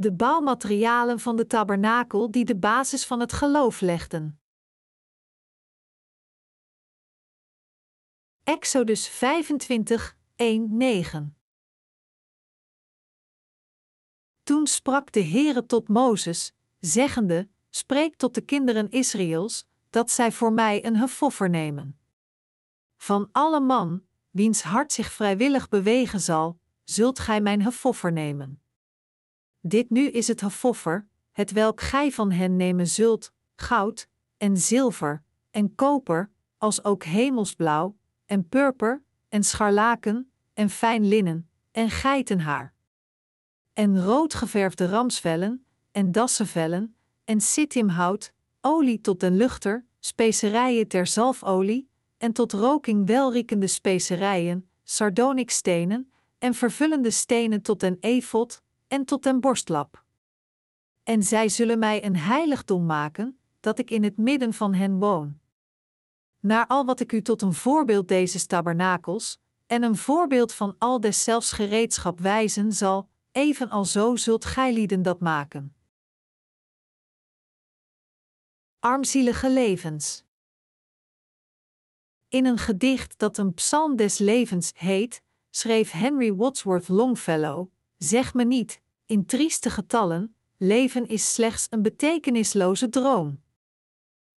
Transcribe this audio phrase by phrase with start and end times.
[0.00, 4.40] De bouwmaterialen van de tabernakel die de basis van het geloof legden.
[8.42, 11.36] Exodus 25, 1, 9
[14.42, 20.52] Toen sprak de Heere tot Mozes, zeggende: Spreek tot de kinderen Israëls, dat zij voor
[20.52, 22.00] mij een hefoffer nemen.
[22.96, 28.62] Van alle man, wiens hart zich vrijwillig bewegen zal, zult gij mijn hefoffer nemen.
[29.60, 35.22] Dit nu is het hefoffer, het welk gij van hen nemen zult, goud, en zilver,
[35.50, 37.96] en koper, als ook hemelsblauw,
[38.26, 42.74] en purper, en scharlaken, en fijn linnen, en geitenhaar.
[43.72, 52.32] En roodgeverfde ramsvellen, en dassenvellen, en sittimhout, olie tot den luchter, specerijen ter zalfolie, en
[52.32, 60.04] tot roking welriekende specerijen, sardonikstenen, en vervullende stenen tot den efot, en tot den borstlap.
[61.02, 65.38] En zij zullen mij een heiligdom maken, dat ik in het midden van hen woon.
[66.40, 71.00] Naar al wat ik u tot een voorbeeld deze tabernakels, en een voorbeeld van al
[71.00, 75.74] deszelfs gereedschap wijzen zal, evenal zo zult gijlieden dat maken.
[78.78, 80.24] Armzielige levens.
[82.28, 88.44] In een gedicht dat een psalm des levens heet, schreef Henry Wadsworth Longfellow: Zeg me
[88.44, 93.42] niet, in trieste getallen, leven is slechts een betekenisloze droom.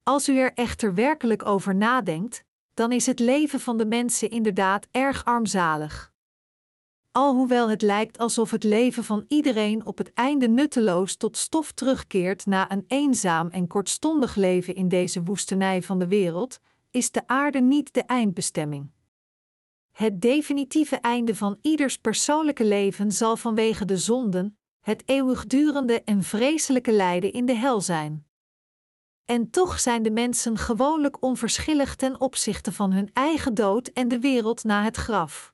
[0.04, 2.44] Als u er echter werkelijk over nadenkt,
[2.74, 6.12] dan is het leven van de mensen inderdaad erg armzalig.
[7.12, 12.46] Alhoewel het lijkt alsof het leven van iedereen op het einde nutteloos tot stof terugkeert
[12.46, 16.60] na een eenzaam en kortstondig leven in deze woestenij van de wereld,
[16.92, 18.92] is de aarde niet de eindbestemming.
[19.92, 26.92] Het definitieve einde van ieders persoonlijke leven zal vanwege de zonden, het eeuwigdurende en vreselijke
[26.92, 28.26] lijden in de hel zijn.
[29.26, 34.20] En toch zijn de mensen gewoonlijk onverschillig ten opzichte van hun eigen dood en de
[34.20, 35.54] wereld na het graf.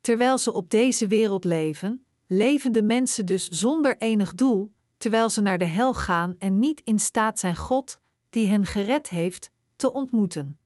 [0.00, 5.40] Terwijl ze op deze wereld leven, leven de mensen dus zonder enig doel, terwijl ze
[5.40, 9.92] naar de hel gaan en niet in staat zijn God, die hen gered heeft, te
[9.92, 10.58] ontmoeten.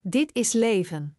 [0.00, 1.16] Dit is leven.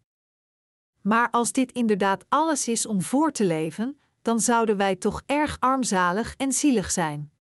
[1.00, 5.56] Maar als dit inderdaad alles is om voor te leven, dan zouden wij toch erg
[5.60, 7.32] armzalig en zielig zijn.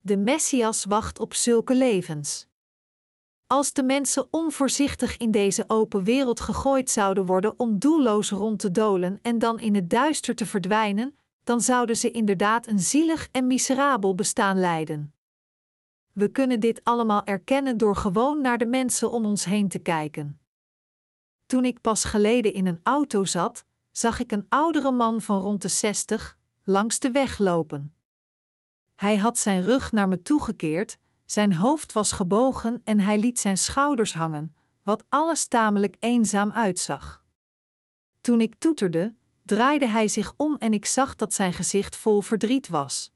[0.00, 2.46] De Messias wacht op zulke levens.
[3.46, 8.70] Als de mensen onvoorzichtig in deze open wereld gegooid zouden worden om doelloos rond te
[8.70, 13.46] dolen en dan in het duister te verdwijnen, dan zouden ze inderdaad een zielig en
[13.46, 15.14] miserabel bestaan leiden.
[16.12, 20.40] We kunnen dit allemaal erkennen door gewoon naar de mensen om ons heen te kijken.
[21.46, 25.62] Toen ik pas geleden in een auto zat, zag ik een oudere man van rond
[25.62, 27.94] de zestig langs de weg lopen.
[28.94, 33.58] Hij had zijn rug naar me toegekeerd, zijn hoofd was gebogen en hij liet zijn
[33.58, 37.24] schouders hangen, wat alles tamelijk eenzaam uitzag.
[38.20, 42.68] Toen ik toeterde, draaide hij zich om en ik zag dat zijn gezicht vol verdriet
[42.68, 43.12] was.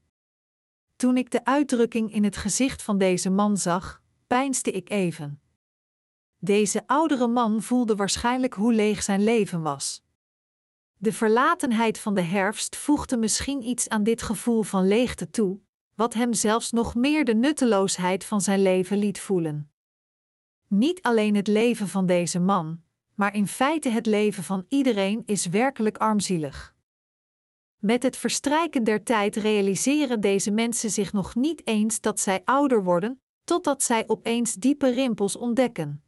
[0.95, 5.41] Toen ik de uitdrukking in het gezicht van deze man zag, peinsde ik even.
[6.39, 10.05] Deze oudere man voelde waarschijnlijk hoe leeg zijn leven was.
[10.99, 15.59] De verlatenheid van de herfst voegde misschien iets aan dit gevoel van leegte toe,
[15.95, 19.71] wat hem zelfs nog meer de nutteloosheid van zijn leven liet voelen.
[20.67, 22.81] Niet alleen het leven van deze man,
[23.15, 26.75] maar in feite het leven van iedereen is werkelijk armzielig.
[27.77, 32.83] Met het verstrijken der tijd realiseren deze mensen zich nog niet eens dat zij ouder
[32.83, 36.06] worden, totdat zij opeens diepe rimpels ontdekken.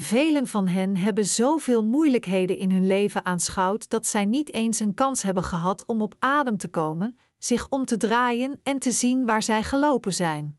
[0.00, 4.94] Velen van hen hebben zoveel moeilijkheden in hun leven aanschouwd dat zij niet eens een
[4.94, 9.26] kans hebben gehad om op adem te komen, zich om te draaien en te zien
[9.26, 10.58] waar zij gelopen zijn.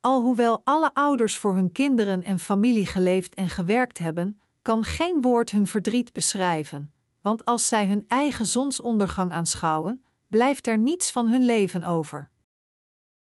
[0.00, 5.50] Alhoewel alle ouders voor hun kinderen en familie geleefd en gewerkt hebben, kan geen woord
[5.50, 6.92] hun verdriet beschrijven,
[7.22, 12.30] want als zij hun eigen zonsondergang aanschouwen, blijft er niets van hun leven over.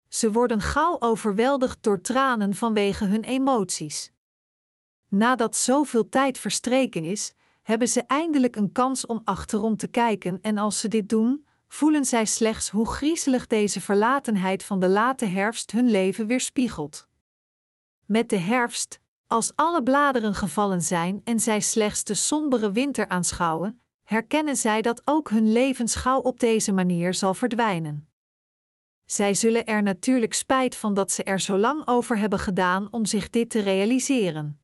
[0.09, 4.14] Ze worden gauw overweldigd door tranen vanwege hun emoties.
[5.15, 7.33] Nadat zoveel tijd verstreken is,
[7.63, 12.05] hebben ze eindelijk een kans om achterom te kijken en als ze dit doen, voelen
[12.05, 17.09] zij slechts hoe griezelig deze verlatenheid van de late herfst hun leven weerspiegelt.
[18.05, 23.81] Met de herfst, als alle bladeren gevallen zijn en zij slechts de sombere winter aanschouwen,
[24.03, 28.09] herkennen zij dat ook hun levensschouw op deze manier zal verdwijnen.
[29.05, 33.05] Zij zullen er natuurlijk spijt van dat ze er zo lang over hebben gedaan om
[33.05, 34.64] zich dit te realiseren.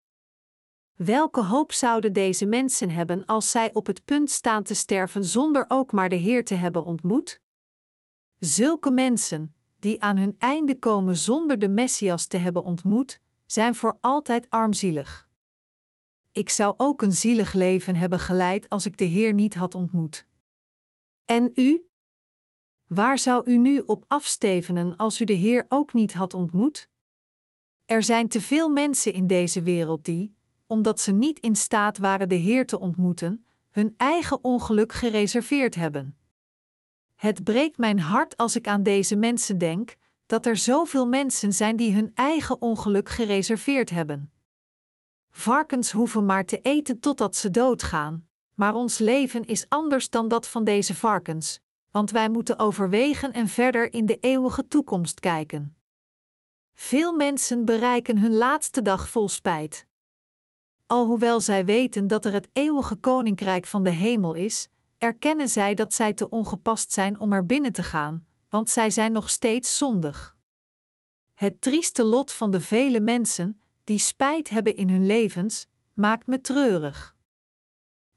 [1.04, 5.64] Welke hoop zouden deze mensen hebben als zij op het punt staan te sterven zonder
[5.68, 7.40] ook maar de Heer te hebben ontmoet?
[8.38, 13.98] Zulke mensen, die aan hun einde komen zonder de Messias te hebben ontmoet, zijn voor
[14.00, 15.28] altijd armzielig.
[16.32, 20.26] Ik zou ook een zielig leven hebben geleid als ik de Heer niet had ontmoet.
[21.24, 21.88] En u?
[22.86, 26.88] Waar zou u nu op afstevenen als u de Heer ook niet had ontmoet?
[27.84, 30.38] Er zijn te veel mensen in deze wereld die,
[30.70, 36.16] omdat ze niet in staat waren de Heer te ontmoeten, hun eigen ongeluk gereserveerd hebben.
[37.14, 39.96] Het breekt mijn hart als ik aan deze mensen denk,
[40.26, 44.32] dat er zoveel mensen zijn die hun eigen ongeluk gereserveerd hebben.
[45.30, 50.48] Varkens hoeven maar te eten totdat ze doodgaan, maar ons leven is anders dan dat
[50.48, 55.76] van deze varkens, want wij moeten overwegen en verder in de eeuwige toekomst kijken.
[56.74, 59.88] Veel mensen bereiken hun laatste dag vol spijt.
[60.90, 65.94] Alhoewel zij weten dat er het eeuwige koninkrijk van de hemel is, erkennen zij dat
[65.94, 70.36] zij te ongepast zijn om er binnen te gaan, want zij zijn nog steeds zondig.
[71.34, 76.40] Het trieste lot van de vele mensen die spijt hebben in hun levens, maakt me
[76.40, 77.16] treurig.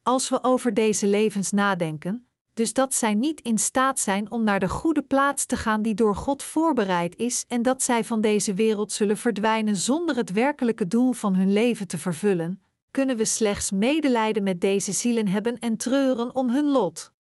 [0.03, 4.59] Als we over deze levens nadenken, dus dat zij niet in staat zijn om naar
[4.59, 8.53] de goede plaats te gaan die door God voorbereid is en dat zij van deze
[8.53, 13.71] wereld zullen verdwijnen zonder het werkelijke doel van hun leven te vervullen, kunnen we slechts
[13.71, 17.13] medelijden met deze zielen hebben en treuren om hun lot.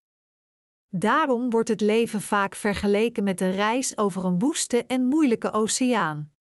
[0.88, 6.32] Daarom wordt het leven vaak vergeleken met een reis over een woeste en moeilijke oceaan.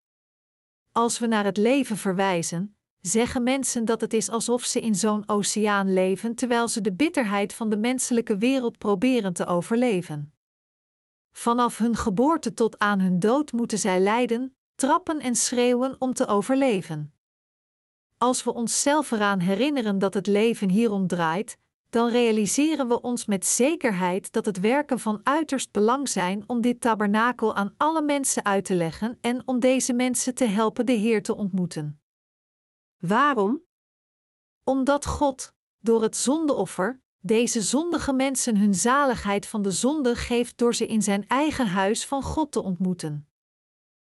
[0.91, 5.23] Als we naar het leven verwijzen, zeggen mensen dat het is alsof ze in zo'n
[5.29, 10.33] oceaan leven terwijl ze de bitterheid van de menselijke wereld proberen te overleven.
[11.31, 16.27] Vanaf hun geboorte tot aan hun dood moeten zij lijden, trappen en schreeuwen om te
[16.27, 17.13] overleven.
[18.17, 21.57] Als we onszelf eraan herinneren dat het leven hierom draait,
[21.89, 26.81] dan realiseren we ons met zekerheid dat het werken van uiterst belang zijn om dit
[26.81, 31.23] tabernakel aan alle mensen uit te leggen en om deze mensen te helpen de Heer
[31.23, 32.00] te ontmoeten.
[33.01, 33.63] Waarom?
[34.63, 40.75] Omdat God, door het zondeoffer, deze zondige mensen hun zaligheid van de zonde geeft door
[40.75, 43.27] ze in zijn eigen huis van God te ontmoeten.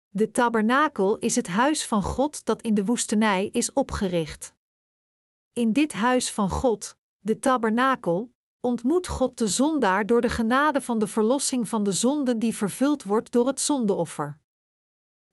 [0.10, 4.56] De tabernakel is het huis van God dat in de woestenij is opgericht.
[5.54, 11.00] In dit huis van God, de tabernakel, ontmoet God de zondaar door de genade van
[11.00, 14.40] de verlossing van de zonde die vervuld wordt door het zondeoffer.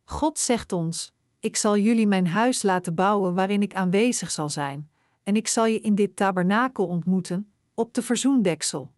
[0.05, 1.14] God zegt ons:
[1.45, 4.91] Ik zal jullie mijn huis laten bouwen waarin ik aanwezig zal zijn,
[5.23, 8.93] en ik zal je in dit tabernakel ontmoeten, op de verzoendeksel.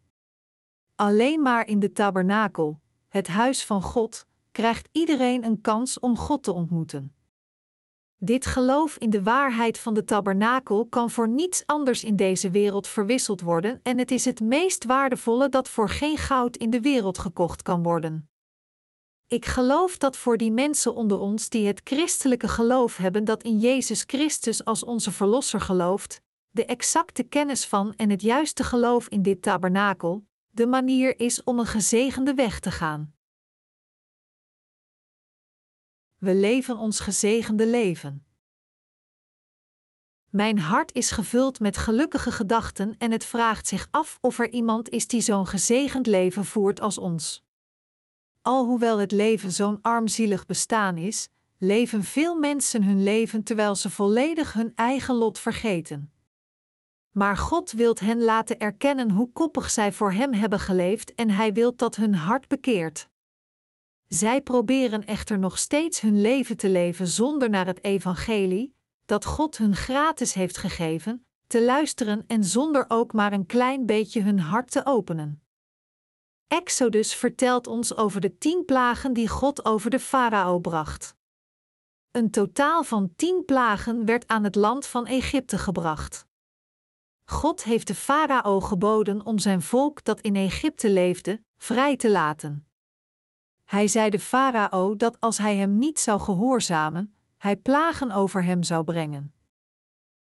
[0.95, 6.43] Alleen maar in de tabernakel, het huis van God, krijgt iedereen een kans om God
[6.43, 7.15] te ontmoeten.
[8.17, 12.87] Dit geloof in de waarheid van de tabernakel kan voor niets anders in deze wereld
[12.87, 17.19] verwisseld worden en het is het meest waardevolle dat voor geen goud in de wereld
[17.19, 18.29] gekocht kan worden.
[19.29, 23.59] Ik geloof dat voor die mensen onder ons die het christelijke geloof hebben dat in
[23.59, 26.21] Jezus Christus als onze Verlosser gelooft,
[26.51, 31.59] de exacte kennis van en het juiste geloof in dit tabernakel, de manier is om
[31.59, 33.15] een gezegende weg te gaan.
[36.17, 38.27] We leven ons gezegende leven.
[40.31, 44.89] Mijn hart is gevuld met gelukkige gedachten en het vraagt zich af of er iemand
[44.89, 47.46] is die zo'n gezegend leven voert als ons.
[48.47, 54.53] Alhoewel het leven zo'n armzielig bestaan is, leven veel mensen hun leven terwijl ze volledig
[54.53, 56.13] hun eigen lot vergeten.
[57.11, 61.53] Maar God wilt hen laten erkennen hoe koppig zij voor Hem hebben geleefd en Hij
[61.53, 63.09] wilt dat hun hart bekeert.
[64.09, 68.75] Zij proberen echter nog steeds hun leven te leven zonder naar het evangelie,
[69.07, 74.23] dat God hun gratis heeft gegeven, te luisteren en zonder ook maar een klein beetje
[74.23, 75.46] hun hart te openen.
[76.49, 81.17] Exodus vertelt ons over de tien plagen die God over de farao bracht.
[82.11, 86.27] Een totaal van tien plagen werd aan het land van Egypte gebracht.
[87.25, 92.69] God heeft de farao geboden om zijn volk dat in Egypte leefde, vrij te laten.
[93.65, 98.63] Hij zei de farao dat als hij hem niet zou gehoorzamen, hij plagen over hem
[98.63, 99.35] zou brengen.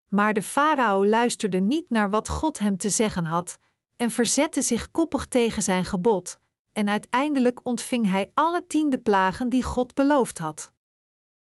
[0.08, 3.58] Maar de farao luisterde niet naar wat God hem te zeggen had
[3.96, 6.38] en verzette zich koppig tegen zijn gebod,
[6.72, 10.72] en uiteindelijk ontving hij alle tiende plagen die God beloofd had.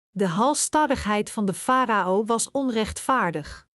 [0.10, 3.68] De halstarrigheid van de farao was onrechtvaardig.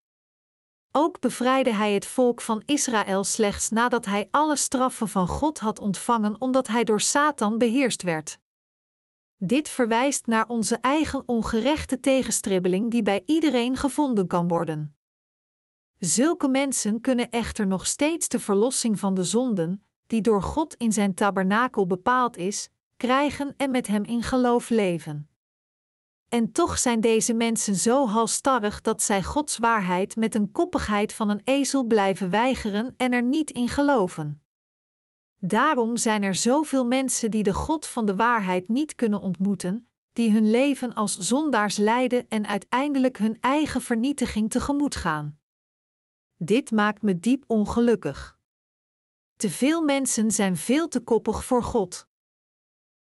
[0.91, 5.79] Ook bevrijdde hij het volk van Israël slechts nadat hij alle straffen van God had
[5.79, 8.39] ontvangen omdat hij door Satan beheerst werd.
[9.37, 14.92] Dit verwijst naar onze eigen ongerechte tegenstribbeling die bij iedereen gevonden kan worden.
[16.05, 20.91] Zulke mensen kunnen echter nog steeds de verlossing van de zonden, die door God in
[20.91, 25.29] zijn tabernakel bepaald is, krijgen en met hem in geloof leven.
[26.29, 31.29] En toch zijn deze mensen zo halstarrig dat zij Gods waarheid met een koppigheid van
[31.29, 34.41] een ezel blijven weigeren en er niet in geloven.
[35.37, 40.31] Daarom zijn er zoveel mensen die de God van de waarheid niet kunnen ontmoeten, die
[40.31, 45.41] hun leven als zondaars leiden en uiteindelijk hun eigen vernietiging tegemoet gaan.
[46.45, 48.37] Dit maakt me diep ongelukkig.
[49.35, 52.07] Te veel mensen zijn veel te koppig voor God.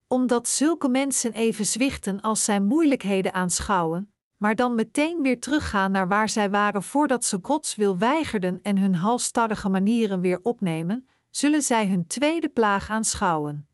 [0.07, 6.09] Omdat zulke mensen even zwichten als zij moeilijkheden aanschouwen, maar dan meteen weer teruggaan naar
[6.09, 11.63] waar zij waren voordat ze Gods wil weigerden en hun halstarrige manieren weer opnemen, zullen
[11.63, 13.69] zij hun tweede plaag aanschouwen.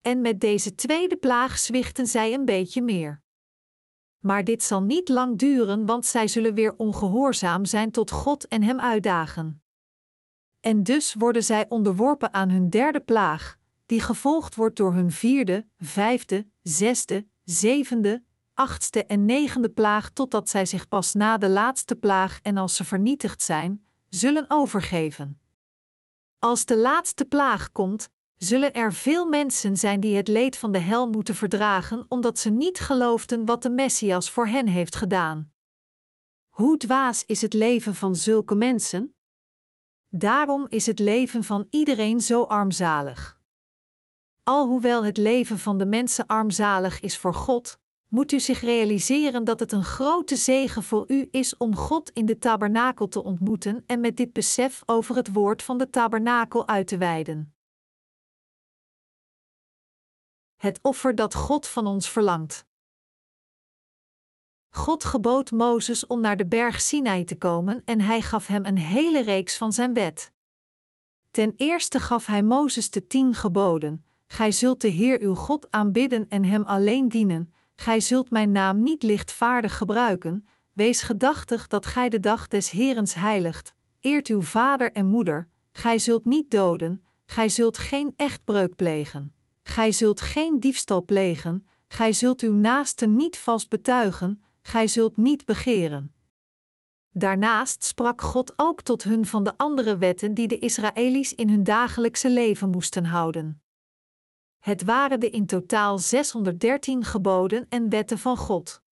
[0.00, 3.22] En met deze tweede plaag zwichten zij een beetje meer.
[4.24, 8.62] Maar dit zal niet lang duren, want zij zullen weer ongehoorzaam zijn tot God en
[8.62, 9.62] Hem uitdagen.
[10.60, 15.66] En dus worden zij onderworpen aan hun derde plaag, die gevolgd wordt door hun vierde,
[15.78, 18.22] vijfde, zesde, zevende,
[18.54, 22.84] achtste en negende plaag, totdat zij zich pas na de laatste plaag en als ze
[22.84, 25.40] vernietigd zijn, zullen overgeven.
[26.38, 30.78] Als de laatste plaag komt, zullen er veel mensen zijn die het leed van de
[30.78, 35.52] hel moeten verdragen omdat ze niet geloofden wat de Messias voor hen heeft gedaan.
[36.48, 39.14] Hoe dwaas is het leven van zulke mensen?
[40.08, 43.38] Daarom is het leven van iedereen zo armzalig.
[44.42, 49.60] Alhoewel het leven van de mensen armzalig is voor God, moet u zich realiseren dat
[49.60, 54.00] het een grote zegen voor u is om God in de tabernakel te ontmoeten en
[54.00, 57.54] met dit besef over het woord van de tabernakel uit te wijden.
[60.64, 62.66] Het offer dat God van ons verlangt.
[64.70, 68.78] God gebood Mozes om naar de berg Sinai te komen en hij gaf hem een
[68.78, 70.32] hele reeks van zijn wet.
[71.30, 76.28] Ten eerste gaf hij Mozes de tien geboden: Gij zult de Heer uw God aanbidden
[76.28, 82.08] en hem alleen dienen, Gij zult mijn naam niet lichtvaardig gebruiken, wees gedachtig dat gij
[82.08, 87.48] de dag des Herens heiligt, eert uw vader en moeder, gij zult niet doden, gij
[87.48, 89.34] zult geen echtbreuk plegen,
[89.68, 95.44] gij zult geen diefstal plegen, gij zult uw naaste niet vast betuigen, gij zult niet
[95.44, 96.14] begeren.
[97.10, 101.64] Daarnaast sprak God ook tot hun van de andere wetten die de Israëli's in hun
[101.64, 103.62] dagelijkse leven moesten houden.
[104.58, 108.82] Het waren de in totaal 613 geboden en wetten van God.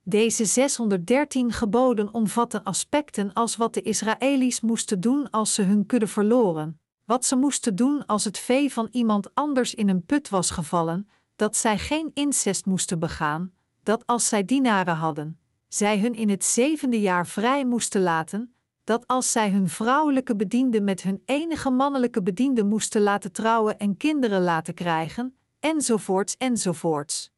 [0.00, 6.06] Deze 613 geboden omvatten aspecten als wat de Israëli's moesten doen als ze hun kudde
[6.06, 10.50] verloren, wat ze moesten doen als het vee van iemand anders in een put was
[10.50, 16.28] gevallen, dat zij geen incest moesten begaan, dat als zij dienaren hadden, zij hun in
[16.28, 21.70] het zevende jaar vrij moesten laten, dat als zij hun vrouwelijke bediende met hun enige
[21.70, 27.33] mannelijke bediende moesten laten trouwen en kinderen laten krijgen, enzovoorts enzovoorts.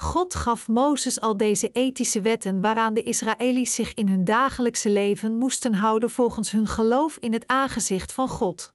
[0.00, 5.38] God gaf Mozes al deze ethische wetten waaraan de Israëli's zich in hun dagelijkse leven
[5.38, 8.74] moesten houden volgens hun geloof in het aangezicht van God.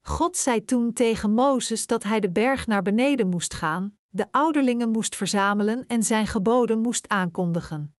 [0.00, 4.90] God zei toen tegen Mozes dat hij de berg naar beneden moest gaan, de ouderlingen
[4.90, 7.94] moest verzamelen en zijn geboden moest aankondigen.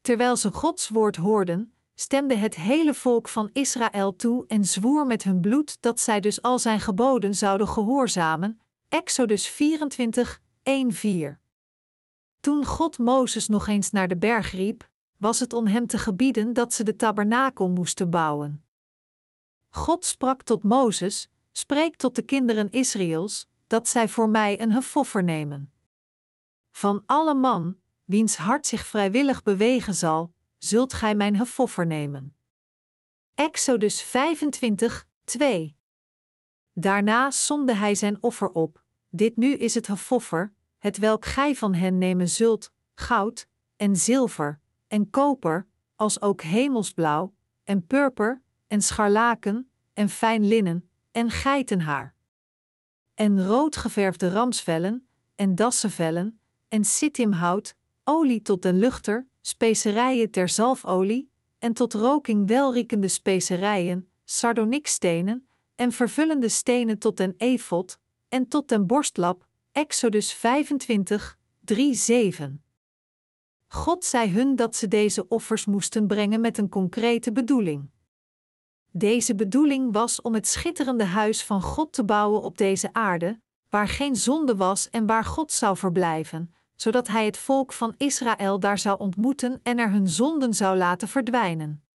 [0.00, 5.22] Terwijl ze Gods woord hoorden, stemde het hele volk van Israël toe en zwoer met
[5.22, 8.60] hun bloed dat zij dus al zijn geboden zouden gehoorzamen.
[8.88, 10.70] Exodus 24, 1-4.
[12.40, 16.52] Toen God Mozes nog eens naar de berg riep, was het om hem te gebieden
[16.52, 18.64] dat ze de tabernakel moesten bouwen.
[19.68, 25.24] God sprak tot Mozes: Spreek tot de kinderen Israëls, dat zij voor mij een hefoffer
[25.24, 25.72] nemen.
[26.70, 32.36] Van alle man, wiens hart zich vrijwillig bewegen zal, zult gij mijn hefoffer nemen.
[33.34, 35.76] Exodus 25, 2.
[36.72, 38.86] Daarna somde hij zijn offer op.
[39.08, 44.60] Dit nu is het hefoffer, het welk gij van hen nemen zult, goud, en zilver,
[44.86, 45.66] en koper,
[45.96, 52.14] als ook hemelsblauw, en purper, en scharlaken, en fijn linnen, en geitenhaar.
[53.14, 61.72] En roodgeverfde ramsvellen, en dassenvellen, en sittimhout, olie tot den luchter, specerijen ter zalfolie, en
[61.72, 69.47] tot roking welriekende specerijen, sardonikstenen, en vervullende stenen tot den efot, en tot den borstlap,
[69.78, 72.64] Exodus 25, 3, 7.
[73.66, 77.90] God zei hun dat ze deze offers moesten brengen met een concrete bedoeling.
[78.90, 83.88] Deze bedoeling was om het schitterende huis van God te bouwen op deze aarde, waar
[83.88, 88.78] geen zonde was en waar God zou verblijven, zodat hij het volk van Israël daar
[88.78, 91.87] zou ontmoeten en er hun zonden zou laten verdwijnen.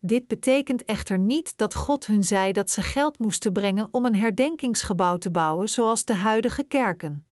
[0.00, 4.16] Dit betekent echter niet dat God hun zei dat ze geld moesten brengen om een
[4.16, 7.26] herdenkingsgebouw te bouwen zoals de huidige kerken.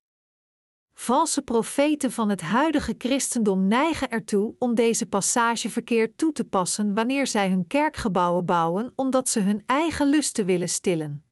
[0.94, 6.94] Valse profeten van het huidige christendom neigen ertoe om deze passage verkeerd toe te passen
[6.94, 11.24] wanneer zij hun kerkgebouwen bouwen omdat ze hun eigen lusten willen stillen.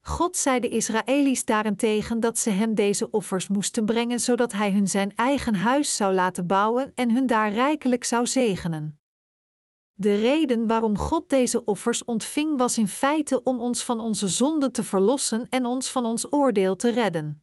[0.00, 4.88] God zei de Israëli's daarentegen dat ze hem deze offers moesten brengen zodat hij hun
[4.88, 9.00] zijn eigen huis zou laten bouwen en hun daar rijkelijk zou zegenen.
[10.00, 14.72] De reden waarom God deze offers ontving was in feite om ons van onze zonden
[14.72, 17.42] te verlossen en ons van ons oordeel te redden.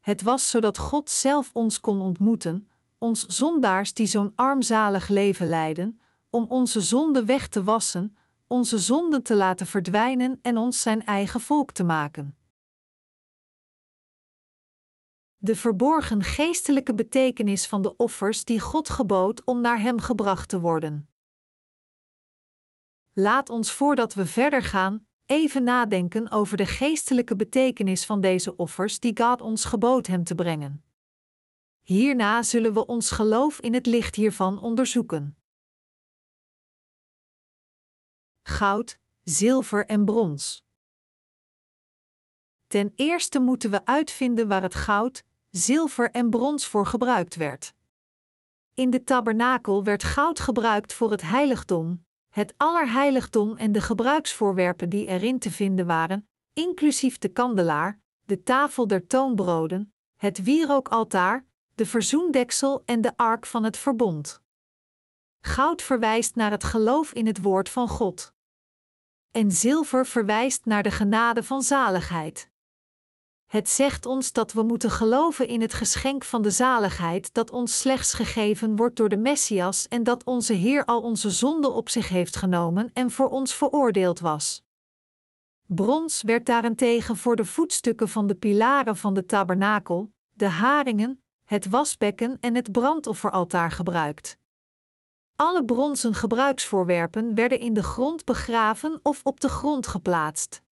[0.00, 6.00] Het was zodat God zelf ons kon ontmoeten, ons zondaars die zo'n armzalig leven leiden,
[6.30, 11.40] om onze zonden weg te wassen, onze zonden te laten verdwijnen en ons zijn eigen
[11.40, 12.36] volk te maken.
[15.36, 20.60] De verborgen geestelijke betekenis van de offers die God gebood om naar Hem gebracht te
[20.60, 21.08] worden.
[23.18, 29.00] Laat ons voordat we verder gaan, even nadenken over de geestelijke betekenis van deze offers
[29.00, 30.84] die God ons gebood Hem te brengen.
[31.82, 35.36] Hierna zullen we ons geloof in het licht hiervan onderzoeken.
[38.42, 40.64] goud, zilver en brons.
[42.66, 47.74] Ten eerste moeten we uitvinden waar het goud, zilver en brons voor gebruikt werd.
[48.74, 52.06] In de tabernakel werd goud gebruikt voor het heiligdom,
[52.38, 58.86] het allerheiligdom en de gebruiksvoorwerpen die erin te vinden waren, inclusief de kandelaar, de tafel
[58.86, 64.42] der toonbroden, het wierookaltaar, de verzoendeksel en de ark van het verbond.
[65.40, 68.36] Goud verwijst naar het geloof in het woord van God
[69.30, 72.47] en zilver verwijst naar de genade van zaligheid.
[73.48, 77.78] Het zegt ons dat we moeten geloven in het geschenk van de zaligheid dat ons
[77.78, 82.08] slechts gegeven wordt door de Messias en dat onze Heer al onze zonden op zich
[82.08, 84.62] heeft genomen en voor ons veroordeeld was.
[85.66, 91.68] Brons werd daarentegen voor de voetstukken van de pilaren van de tabernakel, de haringen, het
[91.68, 94.38] wasbekken en het brandofferaltaar gebruikt.
[95.36, 100.62] Alle bronzen gebruiksvoorwerpen werden in de grond begraven of op de grond geplaatst.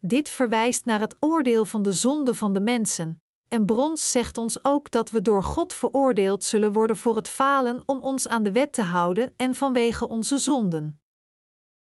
[0.00, 4.64] Dit verwijst naar het oordeel van de zonde van de mensen, en brons zegt ons
[4.64, 8.52] ook dat we door God veroordeeld zullen worden voor het falen om ons aan de
[8.52, 11.00] wet te houden en vanwege onze zonden.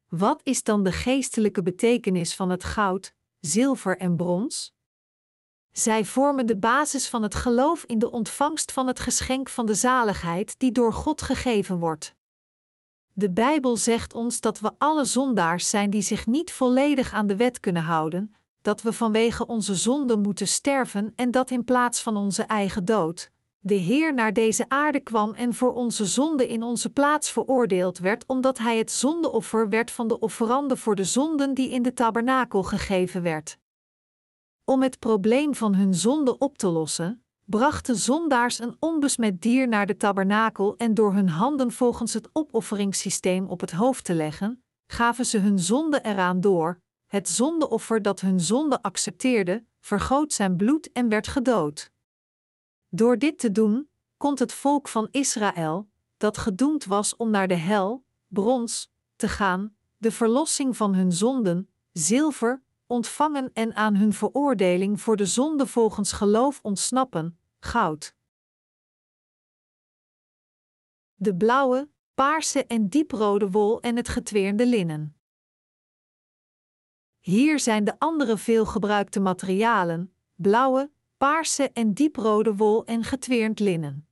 [0.09, 4.75] Wat is dan de geestelijke betekenis van het goud, zilver en brons?
[5.73, 9.75] Zij vormen de basis van het geloof in de ontvangst van het geschenk van de
[9.75, 12.15] zaligheid die door God gegeven wordt.
[13.18, 17.37] De Bijbel zegt ons dat we alle zondaars zijn die zich niet volledig aan de
[17.37, 22.16] wet kunnen houden, dat we vanwege onze zonden moeten sterven en dat in plaats van
[22.16, 26.90] onze eigen dood, de Heer naar deze aarde kwam en voor onze zonde in onze
[26.90, 31.70] plaats veroordeeld werd, omdat Hij het zondeoffer werd van de offerande voor de zonden die
[31.70, 33.59] in de tabernakel gegeven werd.
[34.64, 39.87] Om het probleem van hun zonde op te lossen, brachten zondaars een onbesmet dier naar
[39.87, 45.27] de tabernakel en door hun handen volgens het opofferingssysteem op het hoofd te leggen, gaven
[45.27, 46.81] ze hun zonde eraan door.
[47.07, 51.91] Het zondeoffer dat hun zonde accepteerde, vergoot zijn bloed en werd gedood.
[52.89, 57.55] Door dit te doen, kon het volk van Israël, dat gedoemd was om naar de
[57.55, 65.01] hel, brons, te gaan, de verlossing van hun zonden, zilver, ontvangen en aan hun veroordeling
[65.01, 68.14] voor de zonde volgens geloof ontsnappen, goud.
[71.14, 75.16] De blauwe, paarse en dieprode wol en het getweerde linnen.
[77.18, 84.09] Hier zijn de andere veelgebruikte materialen: blauwe, paarse en dieprode wol en getweerd linnen.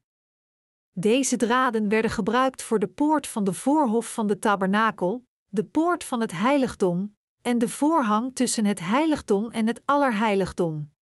[0.92, 6.04] Deze draden werden gebruikt voor de poort van de voorhof van de tabernakel, de poort
[6.04, 10.92] van het heiligdom, en de voorhang tussen het heiligdom en het allerheiligdom.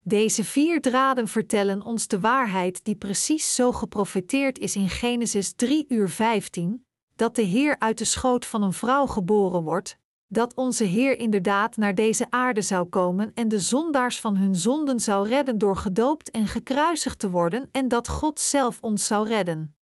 [0.00, 5.84] Deze vier draden vertellen ons de waarheid die precies zo geprofeteerd is in Genesis 3
[5.88, 10.84] uur 15, dat de Heer uit de schoot van een vrouw geboren wordt, dat onze
[10.84, 15.58] Heer inderdaad naar deze aarde zou komen en de zondaars van hun zonden zou redden
[15.58, 19.75] door gedoopt en gekruisigd te worden en dat God zelf ons zou redden.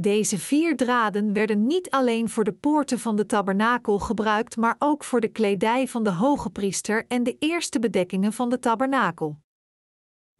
[0.00, 5.04] Deze vier draden werden niet alleen voor de poorten van de tabernakel gebruikt, maar ook
[5.04, 9.38] voor de kledij van de hoge priester en de eerste bedekkingen van de tabernakel.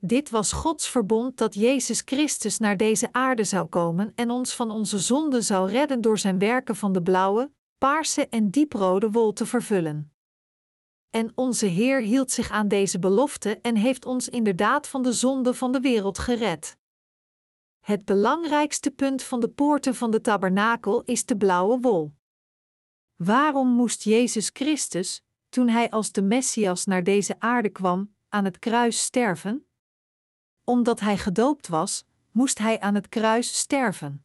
[0.00, 4.70] Dit was Gods verbond dat Jezus Christus naar deze aarde zou komen en ons van
[4.70, 9.46] onze zonden zou redden door zijn werken van de blauwe, paarse en dieprode wol te
[9.46, 10.12] vervullen.
[11.10, 15.54] En onze Heer hield zich aan deze belofte en heeft ons inderdaad van de zonde
[15.54, 16.77] van de wereld gered.
[17.88, 22.14] Het belangrijkste punt van de poorten van de tabernakel is de blauwe wol.
[23.16, 28.58] Waarom moest Jezus Christus, toen hij als de Messias naar deze aarde kwam, aan het
[28.58, 29.66] kruis sterven?
[30.64, 34.24] Omdat hij gedoopt was, moest hij aan het kruis sterven.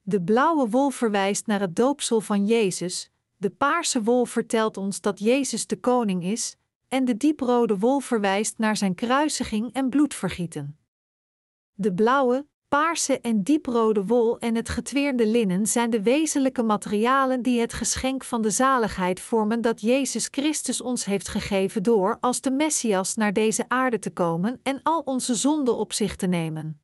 [0.00, 5.18] De blauwe wol verwijst naar het doopsel van Jezus, de paarse wol vertelt ons dat
[5.18, 6.56] Jezus de koning is,
[6.88, 10.78] en de dieprode wol verwijst naar zijn kruisiging en bloedvergieten.
[11.72, 17.60] De blauwe, paarse en dieprode wol en het getweerde linnen zijn de wezenlijke materialen die
[17.60, 22.50] het geschenk van de zaligheid vormen dat Jezus Christus ons heeft gegeven door als de
[22.50, 26.80] Messias naar deze aarde te komen en al onze zonden op zich te nemen.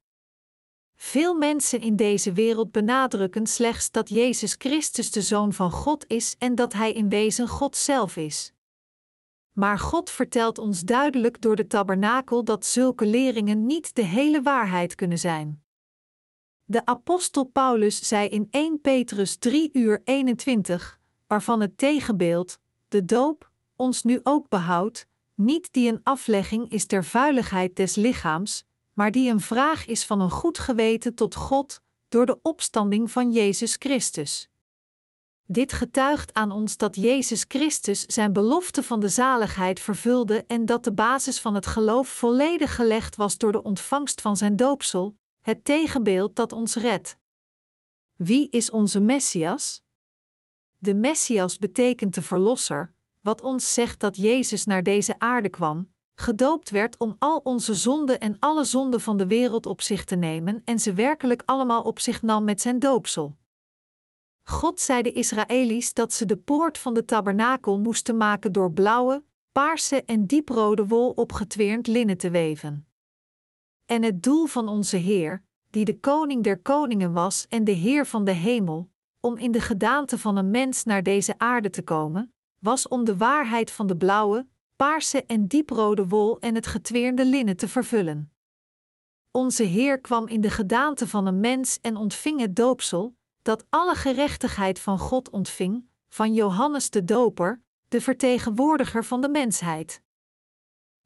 [0.97, 6.35] Veel mensen in deze wereld benadrukken slechts dat Jezus Christus de Zoon van God is
[6.39, 8.53] en dat Hij in wezen God zelf is.
[9.53, 14.95] Maar God vertelt ons duidelijk door de tabernakel dat zulke leringen niet de hele waarheid
[14.95, 15.65] kunnen zijn.
[16.69, 23.51] De apostel Paulus zei in 1 Petrus 3 uur 21, waarvan het tegenbeeld, de doop,
[23.77, 29.31] ons nu ook behoudt, niet die een aflegging is ter vuiligheid des lichaams, maar die
[29.31, 34.49] een vraag is van een goed geweten tot God door de opstanding van Jezus Christus.
[35.47, 40.85] Dit getuigt aan ons dat Jezus Christus zijn belofte van de zaligheid vervulde en dat
[40.85, 45.65] de basis van het geloof volledig gelegd was door de ontvangst van zijn doopsel, het
[45.65, 47.19] tegenbeeld dat ons redt.
[48.17, 49.83] Wie is onze Messias?
[50.79, 56.71] De Messias betekent de Verlosser, wat ons zegt dat Jezus naar deze aarde kwam, gedoopt
[56.71, 60.63] werd om al onze zonden en alle zonden van de wereld op zich te nemen
[60.65, 63.37] en ze werkelijk allemaal op zich nam met zijn doopsel.
[64.43, 69.25] God zei de Israëli's dat ze de poort van de tabernakel moesten maken door blauwe,
[69.53, 72.86] paarse en dieprode wol op getweerd linnen te weven.
[73.87, 78.07] En het doel van onze Heer, die de koning der koningen was en de Heer
[78.07, 82.33] van de hemel, om in de gedaante van een mens naar deze aarde te komen,
[82.59, 84.47] was om de waarheid van de blauwe,
[84.77, 88.33] paarse en dieprode wol en het getweerde linnen te vervullen.
[89.31, 93.95] Onze Heer kwam in de gedaante van een mens en ontving het doopsel, dat alle
[93.95, 100.03] gerechtigheid van God ontving, van Johannes de Doper, de vertegenwoordiger van de mensheid.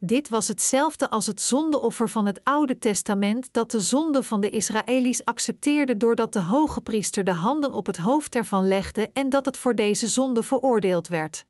[0.02, 4.50] Dit was hetzelfde als het zondeoffer van het Oude Testament dat de zonde van de
[4.50, 9.44] Israëli's accepteerde doordat de hoge priester de handen op het hoofd ervan legde en dat
[9.44, 11.46] het voor deze zonde veroordeeld werd.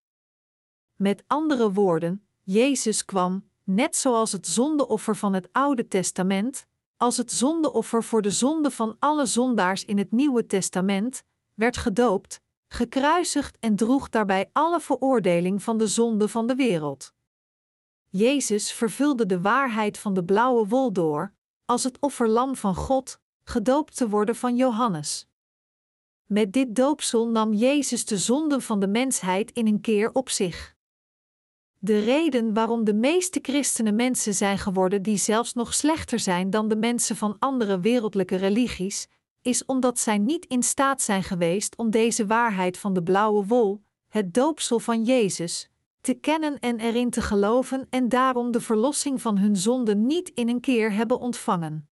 [0.96, 7.32] Met andere woorden, Jezus kwam, net zoals het zondeoffer van het Oude Testament, als het
[7.32, 11.22] zondeoffer voor de zonde van alle zondaars in het Nieuwe Testament,
[11.54, 17.12] werd gedoopt, gekruisigd en droeg daarbij alle veroordeling van de zonde van de wereld.
[18.12, 21.32] Jezus vervulde de waarheid van de blauwe wol door,
[21.64, 25.28] als het offerlam van God, gedoopt te worden van Johannes.
[26.26, 30.76] Met dit doopsel nam Jezus de zonde van de mensheid in een keer op zich.
[31.78, 36.68] De reden waarom de meeste christenen mensen zijn geworden die zelfs nog slechter zijn dan
[36.68, 39.06] de mensen van andere wereldlijke religies,
[39.42, 43.82] is omdat zij niet in staat zijn geweest om deze waarheid van de blauwe wol,
[44.08, 45.70] het doopsel van Jezus,
[46.00, 50.48] te kennen en erin te geloven en daarom de verlossing van hun zonden niet in
[50.48, 51.88] een keer hebben ontvangen.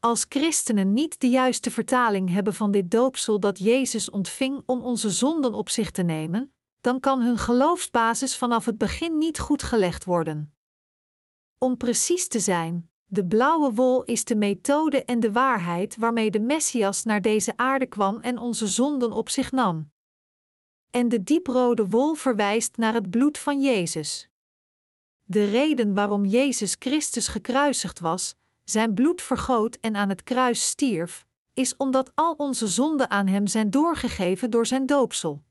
[0.00, 5.10] Als christenen niet de juiste vertaling hebben van dit doopsel dat Jezus ontving om onze
[5.10, 10.04] zonden op zich te nemen, dan kan hun geloofsbasis vanaf het begin niet goed gelegd
[10.04, 10.54] worden.
[11.58, 16.40] Om precies te zijn, de blauwe wol is de methode en de waarheid waarmee de
[16.40, 19.91] Messias naar deze aarde kwam en onze zonden op zich nam.
[20.92, 24.28] En de dieprode wol verwijst naar het bloed van Jezus.
[25.24, 31.26] De reden waarom Jezus Christus gekruisigd was, zijn bloed vergoot en aan het kruis stierf,
[31.54, 35.42] is omdat al onze zonden aan Hem zijn doorgegeven door zijn doopsel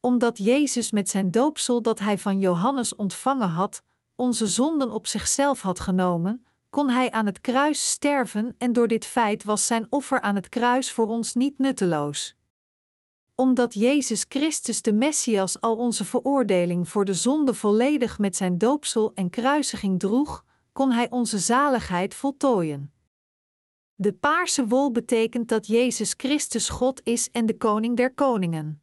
[0.00, 3.82] omdat Jezus met zijn doopsel dat hij van Johannes ontvangen had,
[4.14, 9.04] onze zonden op zichzelf had genomen, kon hij aan het kruis sterven en door dit
[9.04, 12.36] feit was zijn offer aan het kruis voor ons niet nutteloos.
[13.40, 19.12] Omdat Jezus Christus de Messias al onze veroordeling voor de zonde volledig met zijn doopsel
[19.14, 22.92] en kruisiging droeg, kon hij onze zaligheid voltooien.
[23.94, 28.82] De paarse wol betekent dat Jezus Christus God is en de koning der koningen.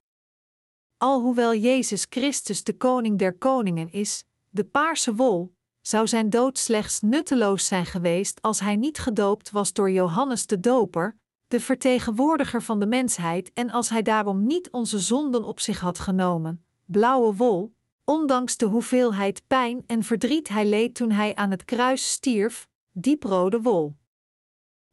[0.98, 7.02] Alhoewel Jezus Christus de koning der koningen is, de paarse wol, zou zijn dood slechts
[7.02, 12.80] nutteloos zijn geweest als hij niet gedoopt was door Johannes de Doper, de vertegenwoordiger van
[12.80, 17.74] de mensheid, en als hij daarom niet onze zonden op zich had genomen, blauwe wol,
[18.04, 23.62] ondanks de hoeveelheid pijn en verdriet hij leed toen hij aan het kruis stierf, dieprode
[23.62, 23.96] wol.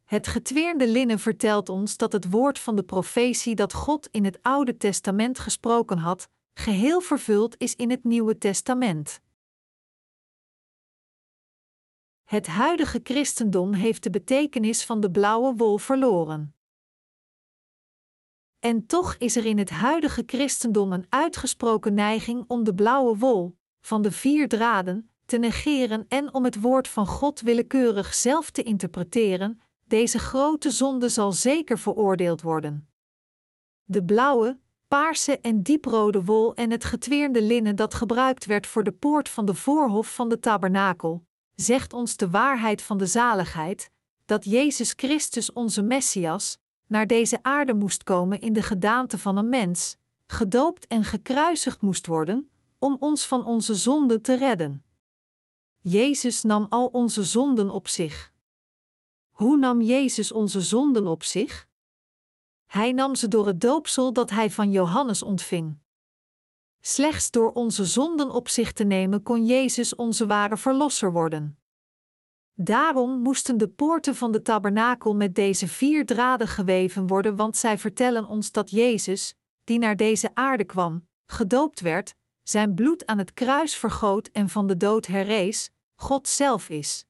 [0.04, 4.38] Het getweerde linnen vertelt ons dat het woord van de profetie dat God in het
[4.42, 9.20] Oude Testament gesproken had, geheel vervuld is in het Nieuwe Testament.
[12.32, 16.54] Het huidige christendom heeft de betekenis van de blauwe wol verloren.
[18.58, 23.56] En toch is er in het huidige christendom een uitgesproken neiging om de blauwe wol,
[23.80, 28.62] van de vier draden, te negeren en om het woord van God willekeurig zelf te
[28.62, 32.88] interpreteren, deze grote zonde zal zeker veroordeeld worden.
[33.84, 38.92] De blauwe, paarse en dieprode wol en het getweerde linnen dat gebruikt werd voor de
[38.92, 43.90] poort van de voorhof van de tabernakel, zegt ons de waarheid van de zaligheid,
[44.24, 49.48] dat Jezus Christus onze Messias, naar deze aarde moest komen in de gedaante van een
[49.48, 54.84] mens, gedoopt en gekruisigd moest worden, om ons van onze zonden te redden.
[55.80, 58.32] Jezus nam al onze zonden op zich.
[59.30, 61.68] Hoe nam Jezus onze zonden op zich?
[62.66, 65.81] Hij nam ze door het doopsel dat hij van Johannes ontving.
[66.84, 71.58] Slechts door onze zonden op zich te nemen kon Jezus onze ware verlosser worden.
[72.54, 77.78] Daarom moesten de poorten van de tabernakel met deze vier draden geweven worden, want zij
[77.78, 83.34] vertellen ons dat Jezus, die naar deze aarde kwam, gedoopt werd, zijn bloed aan het
[83.34, 87.06] kruis vergoot en van de dood herrees, God zelf is.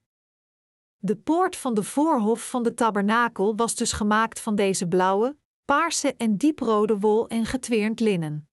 [0.97, 6.15] De poort van de voorhof van de tabernakel was dus gemaakt van deze blauwe, paarse
[6.15, 8.47] en dieprode wol en getweerd linnen.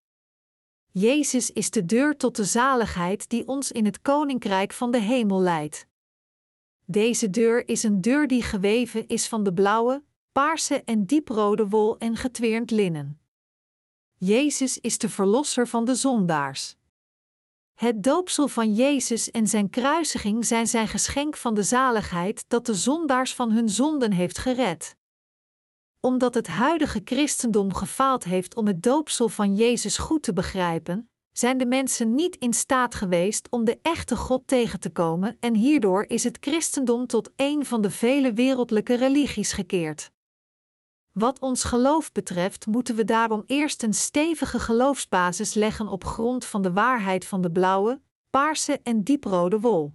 [0.92, 5.40] Jezus is de deur tot de zaligheid die ons in het koninkrijk van de hemel
[5.40, 5.87] leidt.
[6.85, 11.98] Deze deur is een deur die geweven is van de blauwe, paarse en dieprode wol
[11.98, 13.20] en getweerd linnen.
[14.14, 16.76] Jezus is de verlosser van de zondaars.
[17.74, 22.74] Het doopsel van Jezus en zijn kruisiging zijn zijn geschenk van de zaligheid dat de
[22.74, 24.96] zondaars van hun zonden heeft gered.
[26.01, 31.59] Omdat het huidige christendom gefaald heeft om het doopsel van Jezus goed te begrijpen, zijn
[31.59, 36.05] de mensen niet in staat geweest om de echte God tegen te komen en hierdoor
[36.09, 40.11] is het christendom tot een van de vele wereldlijke religies gekeerd.
[41.13, 46.63] Wat ons geloof betreft, moeten we daarom eerst een stevige geloofsbasis leggen op grond van
[46.63, 49.93] de waarheid van de blauwe, paarse en dieprode wol.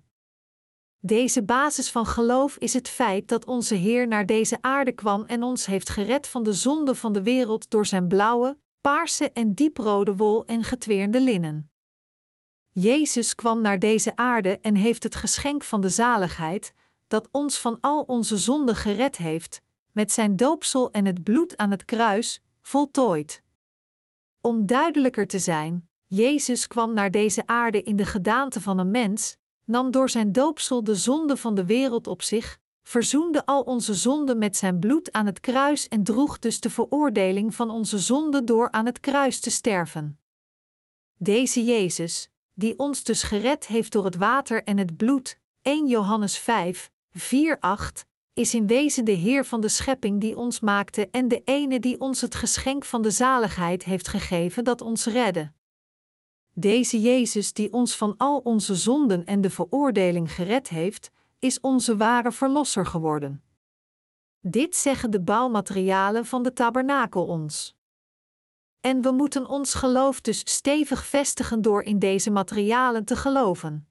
[1.06, 5.44] Deze basis van geloof is het feit dat onze Heer naar deze aarde kwam en
[5.44, 10.15] ons heeft gered van de zonde van de wereld door zijn blauwe, paarse en dieprode
[10.15, 11.72] wol en getweerde linnen.
[12.72, 16.74] Jezus kwam naar deze aarde en heeft het geschenk van de zaligheid,
[17.08, 21.72] dat ons van al onze zonden gered heeft, met zijn doopsel en het bloed aan
[21.72, 23.44] het kruis, voltooid.
[24.41, 29.38] Om duidelijker te zijn, Jezus kwam naar deze aarde in de gedaante van een mens,
[29.65, 34.38] nam door zijn doopsel de zonde van de wereld op zich, verzoende al onze zonden
[34.38, 38.71] met zijn bloed aan het kruis en droeg dus de veroordeling van onze zonden door
[38.71, 40.19] aan het kruis te sterven.
[41.17, 46.38] Deze Jezus, die ons dus gered heeft door het water en het bloed, 1 Johannes
[46.38, 51.28] 5, 4, 8, is in wezen de Heer van de schepping die ons maakte en
[51.28, 55.51] de ene die ons het geschenk van de zaligheid heeft gegeven dat ons redde.
[56.58, 61.98] Deze Jezus die ons van al onze zonden en de veroordeling gered heeft, is onze
[61.98, 63.44] ware verlosser geworden.
[64.39, 67.76] Dit zeggen de bouwmaterialen van de tabernakel ons.
[68.80, 73.88] En we moeten ons geloof dus stevig vestigen door in deze materialen te geloven.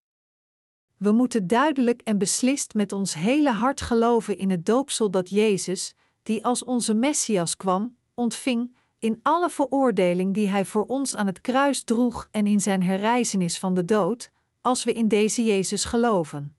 [0.96, 5.94] We moeten duidelijk en beslist met ons hele hart geloven in het doopsel dat Jezus,
[6.22, 11.40] die als onze Messias kwam, ontving, in alle veroordeling die Hij voor ons aan het
[11.40, 16.56] kruis droeg en in Zijn herrijzenis van de dood, als we in deze Jezus geloven.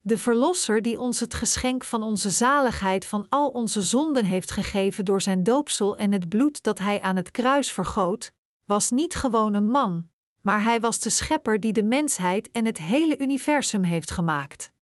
[0.00, 5.04] De Verlosser die ons het geschenk van onze zaligheid van al onze zonden heeft gegeven
[5.04, 8.32] door Zijn doopsel en het bloed dat Hij aan het kruis vergoot,
[8.64, 10.08] was niet gewoon een man,
[10.40, 14.72] maar hij was de schepper die de mensheid en het hele universum heeft gemaakt.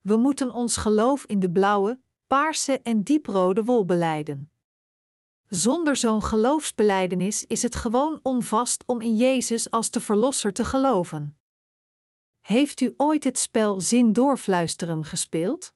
[0.00, 4.50] We moeten ons geloof in de blauwe, paarse en dieprode wol beleiden.
[5.56, 11.38] Zonder zo'n geloofsbeleidenis is het gewoon onvast om in Jezus als de Verlosser te geloven.
[12.40, 15.74] Heeft u ooit het spel Zin doorfluisteren gespeeld?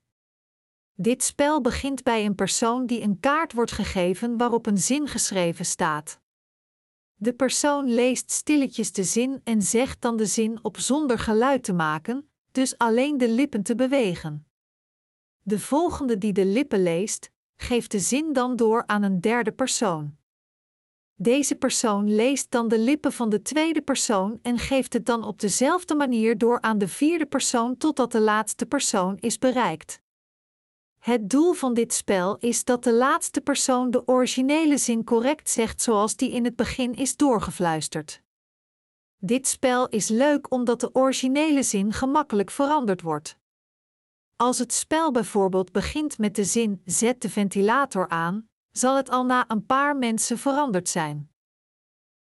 [0.94, 5.64] Dit spel begint bij een persoon die een kaart wordt gegeven waarop een zin geschreven
[5.64, 6.20] staat.
[7.14, 11.72] De persoon leest stilletjes de zin en zegt dan de zin op zonder geluid te
[11.72, 14.46] maken, dus alleen de lippen te bewegen.
[15.42, 20.18] De volgende die de lippen leest, geeft de zin dan door aan een derde persoon.
[21.14, 25.40] Deze persoon leest dan de lippen van de tweede persoon en geeft het dan op
[25.40, 30.00] dezelfde manier door aan de vierde persoon totdat de laatste persoon is bereikt.
[30.98, 35.82] Het doel van dit spel is dat de laatste persoon de originele zin correct zegt
[35.82, 38.22] zoals die in het begin is doorgefluisterd.
[39.18, 43.39] Dit spel is leuk omdat de originele zin gemakkelijk veranderd wordt.
[44.40, 49.24] Als het spel bijvoorbeeld begint met de zin zet de ventilator aan, zal het al
[49.24, 51.30] na een paar mensen veranderd zijn.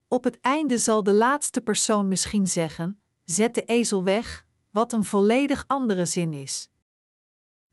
[0.09, 5.04] Op het einde zal de laatste persoon misschien zeggen: zet de ezel weg, wat een
[5.04, 6.68] volledig andere zin is.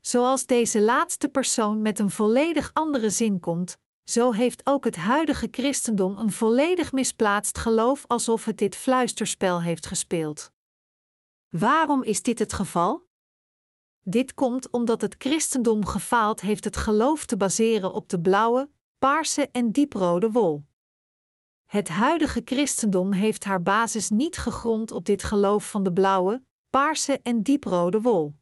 [0.00, 5.48] Zoals deze laatste persoon met een volledig andere zin komt, zo heeft ook het huidige
[5.50, 10.52] christendom een volledig misplaatst geloof alsof het dit fluisterspel heeft gespeeld.
[11.48, 13.05] Waarom is dit het geval?
[14.08, 19.48] Dit komt omdat het christendom gefaald heeft het geloof te baseren op de blauwe, paarse
[19.50, 20.64] en dieprode wol.
[21.64, 27.20] Het huidige christendom heeft haar basis niet gegrond op dit geloof van de blauwe, paarse
[27.22, 28.34] en dieprode wol.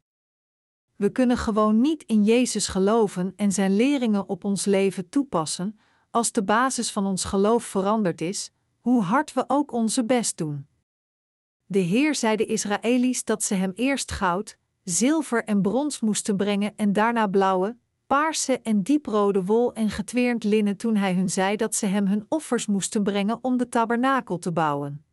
[0.96, 5.78] We kunnen gewoon niet in Jezus geloven en zijn leringen op ons leven toepassen,
[6.10, 8.50] als de basis van ons geloof veranderd is,
[8.80, 10.66] hoe hard we ook onze best doen.
[11.66, 16.72] De Heer zei de Israëli's dat ze hem eerst goud, zilver en brons moesten brengen
[16.76, 21.74] en daarna blauwe, paarse en dieprode wol en getweerd linnen toen hij hun zei dat
[21.74, 25.04] ze hem hun offers moesten brengen om de tabernakel te bouwen.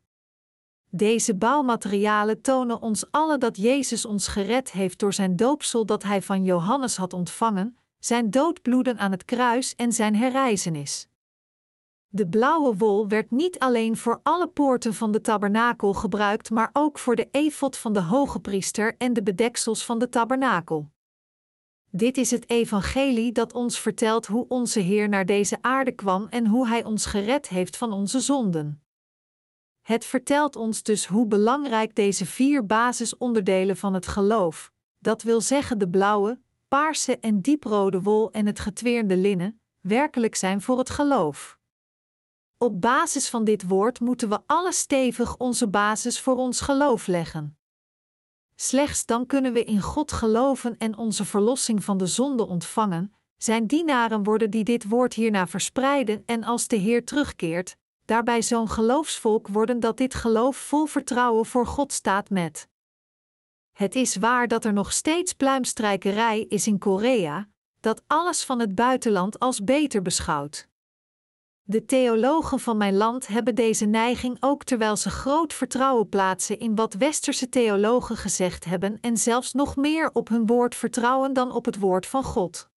[0.90, 6.22] Deze bouwmaterialen tonen ons alle dat Jezus ons gered heeft door zijn doopsel dat hij
[6.22, 11.08] van Johannes had ontvangen, zijn doodbloeden aan het kruis en zijn herrijzenis.
[12.14, 17.00] De blauwe wol werd niet alleen voor alle poorten van de tabernakel gebruikt, maar ook
[17.00, 20.92] voor de efot van de hoge priester en de bedeksels van de tabernakel.
[21.90, 26.48] Dit is het evangelie dat ons vertelt hoe onze Heer naar deze aarde kwam en
[26.48, 28.84] hoe Hij ons gered heeft van onze zonden.
[29.82, 35.78] Het vertelt ons dus hoe belangrijk deze vier basisonderdelen van het geloof, dat wil zeggen
[35.78, 41.60] de blauwe, paarse en dieprode wol en het getweerde linnen, werkelijk zijn voor het geloof.
[42.64, 47.58] Op basis van dit woord moeten we alle stevig onze basis voor ons geloof leggen.
[48.56, 53.14] Slechts dan kunnen we in God geloven en onze verlossing van de zonde ontvangen.
[53.38, 58.70] Zijn dienaren worden die dit woord hierna verspreiden en als de Heer terugkeert, daarbij zo'n
[58.70, 62.68] geloofsvolk worden dat dit geloof vol vertrouwen voor God staat met.
[63.72, 68.76] Het is waar dat er nog steeds pluimstrijkerij is in Korea, dat alles van het
[68.76, 70.70] buitenland als beter beschouwt.
[71.64, 76.76] De theologen van mijn land hebben deze neiging ook terwijl ze groot vertrouwen plaatsen in
[76.76, 81.66] wat westerse theologen gezegd hebben en zelfs nog meer op hun woord vertrouwen dan op
[81.66, 82.70] het woord van God.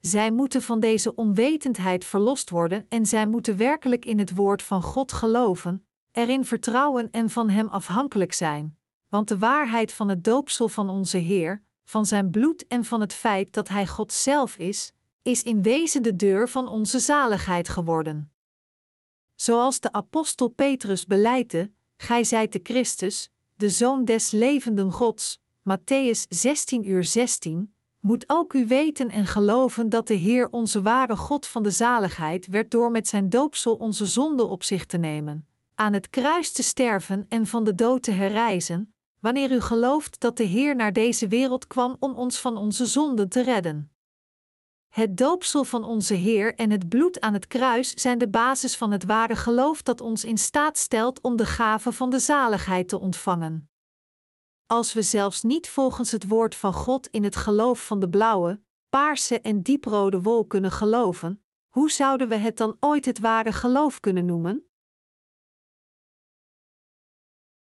[0.00, 4.82] Zij moeten van deze onwetendheid verlost worden en zij moeten werkelijk in het woord van
[4.82, 8.78] God geloven, erin vertrouwen en van Hem afhankelijk zijn,
[9.08, 13.12] want de waarheid van het doopsel van onze Heer, van Zijn bloed en van het
[13.12, 18.32] feit dat Hij God zelf is, is in wezen de deur van onze zaligheid geworden.
[19.34, 26.28] Zoals de apostel Petrus beleidde, gij zijt de Christus, de Zoon des levenden Gods, Matthäus
[26.28, 31.46] 16 uur 16, moet ook u weten en geloven dat de Heer onze ware God
[31.46, 35.92] van de zaligheid werd door met zijn doopsel onze zonde op zich te nemen, aan
[35.92, 40.44] het kruis te sterven en van de dood te herrijzen, wanneer u gelooft dat de
[40.44, 43.91] Heer naar deze wereld kwam om ons van onze zonden te redden.
[44.92, 48.90] Het doopsel van onze Heer en het bloed aan het kruis zijn de basis van
[48.90, 52.98] het ware geloof dat ons in staat stelt om de gave van de zaligheid te
[52.98, 53.70] ontvangen.
[54.66, 58.62] Als we zelfs niet volgens het woord van God in het geloof van de blauwe,
[58.88, 64.00] paarse en dieprode wol kunnen geloven, hoe zouden we het dan ooit het ware geloof
[64.00, 64.70] kunnen noemen?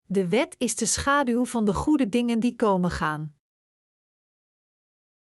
[0.02, 3.38] De wet is de schaduw van de goede dingen die komen gaan.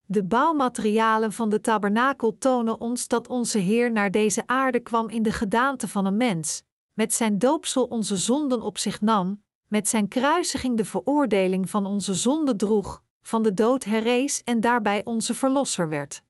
[0.07, 5.23] De bouwmaterialen van de tabernakel tonen ons dat onze Heer naar deze aarde kwam in
[5.23, 6.63] de gedaante van een mens,
[6.93, 12.13] met zijn doopsel onze zonden op zich nam, met zijn kruisiging de veroordeling van onze
[12.13, 16.23] zonde droeg, van de dood herrees en daarbij onze verlosser werd.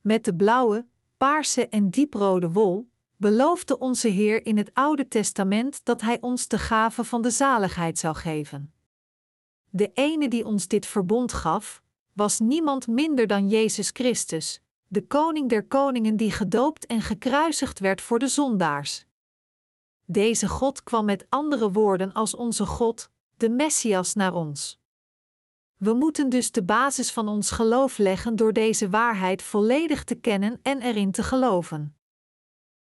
[0.00, 6.00] Met de blauwe, paarse en dieprode wol beloofde onze Heer in het Oude Testament dat
[6.00, 8.72] Hij ons de gave van de zaligheid zou geven.
[9.70, 11.82] De ene die ons dit verbond gaf,
[12.14, 18.00] was niemand minder dan Jezus Christus, de Koning der Koningen die gedoopt en gekruisigd werd
[18.00, 19.06] voor de zondaars.
[20.04, 24.82] Deze God kwam met andere woorden als onze God, de Messias, naar ons.
[25.76, 30.58] We moeten dus de basis van ons geloof leggen door deze waarheid volledig te kennen
[30.62, 31.96] en erin te geloven.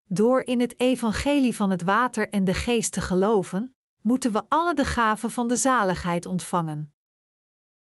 [0.04, 4.74] Door in het evangelie van het water en de geest te geloven, moeten we alle
[4.74, 6.94] de gaven van de zaligheid ontvangen.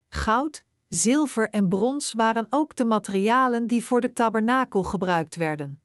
[0.08, 5.82] Goud, zilver en brons waren ook de materialen die voor de tabernakel gebruikt werden.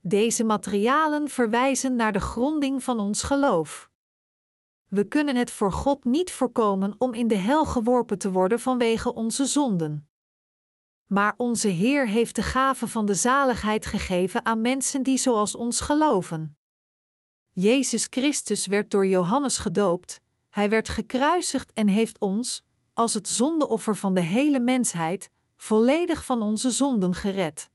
[0.00, 3.90] Deze materialen verwijzen naar de gronding van ons geloof.
[4.88, 9.14] We kunnen het voor God niet voorkomen om in de hel geworpen te worden vanwege
[9.14, 10.08] onze zonden.
[11.06, 15.80] Maar onze Heer heeft de gave van de zaligheid gegeven aan mensen die zoals ons
[15.80, 16.58] geloven.
[17.52, 23.96] Jezus Christus werd door Johannes gedoopt, hij werd gekruisigd en heeft ons, als het zondeoffer
[23.96, 27.70] van de hele mensheid, volledig van onze zonden gered.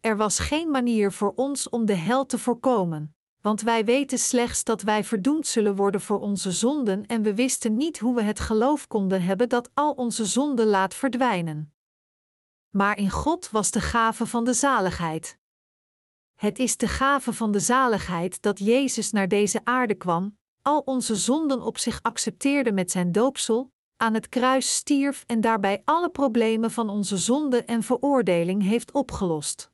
[0.00, 4.64] Er was geen manier voor ons om de hel te voorkomen, want wij weten slechts
[4.64, 8.40] dat wij verdoemd zullen worden voor onze zonden en we wisten niet hoe we het
[8.40, 11.74] geloof konden hebben dat al onze zonden laat verdwijnen.
[12.70, 15.38] Maar in God was de gave van de zaligheid.
[16.34, 21.16] Het is de gave van de zaligheid dat Jezus naar deze aarde kwam, al onze
[21.16, 26.70] zonden op zich accepteerde met zijn doopsel, aan het kruis stierf en daarbij alle problemen
[26.70, 29.72] van onze zonde en veroordeling heeft opgelost.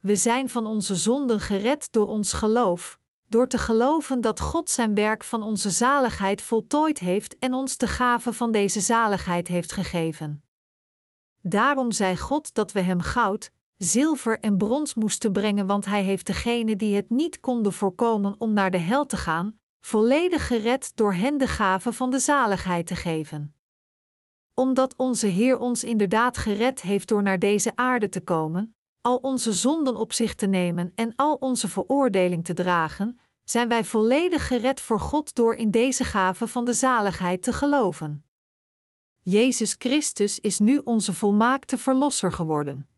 [0.00, 4.94] We zijn van onze zonden gered door ons geloof, door te geloven dat God zijn
[4.94, 10.42] werk van onze zaligheid voltooid heeft en ons de gave van deze zaligheid heeft gegeven.
[11.42, 16.26] Daarom zei God dat we hem goud, zilver en brons moesten brengen, want hij heeft
[16.26, 21.14] degene die het niet konden voorkomen om naar de hel te gaan, volledig gered door
[21.14, 23.54] hen de gave van de zaligheid te geven.
[24.54, 29.52] Omdat onze Heer ons inderdaad gered heeft door naar deze aarde te komen, al onze
[29.52, 34.80] zonden op zich te nemen en al onze veroordeling te dragen, zijn wij volledig gered
[34.80, 38.24] voor God door in deze gave van de zaligheid te geloven.
[39.22, 42.88] Jezus Christus is nu onze volmaakte Verlosser geworden.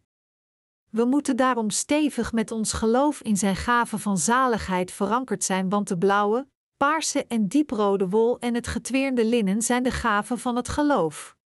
[0.90, 5.88] We moeten daarom stevig met ons geloof in Zijn gave van zaligheid verankerd zijn, want
[5.88, 6.48] de blauwe,
[6.80, 11.36] paarse en dieprode wol en het getweerde linnen zijn de gaven van het geloof.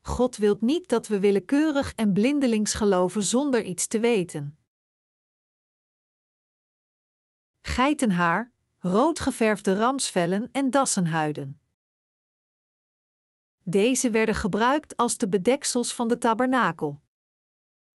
[0.00, 4.58] God wilt niet dat we willekeurig en blindelings geloven zonder iets te weten.
[7.60, 11.60] Geitenhaar, roodgeverfde ramsvellen en dassenhuiden.
[13.62, 17.02] Deze werden gebruikt als de bedeksels van de tabernakel.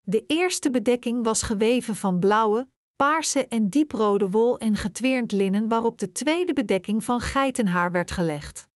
[0.02, 2.70] De eerste bedekking was geweven van blauwe,
[3.02, 8.68] paarse en dieprode wol en getweerd linnen, waarop de tweede bedekking van geitenhaar werd gelegd.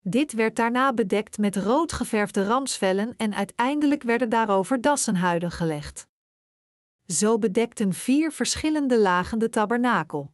[0.00, 6.08] Dit werd daarna bedekt met rood geverfde ramsvellen en uiteindelijk werden daarover dassenhuiden gelegd.
[7.06, 10.32] Zo bedekten vier verschillende lagen de tabernakel.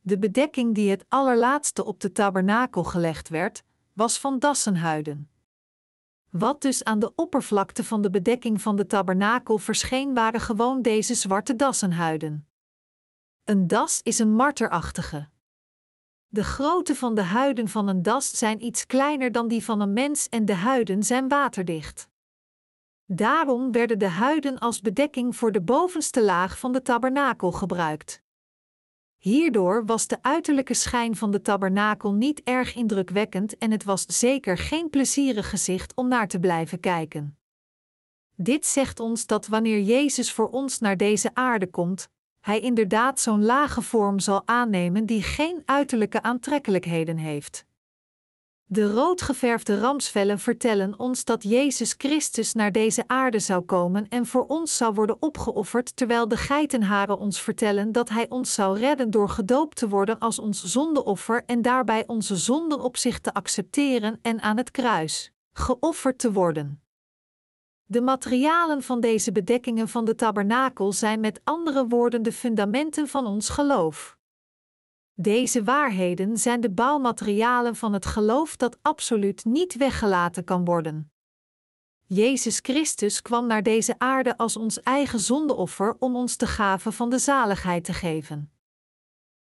[0.00, 5.30] De bedekking die het allerlaatste op de tabernakel gelegd werd, was van dassenhuiden.
[6.38, 11.14] Wat dus aan de oppervlakte van de bedekking van de tabernakel verscheen, waren gewoon deze
[11.14, 12.48] zwarte dassenhuiden.
[13.44, 15.28] Een das is een marterachtige.
[16.26, 19.92] De grootte van de huiden van een das zijn iets kleiner dan die van een
[19.92, 22.08] mens en de huiden zijn waterdicht.
[23.04, 28.23] Daarom werden de huiden als bedekking voor de bovenste laag van de tabernakel gebruikt.
[29.24, 34.58] Hierdoor was de uiterlijke schijn van de tabernakel niet erg indrukwekkend en het was zeker
[34.58, 37.38] geen plezierig gezicht om naar te blijven kijken.
[38.36, 42.08] Dit zegt ons dat wanneer Jezus voor ons naar deze aarde komt,
[42.40, 47.66] hij inderdaad zo'n lage vorm zal aannemen die geen uiterlijke aantrekkelijkheden heeft.
[48.66, 54.46] De roodgeverfde ramsvellen vertellen ons dat Jezus Christus naar deze aarde zou komen en voor
[54.46, 59.28] ons zou worden opgeofferd, terwijl de geitenharen ons vertellen dat Hij ons zou redden door
[59.28, 64.40] gedoopt te worden als ons zondeoffer en daarbij onze zonden op zich te accepteren en
[64.40, 66.82] aan het kruis geofferd te worden.
[67.84, 73.26] De materialen van deze bedekkingen van de tabernakel zijn met andere woorden de fundamenten van
[73.26, 74.16] ons geloof.
[75.16, 81.12] Deze waarheden zijn de bouwmaterialen van het geloof dat absoluut niet weggelaten kan worden.
[82.06, 87.10] Jezus Christus kwam naar deze aarde als ons eigen zondeoffer om ons de gave van
[87.10, 88.52] de zaligheid te geven.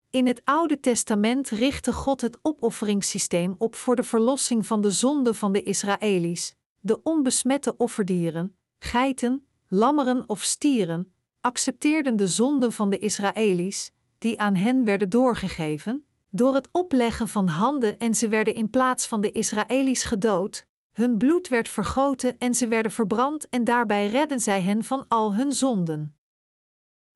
[0.09, 5.33] In het Oude Testament richtte God het opofferingssysteem op voor de verlossing van de zonde
[5.33, 6.55] van de Israëli's.
[6.79, 13.91] De onbesmette offerdieren, geiten, lammeren of stieren, accepteerden de zonden van de Israëli's
[14.23, 19.07] die aan hen werden doorgegeven, door het opleggen van handen en ze werden in plaats
[19.07, 24.39] van de Israëli's gedood, hun bloed werd vergoten en ze werden verbrand en daarbij redden
[24.39, 26.15] zij hen van al hun zonden.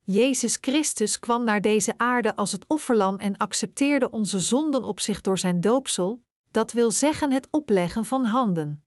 [0.04, 5.20] Jezus Christus kwam naar deze aarde als het offerlam en accepteerde onze zonden op zich
[5.20, 8.84] door zijn doopsel, dat wil zeggen het opleggen van handen.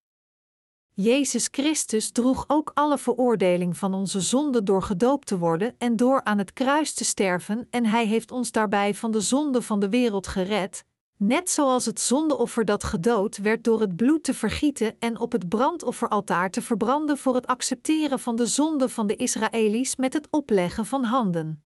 [0.93, 6.23] Jezus Christus droeg ook alle veroordeling van onze zonde door gedoopt te worden en door
[6.23, 9.89] aan het kruis te sterven, en Hij heeft ons daarbij van de zonde van de
[9.89, 10.83] wereld gered,
[11.23, 15.49] Net zoals het zondeoffer dat gedood werd door het bloed te vergieten en op het
[15.49, 20.85] brandofferaltaar te verbranden voor het accepteren van de zonde van de Israëli's met het opleggen
[20.85, 21.63] van handen.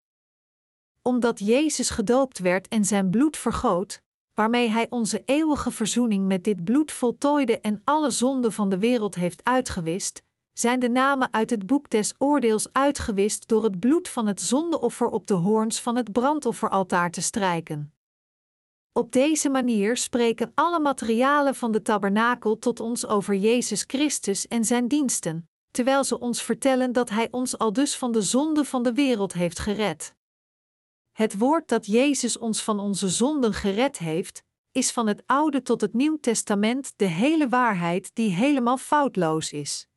[1.02, 4.02] Omdat Jezus gedoopt werd en zijn bloed vergoot,
[4.36, 9.16] waarmee hij onze eeuwige verzoening met dit bloed voltooide en alle zonden van de wereld
[9.16, 10.24] heeft uitgewist,
[10.54, 15.08] zijn de namen uit het boek des oordeels uitgewist door het bloed van het zondeoffer
[15.08, 17.94] op de hoorns van het brandofferaltaar te strijken.
[18.92, 24.66] Op deze manier spreken alle materialen van de tabernakel tot ons over Jezus Christus en
[24.66, 28.84] zijn diensten, terwijl ze ons vertellen dat Hij ons al dus van de zonde van
[28.84, 30.16] de wereld heeft gered.
[31.16, 35.82] Het woord dat Jezus ons van onze zonden gered heeft, is van het Oude tot
[35.82, 39.88] het Nieuw Testament de hele waarheid die helemaal foutloos is.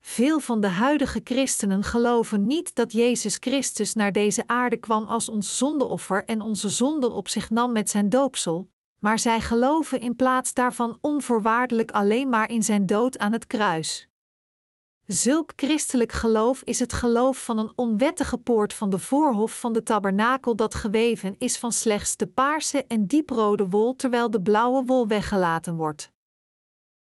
[0.00, 5.28] Veel van de huidige christenen geloven niet dat Jezus Christus naar deze aarde kwam als
[5.28, 10.16] ons zondeoffer en onze zonden op zich nam met zijn doopsel, maar zij geloven in
[10.16, 14.08] plaats daarvan onvoorwaardelijk alleen maar in zijn dood aan het kruis.
[15.06, 19.82] Zulk christelijk geloof is het geloof van een onwettige poort van de voorhof van de
[19.82, 25.06] tabernakel dat geweven is van slechts de paarse en dieprode wol terwijl de blauwe wol
[25.06, 26.12] weggelaten wordt.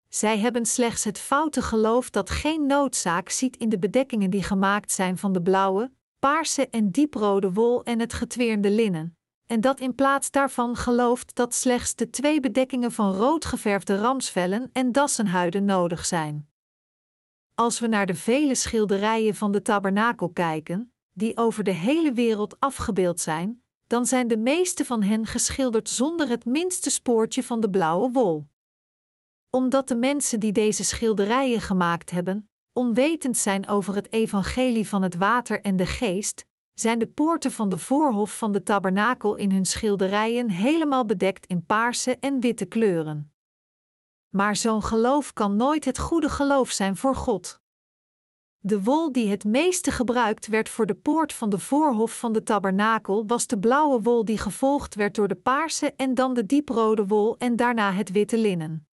[0.08, 4.92] Zij hebben slechts het foute geloof dat geen noodzaak ziet in de bedekkingen die gemaakt
[4.92, 9.94] zijn van de blauwe, paarse en dieprode wol en het getweerde linnen, en dat in
[9.94, 16.06] plaats daarvan gelooft dat slechts de twee bedekkingen van rood geverfde ramsvellen en dassenhuiden nodig
[16.06, 16.51] zijn.
[17.54, 22.60] Als we naar de vele schilderijen van de tabernakel kijken, die over de hele wereld
[22.60, 27.70] afgebeeld zijn, dan zijn de meeste van hen geschilderd zonder het minste spoortje van de
[27.70, 28.50] blauwe wol
[29.54, 35.16] omdat de mensen die deze schilderijen gemaakt hebben, onwetend zijn over het evangelie van het
[35.16, 36.44] water en de geest,
[36.74, 41.66] zijn de poorten van de voorhof van de tabernakel in hun schilderijen helemaal bedekt in
[41.66, 43.31] paarse en witte kleuren.
[44.32, 47.60] Maar zo'n geloof kan nooit het goede geloof zijn voor God.
[48.58, 52.42] De wol die het meeste gebruikt werd voor de poort van de voorhof van de
[52.42, 57.06] tabernakel was de blauwe wol die gevolgd werd door de paarse en dan de dieprode
[57.06, 58.86] wol en daarna het witte linnen.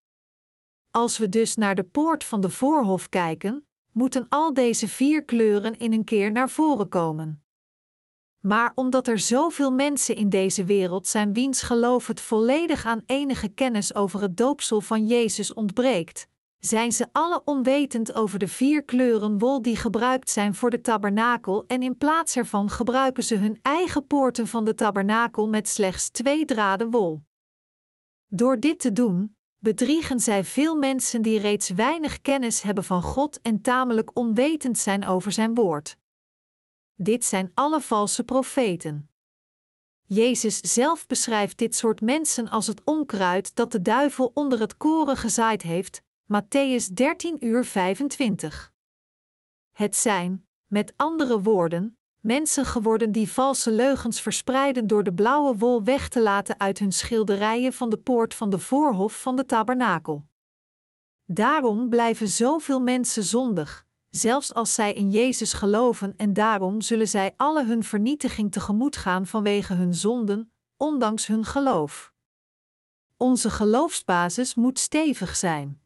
[0.90, 5.78] Als we dus naar de poort van de voorhof kijken, moeten al deze vier kleuren
[5.78, 7.42] in een keer naar voren komen.
[8.40, 13.48] Maar omdat er zoveel mensen in deze wereld zijn wiens geloof het volledig aan enige
[13.48, 16.28] kennis over het doopsel van Jezus ontbreekt,
[16.58, 21.64] zijn ze alle onwetend over de vier kleuren wol die gebruikt zijn voor de tabernakel
[21.66, 26.44] en in plaats ervan gebruiken ze hun eigen poorten van de tabernakel met slechts twee
[26.44, 27.22] draden wol.
[28.26, 33.40] Door dit te doen, bedriegen zij veel mensen die reeds weinig kennis hebben van God
[33.40, 35.96] en tamelijk onwetend zijn over Zijn woord.
[37.00, 39.10] Dit zijn alle valse profeten.
[40.04, 45.16] Jezus zelf beschrijft dit soort mensen als het onkruid dat de duivel onder het koren
[45.16, 48.72] gezaaid heeft, Matthäus 13 uur 25.
[49.72, 55.84] Het zijn, met andere woorden, mensen geworden die valse leugens verspreiden door de blauwe wol
[55.84, 60.26] weg te laten uit hun schilderijen van de poort van de voorhof van de tabernakel.
[61.24, 67.34] Daarom blijven zoveel mensen zondig, zelfs als zij in Jezus geloven, en daarom zullen zij
[67.36, 72.12] alle hun vernietiging tegemoet gaan vanwege hun zonden, ondanks hun geloof.
[73.16, 75.80] Onze geloofsbasis moet stevig zijn.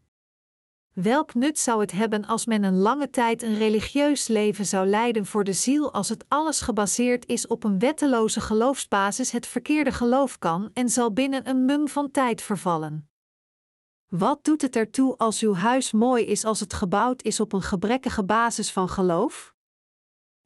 [0.93, 5.27] Welk nut zou het hebben als men een lange tijd een religieus leven zou leiden
[5.27, 10.39] voor de ziel als het alles gebaseerd is op een wetteloze geloofsbasis het verkeerde geloof
[10.39, 13.12] kan en zal binnen een mum van tijd vervallen?
[14.13, 17.63] Wat doet het ertoe als uw huis mooi is als het gebouwd is op een
[17.63, 19.55] gebrekkige basis van geloof?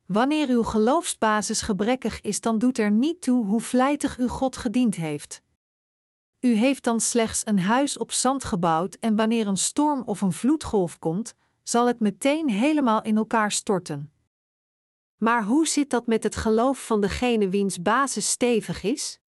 [0.04, 4.94] Wanneer uw geloofsbasis gebrekkig is, dan doet er niet toe hoe vlijtig u God gediend
[4.94, 5.42] heeft.
[6.40, 10.32] U heeft dan slechts een huis op zand gebouwd en wanneer een storm of een
[10.32, 14.12] vloedgolf komt, zal het meteen helemaal in elkaar storten.
[15.16, 19.20] Maar hoe zit dat met het geloof van degene wiens basis stevig is?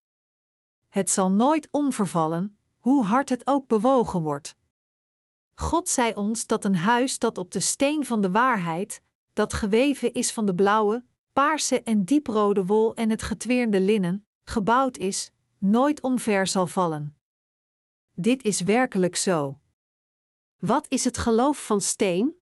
[0.88, 2.57] Het zal nooit omvervallen,
[2.88, 4.56] hoe hard het ook bewogen wordt.
[5.54, 10.12] God zei ons dat een huis dat op de steen van de waarheid, dat geweven
[10.12, 16.00] is van de blauwe, paarse en dieprode wol en het getweerde linnen, gebouwd is, nooit
[16.00, 17.16] omver zal vallen.
[18.14, 19.58] Dit is werkelijk zo.
[20.56, 22.40] Wat is het geloof van steen?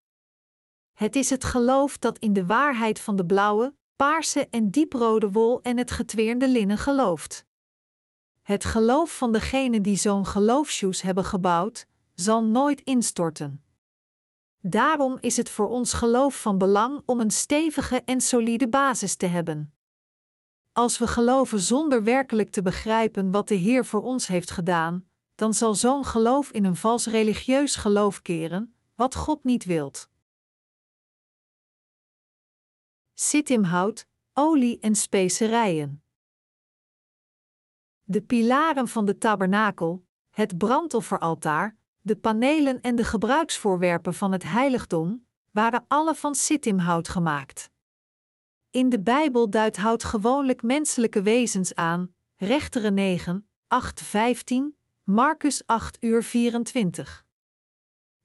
[0.92, 5.62] Het is het geloof dat in de waarheid van de blauwe, paarse en dieprode wol
[5.62, 7.46] en het getweerde linnen gelooft.
[8.44, 13.64] Het geloof van degenen die zo'n geloofshoes hebben gebouwd, zal nooit instorten.
[14.60, 19.26] Daarom is het voor ons geloof van belang om een stevige en solide basis te
[19.26, 19.74] hebben.
[20.72, 25.54] Als we geloven zonder werkelijk te begrijpen wat de Heer voor ons heeft gedaan, dan
[25.54, 30.08] zal zo'n geloof in een vals religieus geloof keren, wat God niet wilt.
[33.14, 36.03] Sittimhout, olie en specerijen.
[38.06, 45.26] De pilaren van de tabernakel, het brandofferaltaar, de panelen en de gebruiksvoorwerpen van het heiligdom
[45.50, 47.70] waren alle van sittimhout gemaakt.
[48.70, 55.96] In de Bijbel duidt hout gewoonlijk menselijke wezens aan, Rechteren 9, 8, 15, Marcus 8
[56.00, 57.24] uur 24.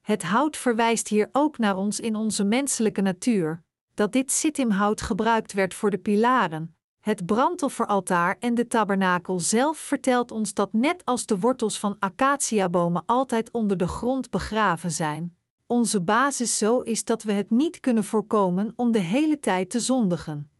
[0.01, 3.63] Het hout verwijst hier ook naar ons in onze menselijke natuur,
[3.93, 10.31] dat dit sittimhout gebruikt werd voor de pilaren, het brandofferaltaar en de tabernakel zelf vertelt
[10.31, 15.37] ons dat net als de wortels van acaciabomen altijd onder de grond begraven zijn,
[15.67, 19.79] onze basis zo is dat we het niet kunnen voorkomen om de hele tijd te
[19.79, 20.51] zondigen.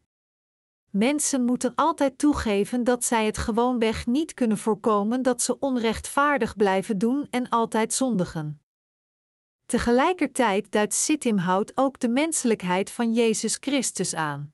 [0.90, 6.98] Mensen moeten altijd toegeven dat zij het gewoonweg niet kunnen voorkomen dat ze onrechtvaardig blijven
[6.98, 8.60] doen en altijd zondigen.
[9.66, 14.52] Tegelijkertijd duidt Sittimhout ook de menselijkheid van Jezus Christus aan.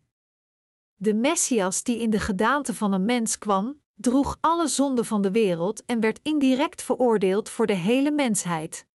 [0.99, 5.31] De Messias die in de gedaante van een mens kwam, droeg alle zonden van de
[5.31, 8.87] wereld en werd indirect veroordeeld voor de hele mensheid.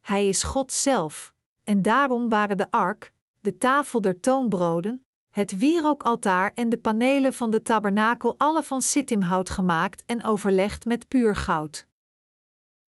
[0.00, 1.34] Hij is God zelf,
[1.64, 7.50] en daarom waren de ark, de tafel der toonbroden, het wierookaltaar en de panelen van
[7.50, 11.86] de tabernakel alle van sittimhout gemaakt en overlegd met puur goud.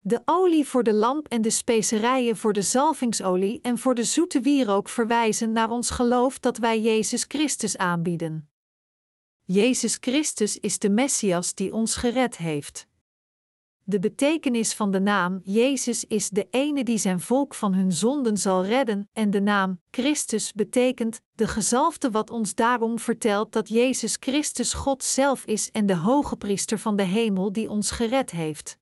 [0.06, 4.40] De olie voor de lamp en de specerijen voor de zalvingsolie en voor de zoete
[4.40, 8.50] wierook verwijzen naar ons geloof dat wij Jezus Christus aanbieden.
[9.44, 12.88] Jezus Christus is de Messias die ons gered heeft.
[13.84, 18.38] De betekenis van de naam Jezus is de ene die zijn volk van hun zonden
[18.38, 24.18] zal redden, en de naam Christus betekent de gezalfde, wat ons daarom vertelt dat Jezus
[24.20, 28.82] Christus God zelf is en de hoge priester van de hemel die ons gered heeft.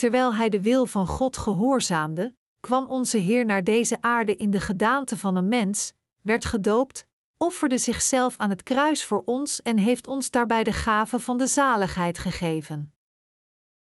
[0.00, 4.60] Terwijl hij de wil van God gehoorzaamde, kwam onze Heer naar deze aarde in de
[4.60, 10.06] gedaante van een mens, werd gedoopt, offerde zichzelf aan het kruis voor ons en heeft
[10.06, 12.94] ons daarbij de gave van de zaligheid gegeven.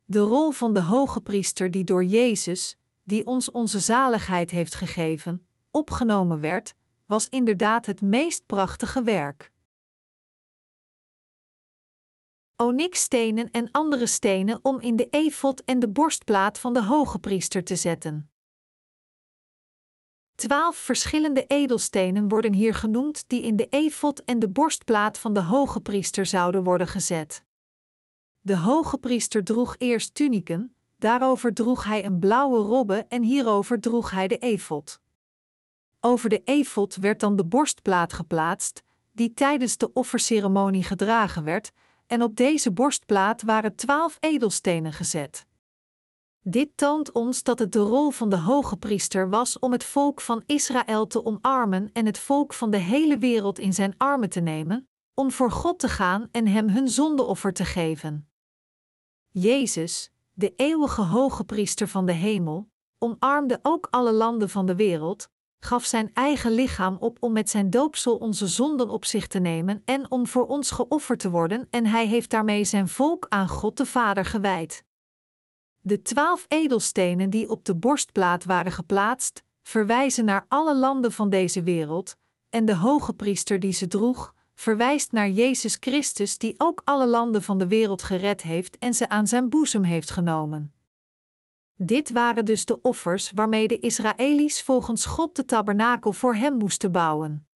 [0.05, 5.47] De rol van de hoge priester die door Jezus, die ons onze zaligheid heeft gegeven,
[5.71, 6.73] opgenomen werd,
[7.05, 9.51] was inderdaad het meest prachtige werk.
[12.57, 17.63] Onyxstenen en andere stenen om in de efot en de borstplaat van de hoge priester
[17.63, 18.29] te zetten.
[20.35, 25.41] Twaalf verschillende edelstenen worden hier genoemd die in de efot en de borstplaat van de
[25.41, 27.43] hoge priester zouden worden gezet.
[28.41, 34.11] De hoge priester droeg eerst tuniken, daarover droeg hij een blauwe robbe en hierover droeg
[34.11, 34.99] hij de efot.
[35.99, 41.71] Over de efot werd dan de borstplaat geplaatst, die tijdens de offerceremonie gedragen werd,
[42.07, 45.45] en op deze borstplaat waren twaalf edelstenen gezet.
[46.41, 50.21] Dit toont ons dat het de rol van de hoge priester was om het volk
[50.21, 54.39] van Israël te omarmen en het volk van de hele wereld in zijn armen te
[54.39, 58.29] nemen, om voor God te gaan en hem hun zondeoffer te geven.
[59.29, 65.29] Jezus, de eeuwige hoge priester van de hemel, omarmde ook alle landen van de wereld,
[65.59, 69.81] gaf zijn eigen lichaam op om met zijn doopsel onze zonden op zich te nemen
[69.85, 73.77] en om voor ons geofferd te worden, en hij heeft daarmee zijn volk aan God
[73.77, 74.83] de Vader gewijd.
[75.81, 81.63] De twaalf edelstenen die op de borstplaat waren geplaatst, verwijzen naar alle landen van deze
[81.63, 82.15] wereld,
[82.49, 87.43] en de hoge priester die ze droeg, verwijst naar Jezus Christus die ook alle landen
[87.43, 90.74] van de wereld gered heeft en ze aan zijn boezem heeft genomen.
[91.77, 96.91] Dit waren dus de offers waarmee de Israëli's volgens God de tabernakel voor hem moesten
[96.91, 97.47] bouwen.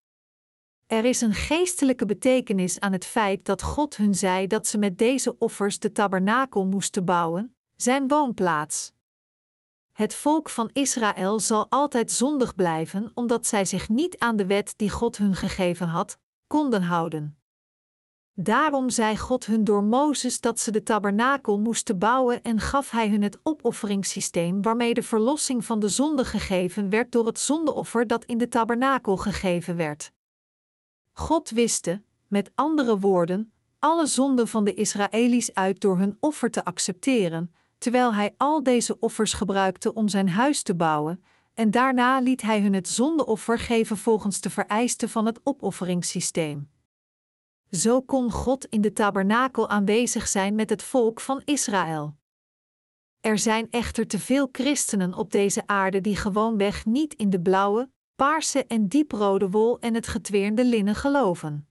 [0.88, 4.98] Er is een geestelijke betekenis aan het feit dat God hun zei dat ze met
[4.98, 8.94] deze offers de tabernakel moesten bouwen, zijn woonplaats.
[9.92, 14.74] Het volk van Israël zal altijd zondig blijven omdat zij zich niet aan de wet
[14.78, 17.39] die God hun gegeven had, konden houden.
[18.42, 23.10] Daarom zei God hun door Mozes dat ze de tabernakel moesten bouwen en gaf hij
[23.10, 28.26] hun het opofferingssysteem waarmee de verlossing van de zonde gegeven werd door het zondeoffer dat
[28.26, 30.12] in de tabernakel gegeven werd.
[31.12, 36.66] God wiste, met andere woorden, alle zonden van de Israëli's uit door hun offer te
[36.66, 41.24] accepteren, terwijl hij al deze offers gebruikte om zijn huis te bouwen,
[41.54, 46.70] en daarna liet hij hun het zondeoffer geven volgens de vereisten van het opofferingssysteem.
[47.72, 52.18] Zo kon God in de tabernakel aanwezig zijn met het volk van Israël.
[53.20, 57.92] Er zijn echter te veel christenen op deze aarde die gewoonweg niet in de blauwe,
[58.16, 61.70] paarse en dieprode wol en het getweerde linnen geloven.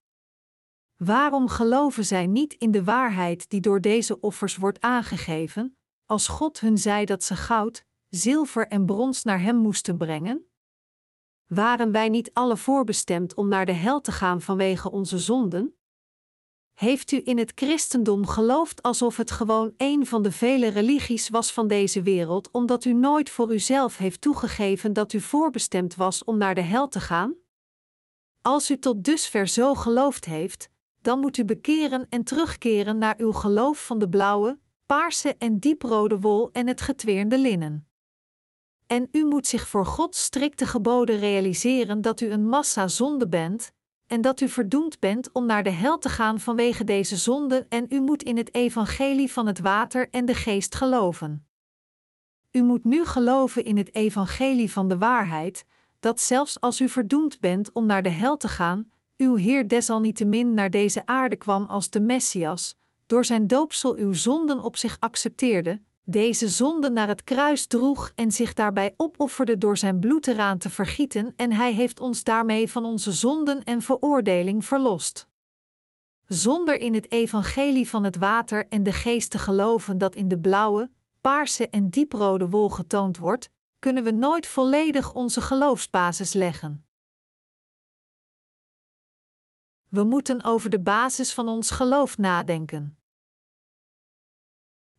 [0.97, 5.77] Waarom geloven zij niet in de waarheid die door deze offers wordt aangegeven,
[6.07, 10.51] als God hun zei dat ze goud, zilver en brons naar Hem moesten brengen?
[11.47, 15.78] Waren wij niet alle voorbestemd om naar de hel te gaan vanwege onze zonden?
[16.79, 21.53] Heeft u in het christendom geloofd alsof het gewoon een van de vele religies was
[21.53, 26.39] van deze wereld, omdat u nooit voor uzelf heeft toegegeven dat u voorbestemd was om
[26.39, 27.35] naar de hel te gaan?
[28.43, 30.69] Als u tot dusver zo geloofd heeft,
[31.03, 36.21] dan moet u bekeren en terugkeren naar uw geloof van de blauwe, paarse en dieprode
[36.21, 37.89] wol en het getweerde linnen.
[38.87, 43.73] En u moet zich voor Gods strikte geboden realiseren dat u een massa zonde bent,
[44.09, 47.87] en dat u verdoemd bent om naar de hel te gaan vanwege deze zonde, en
[47.89, 51.47] u moet in het evangelie van het water en de geest geloven.
[52.51, 55.65] U moet nu geloven in het evangelie van de waarheid,
[56.01, 60.55] dat zelfs als u verdoemd bent om naar de hel te gaan, uw Heer desalniettemin
[60.55, 65.81] naar deze aarde kwam als de Messias, door zijn doopsel uw zonden op zich accepteerde,
[66.11, 70.71] deze zonde naar het kruis droeg en zich daarbij opofferde door zijn bloed eraan te
[70.71, 75.29] vergieten, en hij heeft ons daarmee van onze zonden en veroordeling verlost.
[76.27, 80.39] Zonder in het evangelie van het water en de geest te geloven dat in de
[80.39, 80.91] blauwe,
[81.21, 86.87] paarse en dieprode wol getoond wordt, kunnen we nooit volledig onze geloofsbasis leggen.
[89.89, 92.98] We moeten over de basis van ons geloof nadenken.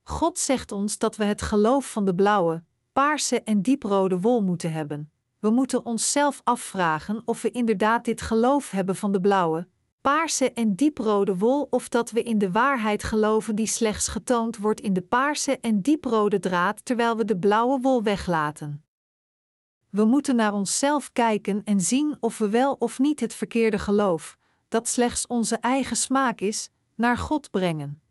[0.09, 4.71] God zegt ons dat we het geloof van de blauwe, paarse en dieprode wol moeten
[4.71, 5.11] hebben.
[5.39, 9.67] We moeten onszelf afvragen of we inderdaad dit geloof hebben van de blauwe,
[10.01, 14.81] paarse en dieprode wol of dat we in de waarheid geloven die slechts getoond wordt
[14.81, 18.83] in de paarse en dieprode draad terwijl we de blauwe wol weglaten.
[19.89, 24.37] We moeten naar onszelf kijken en zien of we wel of niet het verkeerde geloof,
[24.67, 28.01] dat slechts onze eigen smaak is, naar God brengen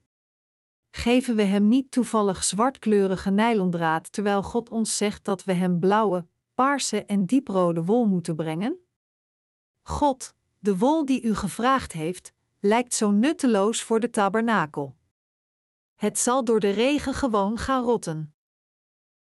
[0.91, 6.27] geven we hem niet toevallig zwartkleurige nylondraad terwijl God ons zegt dat we hem blauwe,
[6.55, 8.79] paarse en dieprode wol moeten brengen?
[9.83, 14.97] God, de wol die u gevraagd heeft, lijkt zo nutteloos voor de tabernakel.
[15.95, 18.35] Het zal door de regen gewoon gaan rotten.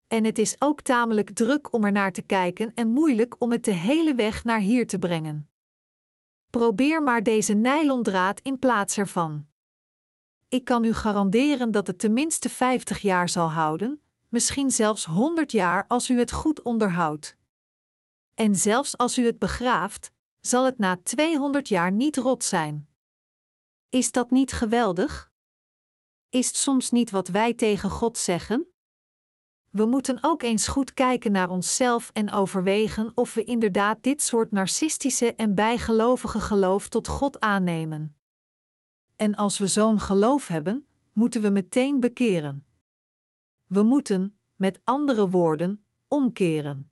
[0.07, 3.65] En het is ook tamelijk druk om er naar te kijken en moeilijk om het
[3.65, 5.49] de hele weg naar hier te brengen.
[6.51, 9.47] Probeer maar deze nylondraad in plaats ervan.
[10.55, 15.85] Ik kan u garanderen dat het tenminste 50 jaar zal houden, misschien zelfs 100 jaar
[15.89, 17.37] als u het goed onderhoudt.
[18.35, 22.89] En zelfs als u het begraaft, zal het na 200 jaar niet rot zijn.
[23.89, 25.33] Is dat niet geweldig?
[26.29, 28.67] Is het soms niet wat wij tegen God zeggen?
[29.71, 34.51] We moeten ook eens goed kijken naar onszelf en overwegen of we inderdaad dit soort
[34.51, 38.17] narcistische en bijgelovige geloof tot God aannemen.
[39.17, 42.67] En als we zo'n geloof hebben, moeten we meteen bekeren.
[43.67, 46.91] We moeten, met andere woorden, omkeren.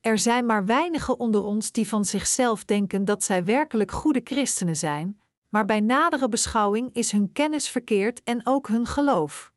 [0.00, 4.76] Er zijn maar weinigen onder ons die van zichzelf denken dat zij werkelijk goede christenen
[4.76, 9.52] zijn, maar bij nadere beschouwing is hun kennis verkeerd en ook hun geloof.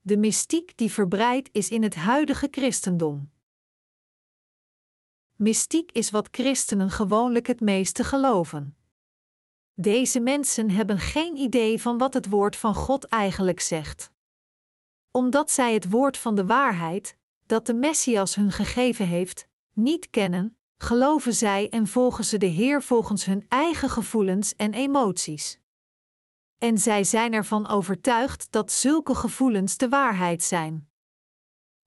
[0.00, 3.29] De mystiek die verbreid is in het huidige christendom.
[5.42, 8.76] Mystiek is wat christenen gewoonlijk het meeste geloven.
[9.74, 14.10] Deze mensen hebben geen idee van wat het woord van God eigenlijk zegt.
[15.10, 17.16] Omdat zij het woord van de waarheid,
[17.46, 22.82] dat de Messias hun gegeven heeft, niet kennen, geloven zij en volgen ze de Heer
[22.82, 25.58] volgens hun eigen gevoelens en emoties.
[26.58, 30.89] En zij zijn ervan overtuigd dat zulke gevoelens de waarheid zijn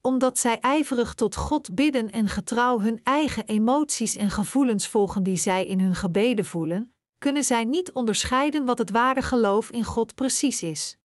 [0.06, 5.36] omdat zij ijverig tot God bidden en getrouw hun eigen emoties en gevoelens volgen die
[5.36, 10.16] zij in hun gebeden voelen, kunnen zij niet onderscheiden wat het ware geloof in God
[10.16, 10.98] precies is.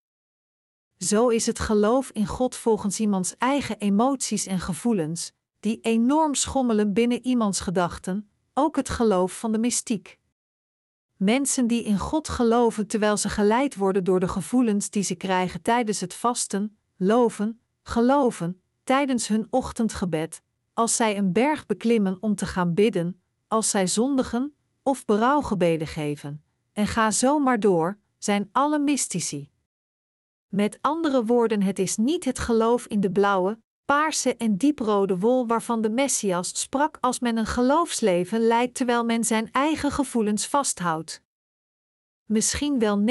[0.97, 6.93] Zo is het geloof in God volgens iemands eigen emoties en gevoelens, die enorm schommelen
[6.93, 10.19] binnen iemands gedachten, ook het geloof van de mystiek.
[11.17, 15.63] Mensen die in God geloven terwijl ze geleid worden door de gevoelens die ze krijgen
[15.63, 22.47] tijdens het vasten, loven, geloven, tijdens hun ochtendgebed, als zij een berg beklimmen om te
[22.47, 28.79] gaan bidden, als zij zondigen of berouwgebeden geven, en ga zo maar door, zijn alle
[28.79, 29.51] mystici.
[30.49, 35.47] Met andere woorden, het is niet het geloof in de blauwe, paarse en dieprode wol
[35.47, 41.23] waarvan de Messias sprak als men een geloofsleven leidt terwijl men zijn eigen gevoelens vasthoudt.
[42.25, 43.05] Misschien wel 99,9%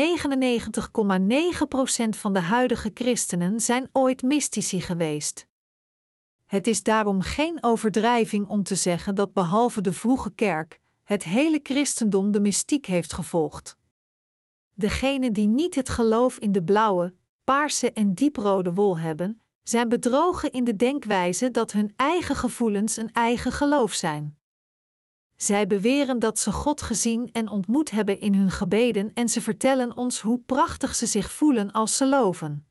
[2.09, 5.47] van de huidige christenen zijn ooit mystici geweest.
[6.47, 11.59] Het is daarom geen overdrijving om te zeggen dat behalve de vroege kerk, het hele
[11.63, 13.77] christendom de mystiek heeft gevolgd.
[14.73, 20.51] Degenen die niet het geloof in de blauwe, paarse en dieprode wol hebben, zijn bedrogen
[20.51, 24.37] in de denkwijze dat hun eigen gevoelens een eigen geloof zijn.
[25.35, 29.97] Zij beweren dat ze God gezien en ontmoet hebben in hun gebeden en ze vertellen
[29.97, 32.67] ons hoe prachtig ze zich voelen als ze loven.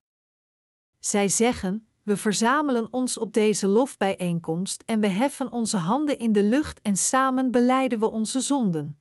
[0.99, 6.43] Zij zeggen: We verzamelen ons op deze lofbijeenkomst en we heffen onze handen in de
[6.43, 8.99] lucht en samen beleiden we onze zonden.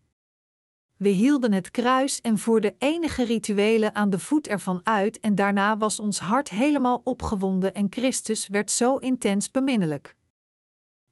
[0.97, 5.77] We hielden het kruis en voerden enige rituelen aan de voet ervan uit en daarna
[5.77, 10.15] was ons hart helemaal opgewonden en Christus werd zo intens beminnelijk.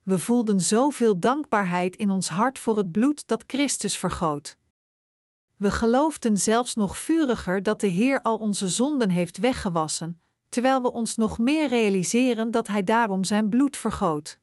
[0.04, 4.58] We voelden zoveel dankbaarheid in ons hart voor het bloed dat Christus vergoot.
[5.58, 10.22] We geloofden zelfs nog vuriger dat de Heer al onze zonden heeft weggewassen,
[10.54, 14.40] terwijl we ons nog meer realiseren dat Hij daarom zijn bloed vergoot.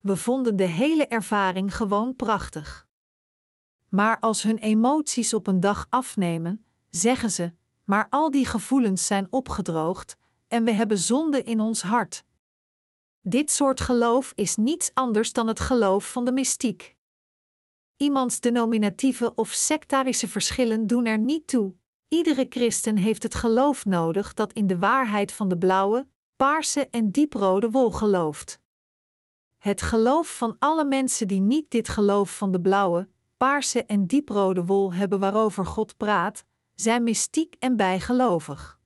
[0.00, 2.86] We vonden de hele ervaring gewoon prachtig.
[3.88, 7.52] Maar als hun emoties op een dag afnemen, zeggen ze:
[7.84, 10.16] Maar al die gevoelens zijn opgedroogd
[10.48, 12.24] en we hebben zonde in ons hart.
[13.20, 16.96] Dit soort geloof is niets anders dan het geloof van de mystiek.
[17.96, 21.74] Iemands denominatieve of sectarische verschillen doen er niet toe.
[22.08, 27.10] Iedere christen heeft het geloof nodig dat in de waarheid van de blauwe, paarse en
[27.10, 28.60] dieprode wol gelooft.
[29.58, 34.64] Het geloof van alle mensen die niet dit geloof van de blauwe, paarse en dieprode
[34.64, 36.44] wol hebben waarover God praat,
[36.74, 38.78] zijn mystiek en bijgelovig.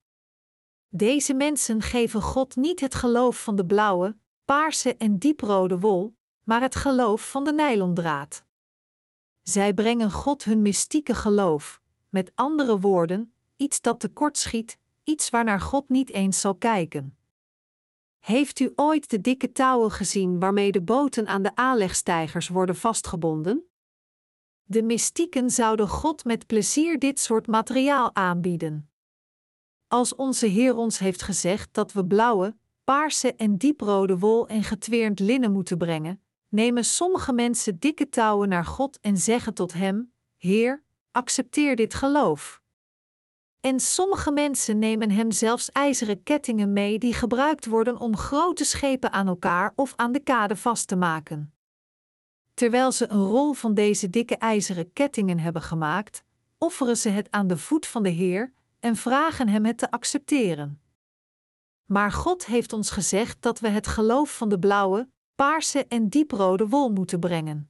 [0.88, 6.60] Deze mensen geven God niet het geloof van de blauwe, paarse en dieprode wol, maar
[6.60, 8.44] het geloof van de nylondraad.
[9.42, 11.79] Zij brengen God hun mystieke geloof,
[12.10, 17.16] met andere woorden, iets dat tekortschiet, iets waarnaar God niet eens zal kijken.
[18.18, 23.64] Heeft u ooit de dikke touwen gezien waarmee de boten aan de aanlegstijgers worden vastgebonden?
[24.62, 28.90] De mystieken zouden God met plezier dit soort materiaal aanbieden.
[29.88, 35.18] Als onze Heer ons heeft gezegd dat we blauwe, paarse en dieprode wol en getweerd
[35.20, 40.84] linnen moeten brengen, nemen sommige mensen dikke touwen naar God en zeggen tot Hem: Heer,
[41.12, 42.60] accepteer dit geloof.
[43.60, 49.12] En sommige mensen nemen hem zelfs ijzeren kettingen mee die gebruikt worden om grote schepen
[49.12, 51.54] aan elkaar of aan de kade vast te maken.
[52.54, 56.24] Terwijl ze een rol van deze dikke ijzeren kettingen hebben gemaakt,
[56.58, 60.80] offeren ze het aan de voet van de Heer en vragen Hem het te accepteren.
[61.84, 66.68] Maar God heeft ons gezegd dat we het geloof van de blauwe, paarse en dieprode
[66.68, 67.69] wol moeten brengen.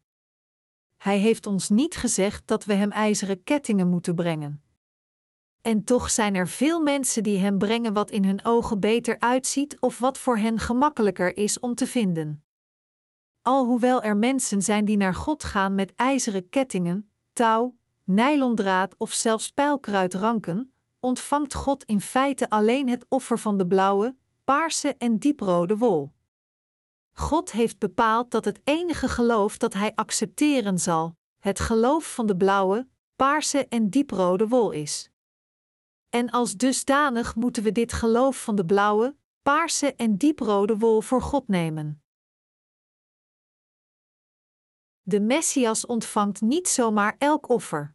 [1.01, 4.62] Hij heeft ons niet gezegd dat we Hem ijzeren kettingen moeten brengen.
[5.62, 9.80] En toch zijn er veel mensen die Hem brengen wat in hun ogen beter uitziet
[9.80, 12.44] of wat voor hen gemakkelijker is om te vinden.
[13.42, 19.51] Alhoewel er mensen zijn die naar God gaan met ijzeren kettingen, touw, nylondraad of zelfs
[19.51, 26.12] pijlkruidranken, ontvangt God in feite alleen het offer van de blauwe, paarse en dieprode wol.
[27.20, 32.36] God heeft bepaald dat het enige geloof dat Hij accepteren zal, het geloof van de
[32.36, 35.10] blauwe, paarse en dieprode wol is.
[36.08, 41.22] En als dusdanig moeten we dit geloof van de blauwe, paarse en dieprode wol voor
[41.22, 42.02] God nemen.
[45.02, 47.94] De Messias ontvangt niet zomaar elk offer.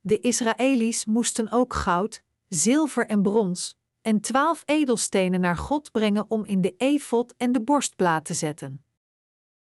[0.00, 6.44] De Israëli's moesten ook goud, zilver en brons en twaalf edelstenen naar God brengen om
[6.44, 8.84] in de efot en de borstplaat te zetten.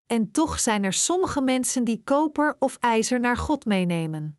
[0.07, 4.39] En toch zijn er sommige mensen die koper of ijzer naar God meenemen.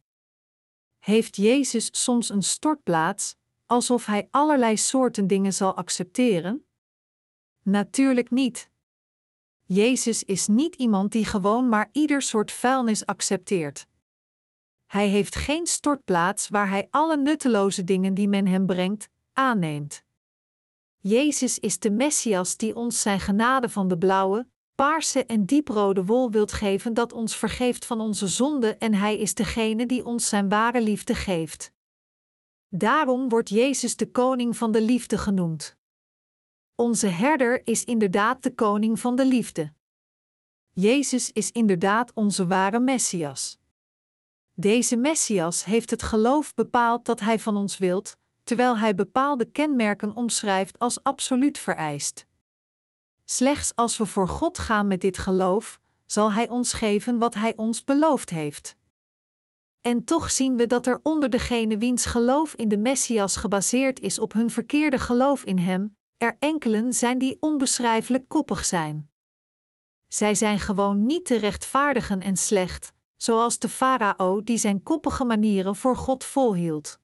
[1.00, 3.36] Heeft Jezus soms een stortplaats,
[3.66, 6.66] alsof hij allerlei soorten dingen zal accepteren?
[7.64, 8.70] Natuurlijk niet.
[9.64, 13.88] Jezus is niet iemand die gewoon maar ieder soort vuilnis accepteert.
[14.86, 19.10] Hij heeft geen stortplaats waar hij alle nutteloze dingen die men hem brengt,
[19.40, 20.04] aanneemt.
[20.98, 26.32] Jezus is de Messias die ons zijn genade van de blauwe, paarse en dieprode wol
[26.32, 30.50] wilt geven dat ons vergeeft van onze zonden en hij is degene die ons zijn
[30.50, 31.72] ware liefde geeft.
[32.70, 35.78] Daarom wordt Jezus de koning van de liefde genoemd.
[36.76, 39.74] Onze herder is inderdaad de koning van de liefde.
[40.72, 43.60] Jezus is inderdaad onze ware Messias.
[44.54, 48.18] Deze Messias heeft het geloof bepaald dat hij van ons wilt,
[48.50, 52.26] terwijl hij bepaalde kenmerken omschrijft als absoluut vereist.
[53.26, 57.56] Slechts als we voor God gaan met dit geloof, zal Hij ons geven wat Hij
[57.56, 58.76] ons beloofd heeft.
[59.82, 64.20] En toch zien we dat er onder degene wiens geloof in de Messias gebaseerd is
[64.20, 69.10] op hun verkeerde geloof in Hem, er enkelen zijn die onbeschrijfelijk koppig zijn.
[70.08, 75.76] zij zijn gewoon niet te rechtvaardigen en slecht, zoals de farao die zijn koppige manieren
[75.76, 77.00] voor God volhield.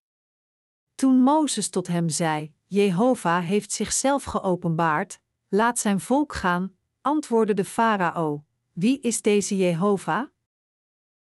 [0.95, 5.19] Toen Mozes tot hem zei: Jehovah heeft zichzelf geopenbaard,
[5.49, 8.43] laat zijn volk gaan, antwoordde de farao:
[8.73, 10.27] Wie is deze Jehovah?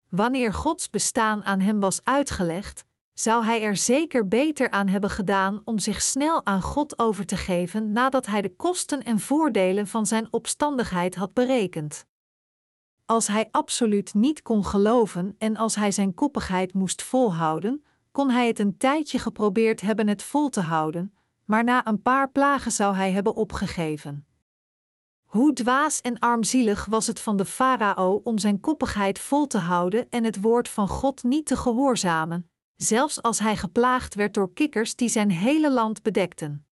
[0.09, 5.61] Wanneer Gods bestaan aan hem was uitgelegd, zou hij er zeker beter aan hebben gedaan
[5.65, 10.05] om zich snel aan God over te geven nadat hij de kosten en voordelen van
[10.05, 12.05] zijn opstandigheid had berekend.
[13.05, 17.83] Als hij absoluut niet kon geloven en als hij zijn koppigheid moest volhouden,
[18.13, 21.13] kon hij het een tijdje geprobeerd hebben het vol te houden,
[21.45, 24.25] maar na een paar plagen zou hij hebben opgegeven.
[25.23, 30.09] Hoe dwaas en armzielig was het van de farao om zijn koppigheid vol te houden
[30.09, 34.95] en het woord van God niet te gehoorzamen, zelfs als hij geplaagd werd door kikkers
[34.95, 36.65] die zijn hele land bedekten.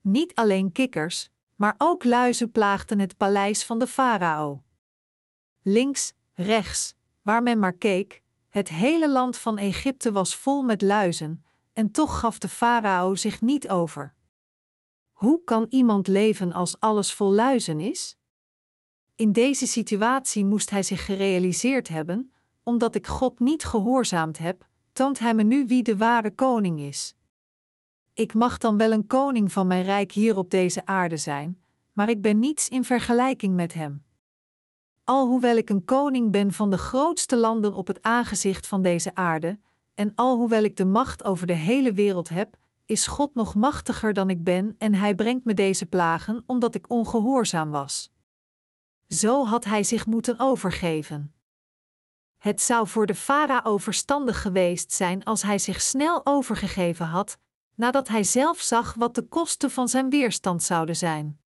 [0.00, 4.62] Niet alleen kikkers, maar ook luizen plaagden het paleis van de farao.
[5.62, 11.44] Links, rechts, waar men maar keek, het hele land van Egypte was vol met luizen,
[11.72, 14.14] en toch gaf de farao zich niet over.
[15.12, 18.16] Hoe kan iemand leven als alles vol luizen is?
[19.14, 22.32] In deze situatie moest hij zich gerealiseerd hebben:
[22.62, 27.14] omdat ik God niet gehoorzaamd heb, toont hij me nu wie de ware koning is.
[28.14, 32.08] Ik mag dan wel een koning van mijn rijk hier op deze aarde zijn, maar
[32.08, 34.05] ik ben niets in vergelijking met hem.
[35.08, 39.58] Alhoewel ik een koning ben van de grootste landen op het aangezicht van deze aarde,
[39.94, 44.30] en alhoewel ik de macht over de hele wereld heb, is God nog machtiger dan
[44.30, 48.12] ik ben en hij brengt me deze plagen omdat ik ongehoorzaam was.
[49.08, 51.34] Zo had hij zich moeten overgeven.
[52.38, 57.38] Het zou voor de farao verstandig geweest zijn als hij zich snel overgegeven had,
[57.74, 61.40] nadat hij zelf zag wat de kosten van zijn weerstand zouden zijn.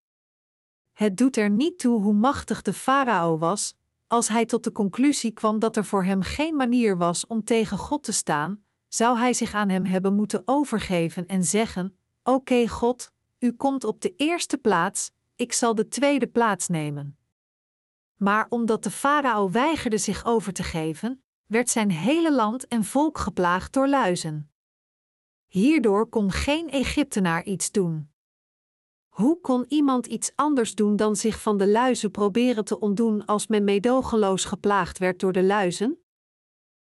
[1.01, 3.75] Het doet er niet toe hoe machtig de farao was,
[4.07, 7.79] als hij tot de conclusie kwam dat er voor hem geen manier was om tegen
[7.79, 13.13] God te staan, zou hij zich aan hem hebben moeten overgeven en zeggen: Oké, God,
[13.39, 17.19] u komt op de eerste plaats, ik zal de tweede plaats nemen.
[18.17, 23.19] Maar omdat de farao weigerde zich over te geven, werd zijn hele land en volk
[23.19, 24.51] geplaagd door luizen.
[25.47, 28.10] Hierdoor kon geen Egyptenaar iets doen.
[29.21, 33.47] Hoe kon iemand iets anders doen dan zich van de luizen proberen te ontdoen als
[33.47, 35.99] men meedogenloos geplaagd werd door de luizen?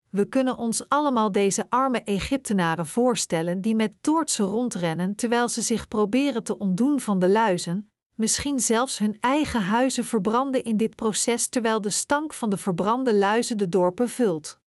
[0.09, 5.87] We kunnen ons allemaal deze arme Egyptenaren voorstellen die met toortsen rondrennen terwijl ze zich
[5.87, 11.47] proberen te ontdoen van de luizen, misschien zelfs hun eigen huizen verbranden in dit proces
[11.47, 14.59] terwijl de stank van de verbrande luizen de dorpen vult.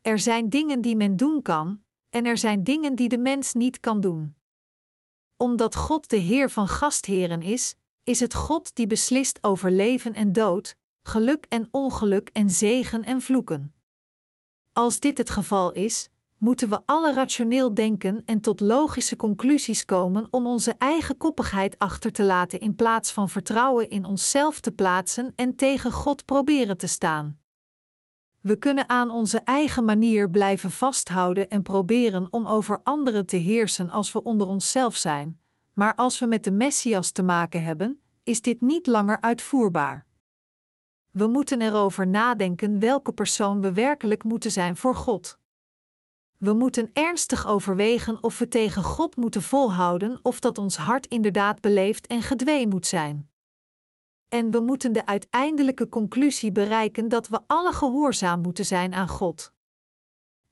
[0.00, 3.80] Er zijn dingen die men doen kan, en er zijn dingen die de mens niet
[3.80, 4.35] kan doen.
[5.36, 7.74] Omdat God de Heer van gastheren is,
[8.04, 13.20] is het God die beslist over leven en dood, geluk en ongeluk en zegen en
[13.20, 13.74] vloeken.
[14.72, 16.08] Als dit het geval is,
[16.38, 22.12] moeten we alle rationeel denken en tot logische conclusies komen om onze eigen koppigheid achter
[22.12, 26.86] te laten in plaats van vertrouwen in onszelf te plaatsen en tegen God proberen te
[26.86, 27.38] staan.
[28.46, 33.90] We kunnen aan onze eigen manier blijven vasthouden en proberen om over anderen te heersen
[33.90, 35.40] als we onder onszelf zijn,
[35.72, 40.06] maar als we met de Messias te maken hebben, is dit niet langer uitvoerbaar.
[41.10, 45.38] We moeten erover nadenken welke persoon we werkelijk moeten zijn voor God.
[46.38, 51.60] We moeten ernstig overwegen of we tegen God moeten volhouden of dat ons hart inderdaad
[51.60, 53.30] beleefd en gedwee moet zijn.
[54.28, 59.52] En we moeten de uiteindelijke conclusie bereiken dat we alle gehoorzaam moeten zijn aan God.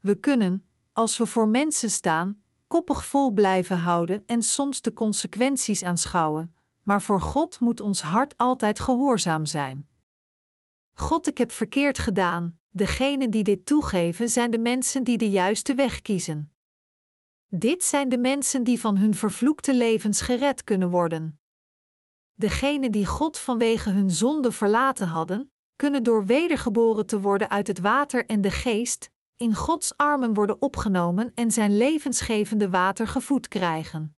[0.01, 5.83] We kunnen, als we voor mensen staan, koppig vol blijven houden en soms de consequenties
[5.83, 9.89] aanschouwen, maar voor God moet ons hart altijd gehoorzaam zijn.
[10.93, 15.75] God, ik heb verkeerd gedaan, Degenen die dit toegeven zijn de mensen die de juiste
[15.75, 16.53] weg kiezen.
[17.49, 21.41] Dit zijn de mensen die van hun vervloekte levens gered kunnen worden.
[22.35, 27.81] Degenen die God vanwege hun zonde verlaten hadden, kunnen door wedergeboren te worden uit het
[27.81, 34.17] water en de geest, in Gods armen worden opgenomen en zijn levensgevende water gevoed krijgen.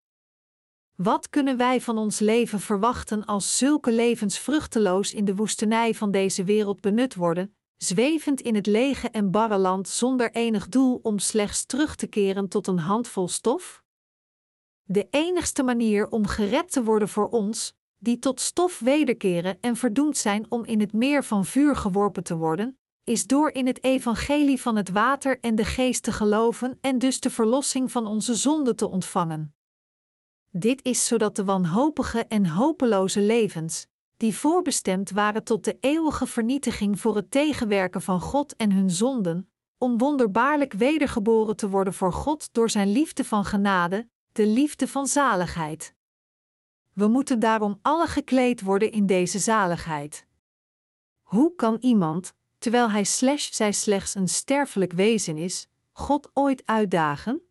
[0.94, 6.10] Wat kunnen wij van ons leven verwachten als zulke levens vruchteloos in de woestenij van
[6.10, 11.18] deze wereld benut worden, zwevend in het lege en barre land zonder enig doel om
[11.18, 13.84] slechts terug te keren tot een handvol stof?
[14.82, 20.16] De enigste manier om gered te worden voor ons, die tot stof wederkeren en verdoemd
[20.16, 24.60] zijn om in het meer van vuur geworpen te worden, is door in het evangelie
[24.60, 28.76] van het water en de geest te geloven en dus de verlossing van onze zonden
[28.76, 29.54] te ontvangen.
[30.50, 33.86] Dit is zodat de wanhopige en hopeloze levens,
[34.16, 39.50] die voorbestemd waren tot de eeuwige vernietiging voor het tegenwerken van God en hun zonden,
[39.78, 45.06] om wonderbaarlijk wedergeboren te worden voor God door Zijn liefde van genade, de liefde van
[45.06, 45.95] zaligheid.
[46.96, 50.26] We moeten daarom alle gekleed worden in deze zaligheid.
[51.22, 57.42] Hoe kan iemand, terwijl hij slash zij slechts een sterfelijk wezen is, God ooit uitdagen?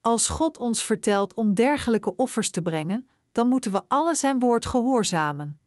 [0.00, 4.66] Als God ons vertelt om dergelijke offers te brengen, dan moeten we alle zijn woord
[4.66, 5.60] gehoorzamen.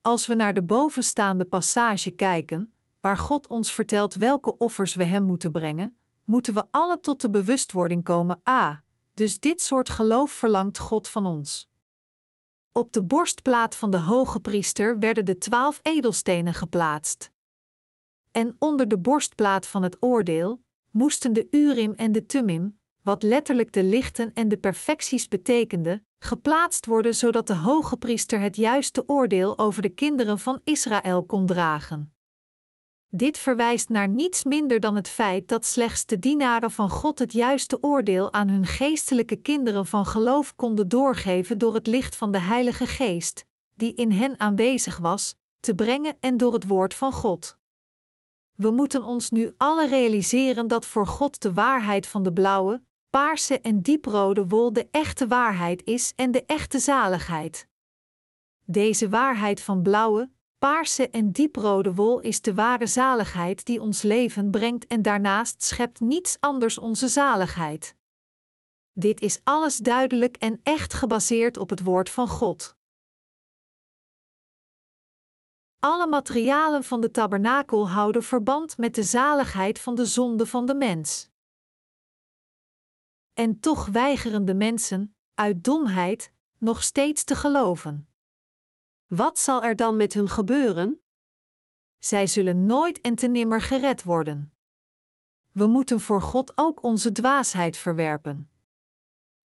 [0.00, 5.22] Als we naar de bovenstaande passage kijken, waar God ons vertelt welke offers we Hem
[5.22, 8.82] moeten brengen, moeten we alle tot de bewustwording komen: a.
[9.14, 11.72] Dus dit soort geloof verlangt God van ons.
[12.76, 17.30] Op de borstplaat van de hoge priester werden de twaalf edelstenen geplaatst.
[18.30, 23.72] En onder de borstplaat van het oordeel moesten de Urim en de Tumim, wat letterlijk
[23.72, 29.58] de lichten en de perfecties betekende, geplaatst worden zodat de hoge priester het juiste oordeel
[29.58, 32.13] over de kinderen van Israël kon dragen.
[33.16, 37.32] Dit verwijst naar niets minder dan het feit dat slechts de dienaren van God het
[37.32, 42.38] juiste oordeel aan hun geestelijke kinderen van geloof konden doorgeven door het licht van de
[42.38, 43.44] Heilige Geest,
[43.74, 47.58] die in hen aanwezig was, te brengen en door het woord van God.
[48.54, 53.60] We moeten ons nu alle realiseren dat voor God de waarheid van de blauwe, paarse
[53.60, 57.68] en dieprode wol de echte waarheid is en de echte zaligheid.
[58.64, 60.30] Deze waarheid van blauwe,
[60.64, 66.00] paarse en dieprode wol is de ware zaligheid die ons leven brengt en daarnaast schept
[66.00, 67.96] niets anders onze zaligheid.
[68.92, 72.76] Dit is alles duidelijk en echt gebaseerd op het woord van God.
[75.78, 80.74] Alle materialen van de tabernakel houden verband met de zaligheid van de zonde van de
[80.74, 81.30] mens.
[83.32, 88.13] En toch weigeren de mensen, uit domheid, nog steeds te geloven.
[89.16, 91.00] Wat zal er dan met hun gebeuren?
[91.98, 94.52] Zij zullen nooit en te nimmer gered worden.
[95.52, 98.50] We moeten voor God ook onze dwaasheid verwerpen.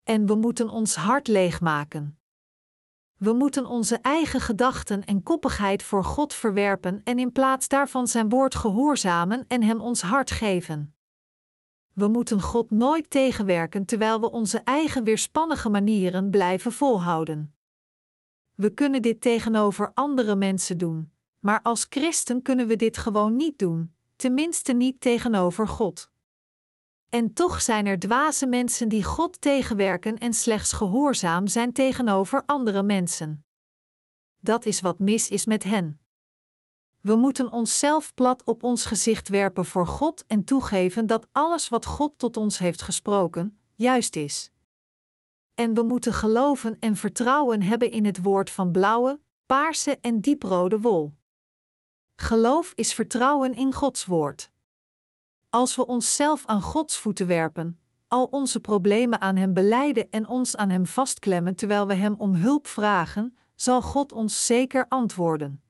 [0.04, 2.20] En we moeten ons hart leegmaken.
[3.18, 8.30] We moeten onze eigen gedachten en koppigheid voor God verwerpen en in plaats daarvan zijn
[8.30, 10.96] woord gehoorzamen en hem ons hart geven.
[11.94, 17.59] We moeten God nooit tegenwerken terwijl we onze eigen weerspannige manieren blijven volhouden.
[18.60, 23.60] We kunnen dit tegenover andere mensen doen, maar als christen kunnen we dit gewoon niet
[23.60, 26.10] doen, tenminste niet tegenover God.
[27.10, 32.84] En toch zijn er dwaze mensen die God tegenwerken en slechts gehoorzaam zijn tegenover andere
[32.84, 33.45] mensen.
[34.39, 35.99] Dat is wat mis is met hen.
[37.01, 41.86] We moeten onszelf plat op ons gezicht werpen voor God en toegeven dat alles wat
[41.86, 44.51] God tot ons heeft gesproken, juist is.
[45.60, 50.80] En we moeten geloven en vertrouwen hebben in het woord van blauwe, paarse en dieprode
[50.80, 51.14] wol.
[52.16, 54.51] Geloof is vertrouwen in Gods woord.
[55.49, 60.55] Als we onszelf aan Gods voeten werpen, al onze problemen aan Hem beleiden en ons
[60.55, 65.64] aan Hem vastklemmen terwijl we Hem om hulp vragen, zal God ons zeker antwoorden.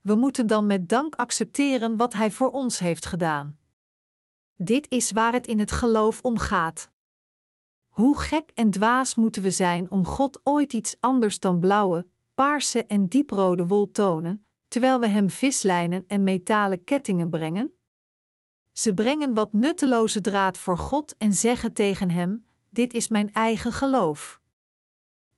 [0.00, 3.58] We moeten dan met dank accepteren wat Hij voor ons heeft gedaan.
[4.56, 6.90] Dit is waar het in het geloof om gaat.
[7.98, 12.84] Hoe gek en dwaas moeten we zijn om God ooit iets anders dan blauwe, paarse
[12.86, 17.72] en dieprode wol tonen, terwijl we Hem vislijnen en metalen kettingen brengen?
[18.72, 23.72] Ze brengen wat nutteloze draad voor God en zeggen tegen Hem: Dit is mijn eigen
[23.72, 24.40] geloof.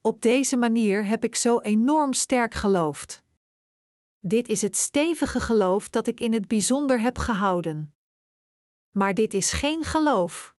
[0.01, 3.23] Op deze manier heb ik zo enorm sterk geloofd.
[4.19, 7.95] Dit is het stevige geloof dat ik in het bijzonder heb gehouden.
[8.91, 10.59] Maar dit is geen geloof.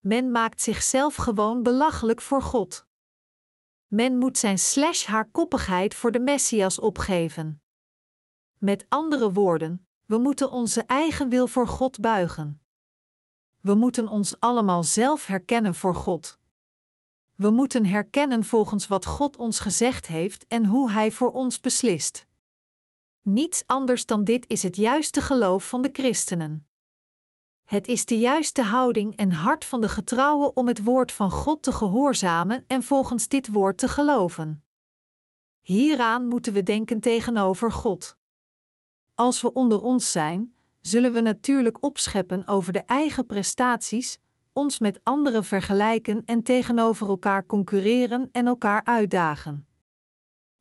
[0.00, 2.86] Men maakt zichzelf gewoon belachelijk voor God.
[3.86, 7.62] Men moet zijn slash haar koppigheid voor de Messias opgeven.
[8.58, 12.62] Met andere woorden, we moeten onze eigen wil voor God buigen.
[13.60, 16.38] We moeten ons allemaal zelf herkennen voor God.
[17.34, 22.26] We moeten herkennen volgens wat God ons gezegd heeft en hoe Hij voor ons beslist.
[23.22, 26.67] Niets anders dan dit is het juiste geloof van de christenen.
[27.68, 31.62] Het is de juiste houding en hart van de getrouwen om het woord van God
[31.62, 34.64] te gehoorzamen en volgens dit woord te geloven.
[35.60, 38.16] Hieraan moeten we denken tegenover God.
[39.14, 44.18] Als we onder ons zijn, zullen we natuurlijk opscheppen over de eigen prestaties,
[44.52, 49.66] ons met anderen vergelijken en tegenover elkaar concurreren en elkaar uitdagen.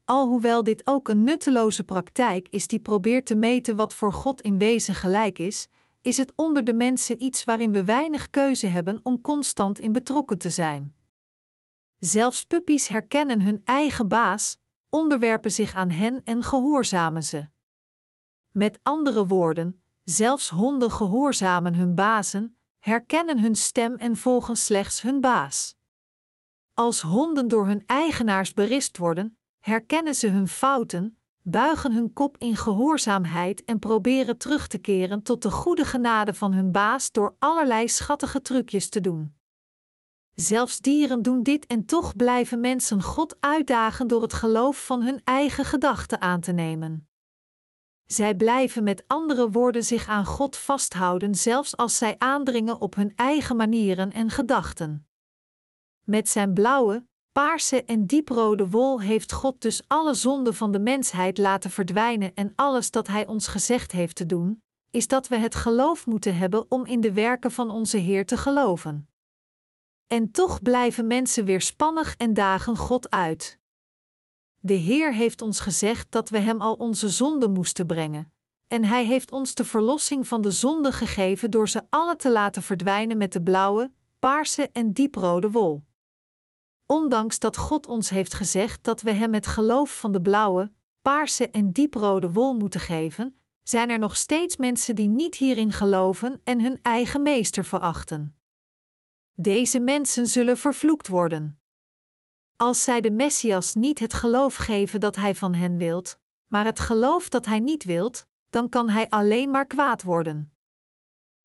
[0.06, 4.58] Alhoewel dit ook een nutteloze praktijk is die probeert te meten wat voor God in
[4.58, 5.68] wezen gelijk is,
[6.02, 10.38] is het onder de mensen iets waarin we weinig keuze hebben om constant in betrokken
[10.38, 10.96] te zijn.
[12.00, 14.58] Zelfs puppies herkennen hun eigen baas,
[14.90, 17.48] onderwerpen zich aan hen en gehoorzamen ze.
[18.52, 25.22] Met andere woorden, zelfs honden gehoorzamen hun bazen, herkennen hun stem en volgen slechts hun
[25.22, 25.76] baas.
[26.74, 31.17] Als honden door hun eigenaars berist worden, herkennen ze hun fouten,
[31.50, 36.54] buigen hun kop in gehoorzaamheid en proberen terug te keren tot de goede genade van
[36.54, 39.36] hun baas door allerlei schattige trucjes te doen.
[40.34, 45.22] Zelfs dieren doen dit en toch blijven mensen God uitdagen door het geloof van hun
[45.24, 47.10] eigen gedachten aan te nemen.
[48.06, 53.14] Zij blijven met andere woorden zich aan God vasthouden, zelfs als zij aandringen op hun
[53.16, 55.08] eigen manieren en gedachten.
[56.04, 57.08] Met zijn blauwe,
[57.38, 62.54] paarse en dieprode wol heeft God dus alle zonden van de mensheid laten verdwijnen en
[62.56, 66.72] alles dat Hij ons gezegd heeft te doen, is dat we het geloof moeten hebben
[66.72, 69.10] om in de werken van onze Heer te geloven.
[70.08, 73.60] En toch blijven mensen weerspannig en dagen God uit.
[74.60, 78.34] De Heer heeft ons gezegd dat we Hem al onze zonden moesten brengen,
[78.68, 82.62] en Hij heeft ons de verlossing van de zonde gegeven door ze alle te laten
[82.62, 85.87] verdwijnen met de blauwe, paarse en dieprode wol.
[86.88, 91.50] Ondanks dat God ons heeft gezegd dat we Hem het geloof van de blauwe, paarse
[91.50, 96.62] en dieprode wol moeten geven, zijn er nog steeds mensen die niet hierin geloven en
[96.62, 98.38] hun eigen meester verachten.
[99.34, 101.60] Deze mensen zullen vervloekt worden.
[102.56, 106.80] Als zij de Messias niet het geloof geven dat hij van hen wilt, maar het
[106.80, 110.54] geloof dat hij niet wilt, dan kan hij alleen maar kwaad worden.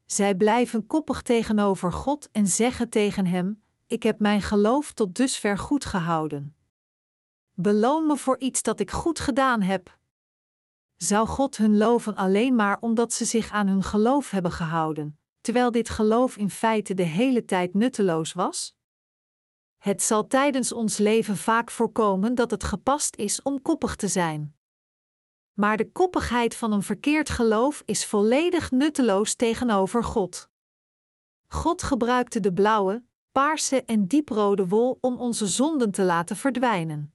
[0.04, 3.61] Zij blijven koppig tegenover God en zeggen tegen hem:
[3.92, 6.56] Ik heb mijn geloof tot dusver goed gehouden.
[7.54, 9.98] Beloon me voor iets dat ik goed gedaan heb.
[10.96, 15.70] Zou God hun loven alleen maar omdat ze zich aan hun geloof hebben gehouden, terwijl
[15.70, 18.76] dit geloof in feite de hele tijd nutteloos was?
[19.78, 24.56] Het zal tijdens ons leven vaak voorkomen dat het gepast is om koppig te zijn.
[25.52, 30.50] Maar de koppigheid van een verkeerd geloof is volledig nutteloos tegenover God.
[31.46, 37.14] God gebruikte de blauwe, paarse en dieprode wol om onze zonden te laten verdwijnen.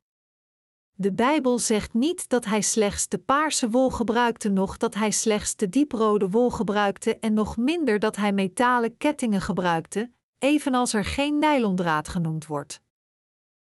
[0.94, 5.56] De Bijbel zegt niet dat hij slechts de paarse wol gebruikte, nog dat hij slechts
[5.56, 11.40] de dieprode wol gebruikte en nog minder dat hij metalen kettingen gebruikte, evenals er geen
[11.40, 12.82] nylondraad genoemd wordt.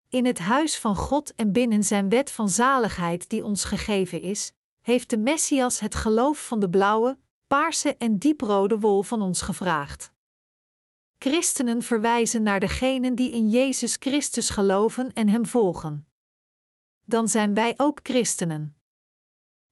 [0.10, 4.52] In het huis van God en binnen zijn wet van zaligheid die ons gegeven is,
[4.82, 7.18] heeft de Messias het geloof van de blauwe,
[7.48, 10.14] paarse en dieprode wol van ons gevraagd.
[11.18, 16.08] Christenen verwijzen naar degenen die in Jezus Christus geloven en Hem volgen.
[17.06, 18.76] Dan zijn wij ook christenen.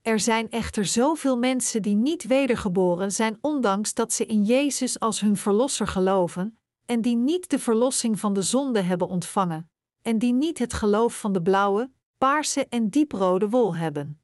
[0.02, 5.20] Er zijn echter zoveel mensen die niet wedergeboren zijn, ondanks dat ze in Jezus als
[5.20, 9.70] hun Verlosser geloven, en die niet de verlossing van de zonde hebben ontvangen,
[10.02, 14.23] en die niet het geloof van de blauwe, paarse en dieprode wol hebben.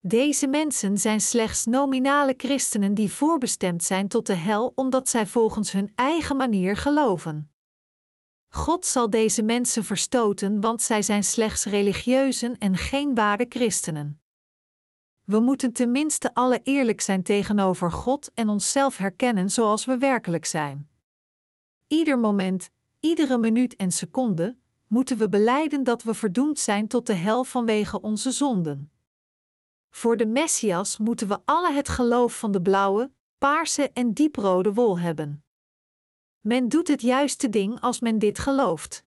[0.00, 5.72] Deze mensen zijn slechts nominale christenen die voorbestemd zijn tot de hel omdat zij volgens
[5.72, 7.50] hun eigen manier geloven.
[8.48, 14.20] God zal deze mensen verstoten, want zij zijn slechts religieuzen en geen ware christenen.
[15.24, 20.88] We moeten tenminste alle eerlijk zijn tegenover God en onszelf herkennen zoals we werkelijk zijn.
[21.86, 22.70] Ieder moment,
[23.00, 24.56] iedere minuut en seconde
[24.86, 28.90] moeten we beleiden dat we verdoemd zijn tot de hel vanwege onze zonden.
[29.96, 34.98] Voor de Messias moeten we alle het geloof van de blauwe, paarse en dieprode wol
[34.98, 35.44] hebben.
[36.40, 39.04] Men doet het juiste ding als men dit gelooft.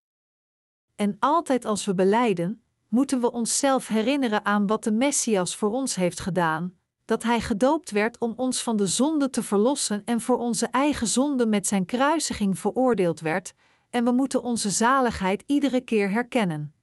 [0.96, 5.96] En altijd als we beleiden, moeten we onszelf herinneren aan wat de Messias voor ons
[5.96, 10.38] heeft gedaan, dat Hij gedoopt werd om ons van de zonde te verlossen en voor
[10.38, 13.54] onze eigen zonde met Zijn kruisiging veroordeeld werd,
[13.90, 16.74] en we moeten onze zaligheid iedere keer herkennen.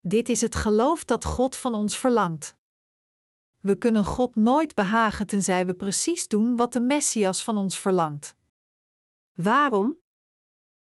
[0.00, 2.57] Dit is het geloof dat God van ons verlangt.
[3.60, 8.36] We kunnen God nooit behagen tenzij we precies doen wat de Messias van ons verlangt.
[9.34, 9.96] Waarom?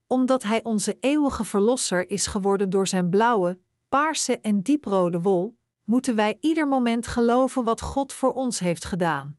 [0.06, 6.14] Omdat Hij onze eeuwige Verlosser is geworden door Zijn blauwe, paarse en dieprode wol, moeten
[6.14, 9.38] wij ieder moment geloven wat God voor ons heeft gedaan.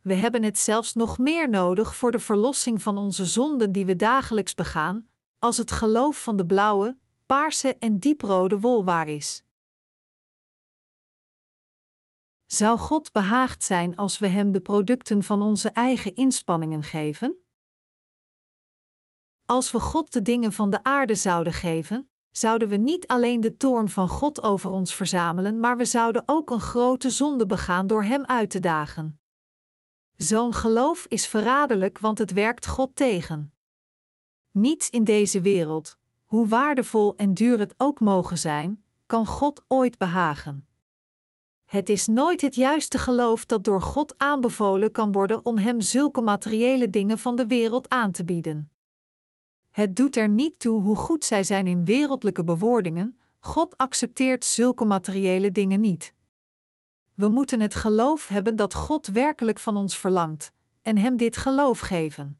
[0.00, 3.96] We hebben het zelfs nog meer nodig voor de verlossing van onze zonden die we
[3.96, 6.96] dagelijks begaan, als het geloof van de blauwe,
[7.26, 9.42] paarse en dieprode wol waar is.
[12.48, 17.36] Zou God behaagd zijn als we Hem de producten van onze eigen inspanningen geven?
[19.44, 23.56] Als we God de dingen van de aarde zouden geven, zouden we niet alleen de
[23.56, 28.04] toorn van God over ons verzamelen, maar we zouden ook een grote zonde begaan door
[28.04, 29.20] Hem uit te dagen.
[30.16, 33.52] Zo'n geloof is verraderlijk, want het werkt God tegen.
[34.50, 39.98] Niets in deze wereld, hoe waardevol en duur het ook mogen zijn, kan God ooit
[39.98, 40.67] behagen.
[41.68, 46.20] Het is nooit het juiste geloof dat door God aanbevolen kan worden om Hem zulke
[46.20, 48.70] materiële dingen van de wereld aan te bieden.
[49.70, 54.84] Het doet er niet toe hoe goed zij zijn in wereldlijke bewoordingen, God accepteert zulke
[54.84, 56.14] materiële dingen niet.
[57.14, 61.78] We moeten het geloof hebben dat God werkelijk van ons verlangt, en Hem dit geloof
[61.80, 62.38] geven.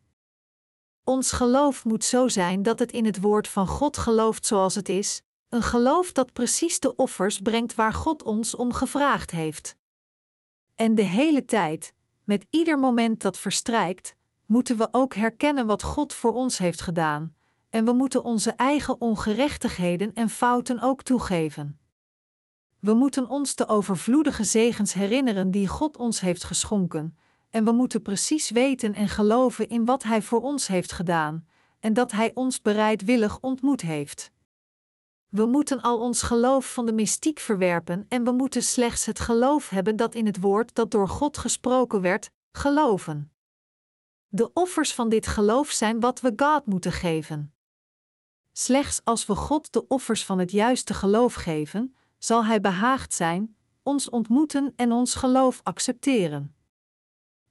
[1.05, 4.89] Ons geloof moet zo zijn dat het in het woord van God gelooft zoals het
[4.89, 9.77] is, een geloof dat precies de offers brengt waar God ons om gevraagd heeft.
[10.75, 11.95] En de hele tijd,
[12.25, 14.15] met ieder moment dat verstrijkt,
[14.47, 17.35] moeten we ook herkennen wat God voor ons heeft gedaan,
[17.71, 21.79] en we moeten onze eigen ongerechtigheden en fouten ook toegeven.
[22.81, 27.17] We moeten ons de overvloedige zegens herinneren die God ons heeft geschonken,
[27.51, 31.47] en we moeten precies weten en geloven in wat Hij voor ons heeft gedaan,
[31.81, 34.33] en dat Hij ons bereidwillig ontmoet heeft.
[35.29, 39.69] We moeten al ons geloof van de mystiek verwerpen en we moeten slechts het geloof
[39.69, 43.33] hebben dat in het woord dat door God gesproken werd, geloven.
[44.29, 47.55] De offers van dit geloof zijn wat we God moeten geven.
[48.53, 53.57] Slechts als we God de offers van het juiste geloof geven, zal Hij behaagd zijn,
[53.83, 56.55] ons ontmoeten en ons geloof accepteren.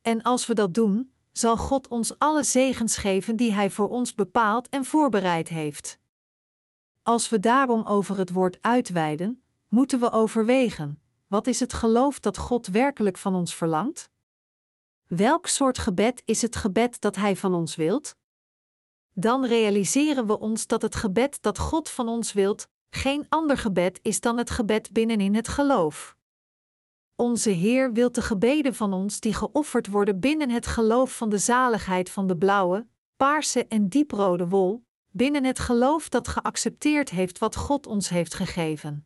[0.02, 4.16] En als we dat doen, zal God ons alle zegens geven die Hij voor ons
[4.16, 6.00] bepaald en voorbereid heeft.
[7.08, 12.38] Als we daarom over het woord uitweiden, moeten we overwegen: wat is het geloof dat
[12.38, 14.10] God werkelijk van ons verlangt?
[15.06, 18.16] Welk soort gebed is het gebed dat Hij van ons wilt?
[19.14, 24.00] Dan realiseren we ons dat het gebed dat God van ons wilt, geen ander gebed
[24.02, 26.18] is dan het gebed binnenin het geloof.
[27.16, 31.38] Onze Heer wil de gebeden van ons die geofferd worden binnen het geloof van de
[31.38, 34.86] zaligheid van de blauwe, paarse en dieprode wol,
[35.18, 39.06] binnen het geloof dat geaccepteerd heeft wat God ons heeft gegeven.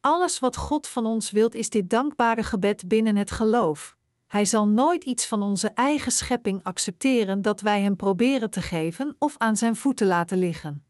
[0.00, 3.96] Alles wat God van ons wilt is dit dankbare gebed binnen het geloof.
[4.26, 9.16] Hij zal nooit iets van onze eigen schepping accepteren dat wij hem proberen te geven
[9.18, 10.84] of aan zijn voeten laten liggen.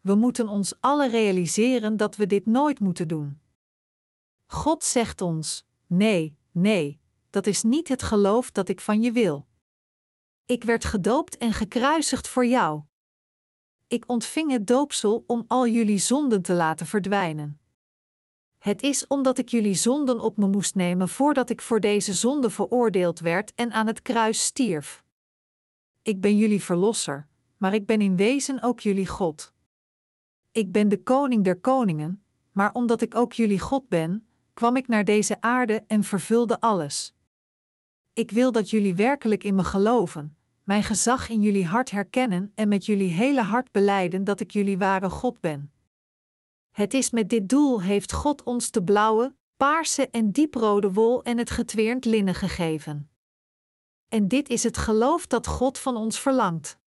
[0.00, 3.40] We moeten ons alle realiseren dat we dit nooit moeten doen.
[4.46, 7.00] God zegt ons: nee, nee,
[7.30, 9.46] dat is niet het geloof dat ik van je wil.
[10.46, 12.82] Ik werd gedoopt en gekruisigd voor jou
[13.88, 17.60] ik ontving het doopsel om al jullie zonden te laten verdwijnen.
[18.58, 22.50] Het is omdat ik jullie zonden op me moest nemen voordat ik voor deze zonde
[22.50, 25.04] veroordeeld werd en aan het kruis stierf.
[26.02, 29.52] Ik ben jullie verlosser, maar ik ben in wezen ook jullie God.
[30.52, 34.88] Ik ben de koning der koningen, maar omdat ik ook jullie God ben, kwam ik
[34.88, 37.14] naar deze aarde en vervulde alles.
[38.12, 40.37] Ik wil dat jullie werkelijk in me geloven,
[40.68, 44.78] mijn gezag in jullie hart herkennen en met jullie hele hart beleiden dat ik jullie
[44.78, 45.72] ware God ben.
[46.70, 51.38] Het is met dit doel heeft God ons de blauwe, paarse en dieprode wol en
[51.38, 53.10] het getweerd linnen gegeven.
[54.08, 56.78] En dit is het geloof dat God van ons verlangt.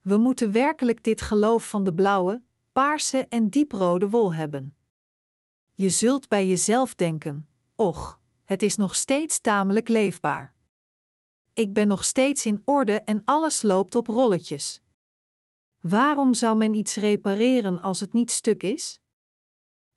[0.00, 2.42] We moeten werkelijk dit geloof van de blauwe,
[2.72, 4.76] paarse en dieprode wol hebben.
[5.74, 10.55] Je zult bij jezelf denken: och, het is nog steeds tamelijk leefbaar
[11.56, 14.80] ik ben nog steeds in orde en alles loopt op rolletjes.
[15.80, 19.00] Waarom zou men iets repareren als het niet stuk is?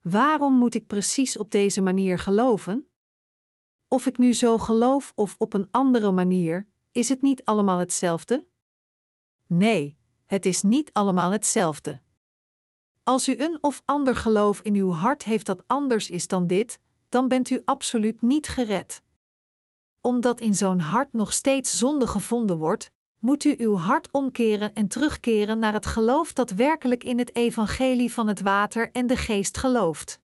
[0.02, 2.90] Waarom moet ik precies op deze manier geloven?
[3.88, 8.48] Of ik nu zo geloof of op een andere manier, is het niet allemaal hetzelfde?
[9.46, 12.02] Nee, het is niet allemaal hetzelfde.
[13.04, 16.80] Als u een of ander geloof in uw hart heeft dat anders is dan dit,
[17.10, 19.02] dan bent u absoluut niet gered
[20.02, 24.88] omdat in zo'n hart nog steeds zonde gevonden wordt, moet u uw hart omkeren en
[24.88, 29.58] terugkeren naar het geloof dat werkelijk in het evangelie van het water en de geest
[29.58, 30.20] gelooft.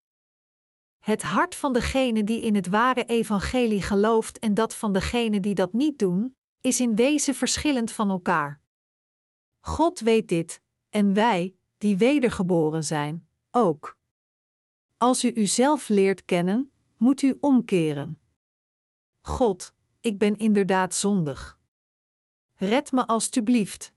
[1.00, 5.56] Het hart van degene die in het ware evangelie gelooft en dat van degene die
[5.56, 8.62] dat niet doen, is in wezen verschillend van elkaar.
[9.60, 13.98] God weet dit, en wij, die wedergeboren zijn, ook.
[14.98, 18.20] Als u uzelf leert kennen, moet u omkeren.
[19.26, 21.60] God, ik ben inderdaad zondig.
[22.56, 23.94] Red me alstublieft.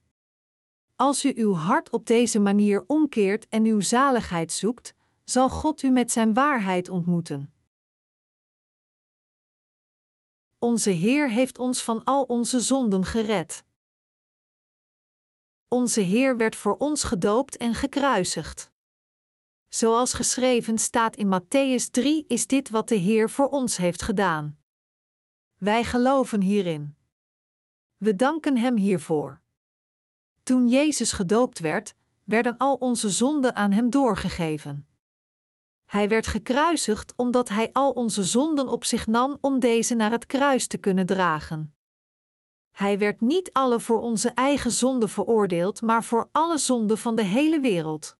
[0.95, 4.93] Als u uw hart op deze manier omkeert en uw zaligheid zoekt,
[5.23, 7.53] zal God u met zijn waarheid ontmoeten.
[10.59, 13.63] Onze Heer heeft ons van al onze zonden gered.
[15.67, 18.71] Onze Heer werd voor ons gedoopt en gekruisigd.
[19.67, 24.58] Zoals geschreven staat in Matthäus 3 is dit wat de Heer voor ons heeft gedaan.
[25.59, 26.95] Wij geloven hierin.
[27.97, 29.41] We danken Hem hiervoor.
[30.43, 34.87] Toen Jezus gedoopt werd, werden al onze zonden aan Hem doorgegeven.
[35.85, 40.25] Hij werd gekruisigd omdat hij al onze zonden op zich nam om deze naar het
[40.25, 41.75] kruis te kunnen dragen.
[42.71, 47.23] Hij werd niet alle voor onze eigen zonde veroordeeld, maar voor alle zonden van de
[47.23, 48.17] hele wereld.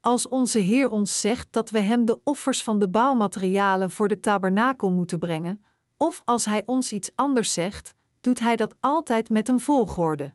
[0.00, 4.20] Als onze Heer ons zegt dat we Hem de offers van de bouwmaterialen voor de
[4.20, 5.62] tabernakel moeten brengen,
[5.98, 10.34] of als Hij ons iets anders zegt, doet Hij dat altijd met een volgorde.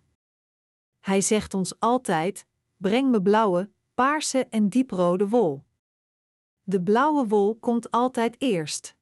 [0.99, 2.45] Hij zegt ons altijd:
[2.77, 5.63] breng me blauwe, paarse en dieprode wol.
[6.63, 8.95] De blauwe wol komt altijd eerst.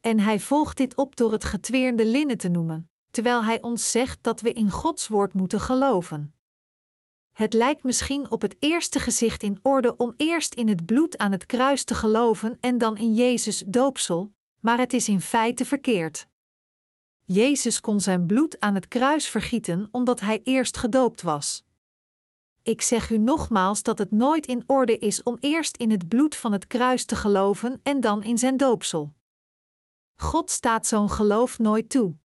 [0.00, 4.22] En hij volgt dit op door het getweerde linnen te noemen, terwijl hij ons zegt
[4.22, 6.34] dat we in Gods woord moeten geloven.
[7.32, 11.32] Het lijkt misschien op het eerste gezicht in orde om eerst in het bloed aan
[11.32, 16.26] het kruis te geloven en dan in Jezus doopsel, maar het is in feite verkeerd.
[17.24, 21.64] Jezus kon zijn bloed aan het kruis vergieten omdat hij eerst gedoopt was.
[22.62, 26.36] Ik zeg u nogmaals dat het nooit in orde is om eerst in het bloed
[26.36, 29.14] van het kruis te geloven en dan in zijn doopsel.
[30.16, 32.16] God staat zo'n geloof nooit toe.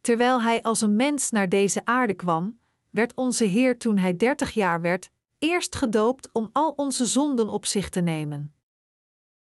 [0.00, 2.58] Terwijl hij als een mens naar deze aarde kwam,
[2.90, 7.66] werd onze Heer toen hij dertig jaar werd, eerst gedoopt om al onze zonden op
[7.66, 8.54] zich te nemen.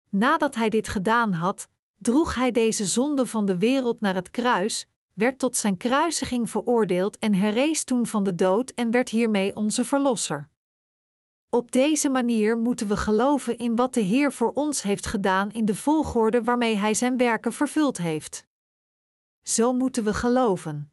[0.08, 1.68] Nadat hij dit gedaan had,
[2.02, 7.18] droeg hij deze zonde van de wereld naar het kruis, werd tot zijn kruisiging veroordeeld
[7.18, 10.50] en herrees toen van de dood en werd hiermee onze Verlosser.
[11.48, 15.64] Op deze manier moeten we geloven in wat de Heer voor ons heeft gedaan in
[15.64, 18.46] de volgorde waarmee Hij zijn werken vervuld heeft.
[19.42, 20.92] Zo moeten we geloven.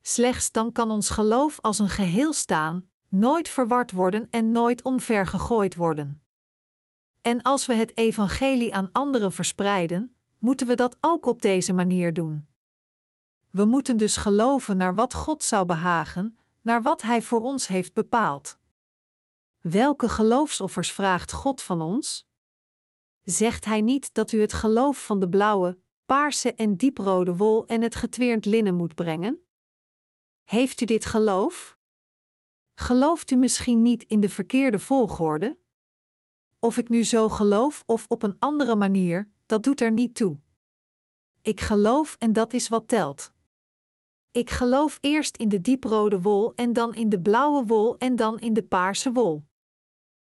[0.00, 5.74] Slechts dan kan ons geloof als een geheel staan, nooit verward worden en nooit omvergegooid
[5.74, 6.22] worden.
[7.22, 12.12] En als we het evangelie aan anderen verspreiden, moeten we dat ook op deze manier
[12.12, 12.46] doen.
[13.50, 17.94] We moeten dus geloven naar wat God zou behagen, naar wat Hij voor ons heeft
[17.94, 18.58] bepaald.
[19.60, 22.28] Welke geloofsoffers vraagt God van ons?
[23.22, 27.82] Zegt Hij niet dat u het geloof van de blauwe, paarse en dieprode wol en
[27.82, 29.42] het getweerd linnen moet brengen?
[30.44, 31.78] Heeft u dit geloof?
[32.74, 35.58] Gelooft u misschien niet in de verkeerde volgorde?
[36.64, 40.38] Of ik nu zo geloof of op een andere manier, dat doet er niet toe.
[41.40, 43.32] Ik geloof en dat is wat telt.
[44.30, 48.38] Ik geloof eerst in de dieprode wol en dan in de blauwe wol en dan
[48.38, 49.44] in de paarse wol.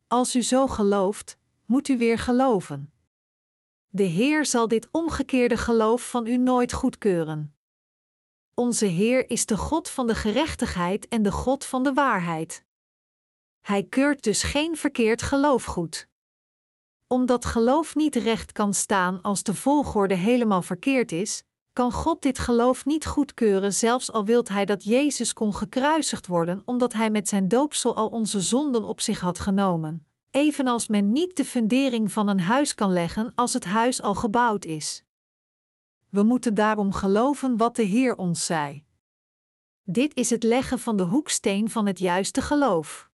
[0.07, 2.93] Als u zo gelooft, moet u weer geloven.
[3.89, 7.55] De Heer zal dit omgekeerde geloof van u nooit goedkeuren.
[8.53, 12.65] Onze Heer is de God van de gerechtigheid en de God van de waarheid.
[13.61, 16.11] Hij keurt dus geen verkeerd geloof goed.
[17.13, 22.39] Omdat geloof niet recht kan staan als de volgorde helemaal verkeerd is, kan God dit
[22.39, 27.27] geloof niet goedkeuren, zelfs al wilt Hij dat Jezus kon gekruisigd worden, omdat Hij met
[27.27, 30.05] zijn doopsel al onze zonden op zich had genomen.
[30.31, 34.65] Evenals men niet de fundering van een huis kan leggen als het huis al gebouwd
[34.65, 35.03] is.
[36.09, 38.83] We moeten daarom geloven wat de Heer ons zei.
[39.83, 43.09] Dit is het leggen van de hoeksteen van het juiste geloof.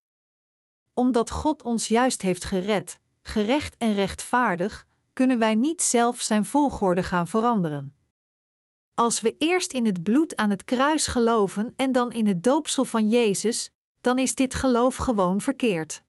[0.94, 7.02] Omdat God ons juist heeft gered, gerecht en rechtvaardig, kunnen wij niet zelf zijn volgorde
[7.02, 7.96] gaan veranderen.
[8.94, 12.84] Als we eerst in het bloed aan het kruis geloven en dan in het doopsel
[12.84, 16.02] van Jezus, dan is dit geloof gewoon verkeerd.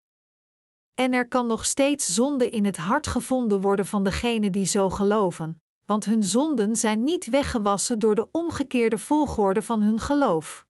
[0.94, 4.90] En er kan nog steeds zonde in het hart gevonden worden van degenen die zo
[4.90, 10.68] geloven, want hun zonden zijn niet weggewassen door de omgekeerde volgorde van hun geloof.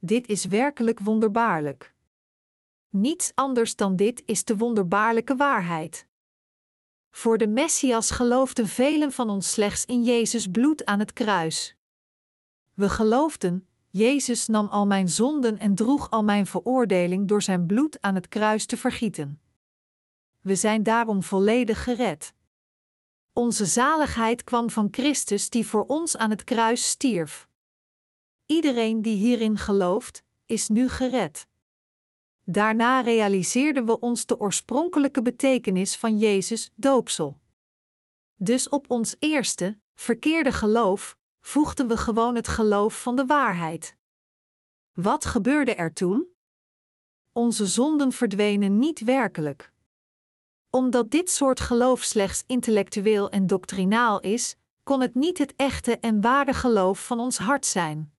[0.00, 1.93] Dit is werkelijk wonderbaarlijk.
[2.96, 6.06] Niets anders dan dit is de wonderbaarlijke waarheid.
[7.10, 11.76] Voor de Messias geloofden velen van ons slechts in Jezus bloed aan het kruis.
[12.74, 18.00] We geloofden, Jezus nam al mijn zonden en droeg al mijn veroordeling door zijn bloed
[18.00, 19.40] aan het kruis te vergieten.
[20.40, 22.34] We zijn daarom volledig gered.
[23.32, 27.48] Onze zaligheid kwam van Christus die voor ons aan het kruis stierf.
[28.46, 31.46] Iedereen die hierin gelooft, is nu gered.
[32.44, 37.40] Daarna realiseerden we ons de oorspronkelijke betekenis van Jezus' doopsel.
[38.36, 43.96] Dus op ons eerste, verkeerde geloof, voegden we gewoon het geloof van de waarheid.
[44.92, 46.26] Wat gebeurde er toen?
[47.32, 49.72] Onze zonden verdwenen niet werkelijk.
[50.70, 56.20] Omdat dit soort geloof slechts intellectueel en doctrinaal is, kon het niet het echte en
[56.20, 58.14] ware geloof van ons hart zijn.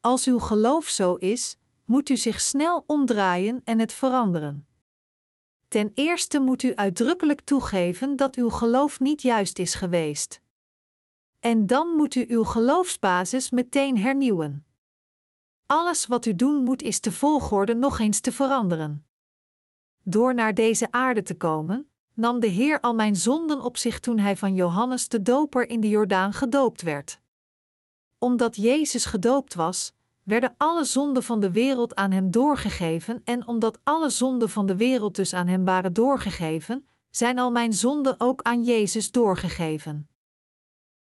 [0.00, 4.66] Als uw geloof zo is, moet u zich snel omdraaien en het veranderen.
[5.68, 10.40] Ten eerste moet u uitdrukkelijk toegeven dat uw geloof niet juist is geweest.
[11.40, 14.66] En dan moet u uw geloofsbasis meteen hernieuwen.
[15.66, 19.06] Alles wat u doen moet is de volgorde nog eens te veranderen.
[20.02, 24.18] Door naar deze aarde te komen, nam de Heer al mijn zonden op zich toen
[24.18, 27.20] hij van Johannes de Doper in de Jordaan gedoopt werd.
[28.18, 29.92] Omdat Jezus gedoopt was,
[30.26, 34.76] werden alle zonden van de wereld aan hem doorgegeven, en omdat alle zonden van de
[34.76, 40.08] wereld dus aan hem waren doorgegeven, zijn al mijn zonden ook aan Jezus doorgegeven.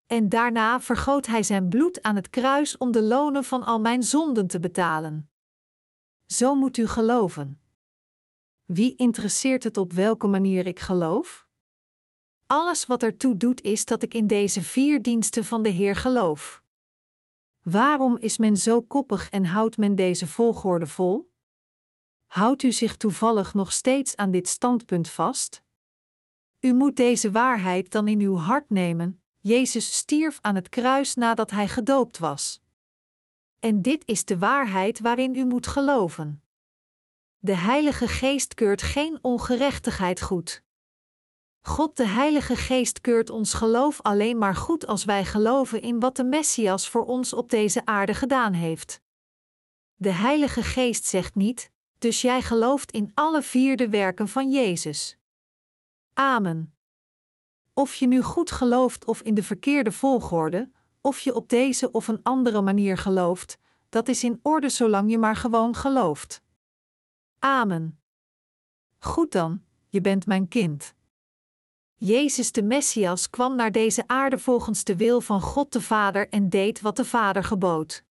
[0.06, 4.02] En daarna vergoot hij zijn bloed aan het kruis om de lonen van al mijn
[4.02, 5.30] zonden te betalen.
[6.26, 7.60] Zo moet u geloven.
[8.64, 11.46] Wie interesseert het op welke manier ik geloof?
[12.46, 16.63] Alles wat ertoe doet is dat ik in deze vier diensten van de Heer geloof.
[17.64, 21.32] Waarom is men zo koppig en houdt men deze volgorde vol?
[22.26, 25.62] Houdt u zich toevallig nog steeds aan dit standpunt vast?
[26.60, 31.50] U moet deze waarheid dan in uw hart nemen: Jezus stierf aan het kruis nadat
[31.50, 32.62] hij gedoopt was.
[33.58, 36.42] En dit is de waarheid waarin u moet geloven.
[37.38, 40.62] De Heilige Geest keurt geen ongerechtigheid goed.
[41.66, 46.16] God de Heilige Geest keurt ons geloof alleen maar goed als wij geloven in wat
[46.16, 49.00] de Messias voor ons op deze aarde gedaan heeft.
[49.94, 55.18] De Heilige Geest zegt niet, dus jij gelooft in alle vier de werken van Jezus.
[56.12, 56.74] Amen.
[57.72, 60.70] Of je nu goed gelooft of in de verkeerde volgorde,
[61.00, 63.58] of je op deze of een andere manier gelooft,
[63.88, 66.42] dat is in orde zolang je maar gewoon gelooft.
[67.38, 68.00] Amen.
[68.98, 70.94] Goed dan, je bent mijn kind.
[72.04, 76.48] Jezus de Messias kwam naar deze aarde volgens de wil van God de Vader en
[76.48, 78.04] deed wat de Vader gebood.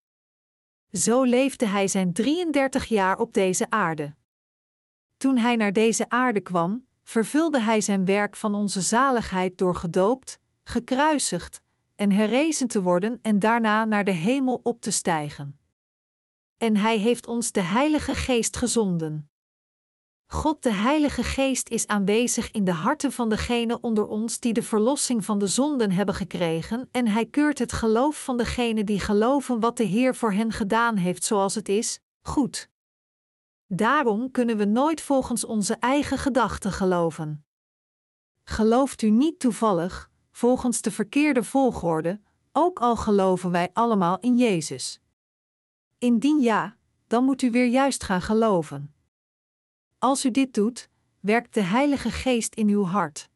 [0.93, 4.15] Zo leefde hij zijn 33 jaar op deze aarde.
[5.17, 10.39] Toen hij naar deze aarde kwam, vervulde hij zijn werk van onze zaligheid door gedoopt,
[10.65, 11.61] gekruisigd
[11.95, 15.59] en herrezen te worden en daarna naar de hemel op te stijgen.
[16.57, 19.32] En hij heeft ons de Heilige Geest gezonden.
[20.33, 24.63] God de Heilige Geest is aanwezig in de harten van degenen onder ons die de
[24.63, 29.61] verlossing van de zonden hebben gekregen, en hij keurt het geloof van degenen die geloven
[29.61, 32.71] wat de Heer voor hen gedaan heeft zoals het is, goed.
[33.67, 37.45] Daarom kunnen we nooit volgens onze eigen gedachten geloven.
[38.45, 42.21] Gelooft u niet toevallig, volgens de verkeerde volgorde,
[42.53, 45.01] ook al geloven wij allemaal in Jezus?
[45.99, 46.77] Indien ja,
[47.07, 48.95] dan moet u weer juist gaan geloven.
[50.03, 50.89] Als u dit doet,
[51.21, 53.29] werkt de Heilige Geest in uw hart.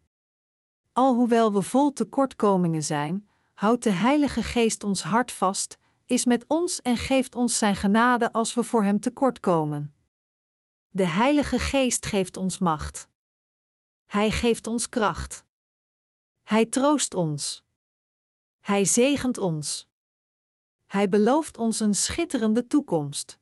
[0.92, 6.82] Alhoewel we vol tekortkomingen zijn, houdt de Heilige Geest ons hart vast, is met ons
[6.82, 9.94] en geeft ons Zijn genade als we voor Hem tekortkomen.
[10.88, 13.08] De Heilige Geest geeft ons macht.
[14.06, 15.44] Hij geeft ons kracht.
[16.42, 17.64] Hij troost ons.
[18.60, 19.88] Hij zegent ons.
[20.86, 23.38] Hij belooft ons een schitterende toekomst.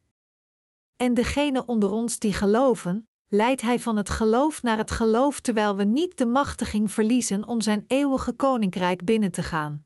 [0.97, 5.77] En degenen onder ons die geloven, leidt Hij van het geloof naar het geloof terwijl
[5.77, 9.85] we niet de machtiging verliezen om Zijn eeuwige koninkrijk binnen te gaan.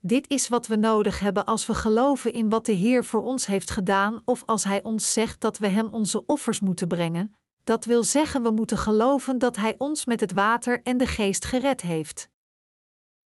[0.00, 3.46] Dit is wat we nodig hebben als we geloven in wat de Heer voor ons
[3.46, 7.34] heeft gedaan, of als Hij ons zegt dat we Hem onze offers moeten brengen.
[7.64, 11.44] Dat wil zeggen, we moeten geloven dat Hij ons met het water en de geest
[11.44, 12.28] gered heeft.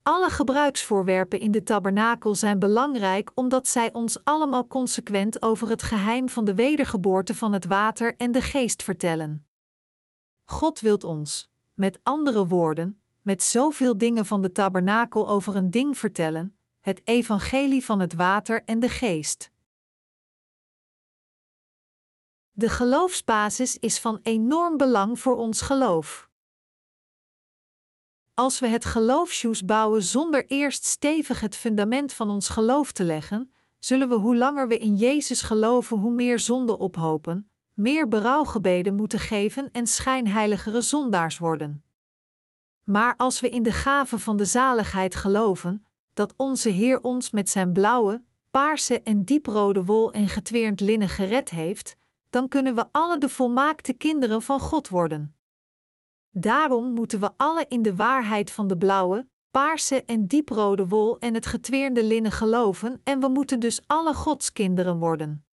[0.07, 6.29] Alle gebruiksvoorwerpen in de tabernakel zijn belangrijk omdat zij ons allemaal consequent over het geheim
[6.29, 9.47] van de wedergeboorte van het water en de geest vertellen.
[10.45, 15.99] God wilt ons, met andere woorden, met zoveel dingen van de tabernakel over een ding
[15.99, 19.51] vertellen, het evangelie van het water en de geest.
[22.51, 26.29] De geloofsbasis is van enorm belang voor ons geloof.
[28.35, 33.53] Als we het geloofsjoes bouwen zonder eerst stevig het fundament van ons geloof te leggen,
[33.79, 39.19] zullen we hoe langer we in Jezus geloven, hoe meer zonde ophopen, meer berouwgebeden moeten
[39.19, 41.85] geven en schijnheiligere zondaars worden.
[42.85, 47.51] Maar als we in de gave van de zaligheid geloven, dat onze Heer ons met
[47.51, 51.97] zijn blauwe, paarse en dieprode wol en getweerd linnen gered heeft,
[52.31, 55.37] dan kunnen we alle de volmaakte kinderen van God worden.
[56.37, 61.35] Daarom moeten we alle in de waarheid van de blauwe, paarse en dieprode wol en
[61.35, 65.47] het getweerde linnen geloven en we moeten dus alle Godskinderen worden.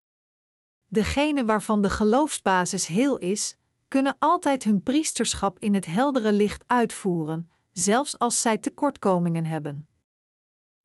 [0.87, 7.51] Degenen waarvan de geloofsbasis heel is, kunnen altijd hun priesterschap in het heldere licht uitvoeren,
[7.71, 9.87] zelfs als zij tekortkomingen hebben.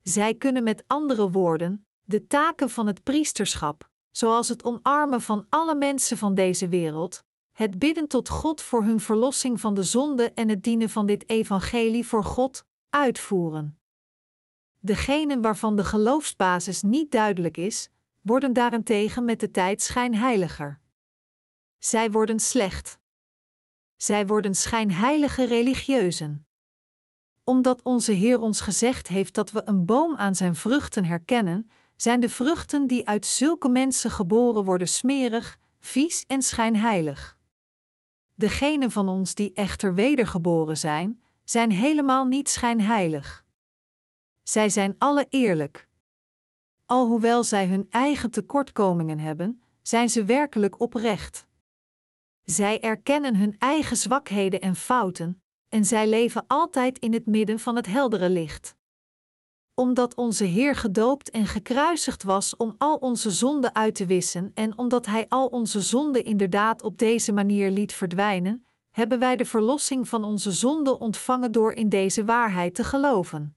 [0.03, 5.75] Zij kunnen met andere woorden de taken van het priesterschap, zoals het omarmen van alle
[5.75, 7.25] mensen van deze wereld,
[7.57, 11.29] het bidden tot God voor hun verlossing van de zonde en het dienen van dit
[11.29, 13.79] evangelie voor God, uitvoeren.
[14.81, 20.81] Degenen waarvan de geloofsbasis niet duidelijk is, worden daarentegen met de tijd schijnheiliger.
[21.79, 22.99] Zij worden slecht.
[23.97, 26.47] Zij worden schijnheilige religieuzen.
[27.45, 32.21] Omdat onze Heer ons gezegd heeft dat we een boom aan zijn vruchten herkennen, zijn
[32.21, 37.36] de vruchten die uit zulke mensen geboren worden smerig, vies en schijnheilig.
[38.39, 43.45] Degenen van ons die echter wedergeboren zijn, zijn helemaal niet schijnheilig.
[44.43, 45.89] Zij zijn alle eerlijk.
[46.87, 51.47] Alhoewel zij hun eigen tekortkomingen hebben, zijn ze werkelijk oprecht.
[52.45, 57.77] Zij erkennen hun eigen zwakheden en fouten, en zij leven altijd in het midden van
[57.77, 58.77] het heldere licht.
[59.79, 64.79] Omdat onze Heer gedoopt en gekruisigd was om al onze zonden uit te wissen en
[64.79, 70.09] omdat Hij al onze zonden inderdaad op deze manier liet verdwijnen, hebben wij de verlossing
[70.09, 73.57] van onze zonden ontvangen door in deze waarheid te geloven.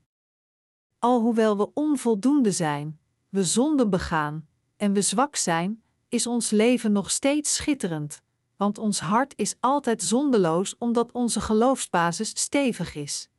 [0.98, 4.48] Alhoewel we onvoldoende zijn, we zonden begaan
[4.78, 8.22] en we zwak zijn, is ons leven nog steeds schitterend,
[8.58, 13.30] want ons hart is altijd zondeloos omdat onze geloofsbasis stevig is.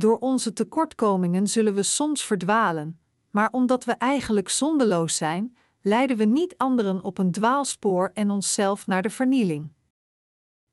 [0.00, 3.00] Door onze tekortkomingen zullen we soms verdwalen,
[3.30, 8.86] maar omdat we eigenlijk zondeloos zijn, leiden we niet anderen op een dwaalspoor en onszelf
[8.86, 9.72] naar de vernieling.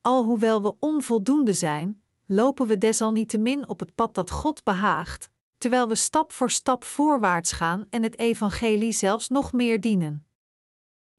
[0.01, 5.95] Alhoewel we onvoldoende zijn, lopen we desalniettemin op het pad dat God behaagt, terwijl we
[5.95, 10.27] stap voor stap voorwaarts gaan en het evangelie zelfs nog meer dienen.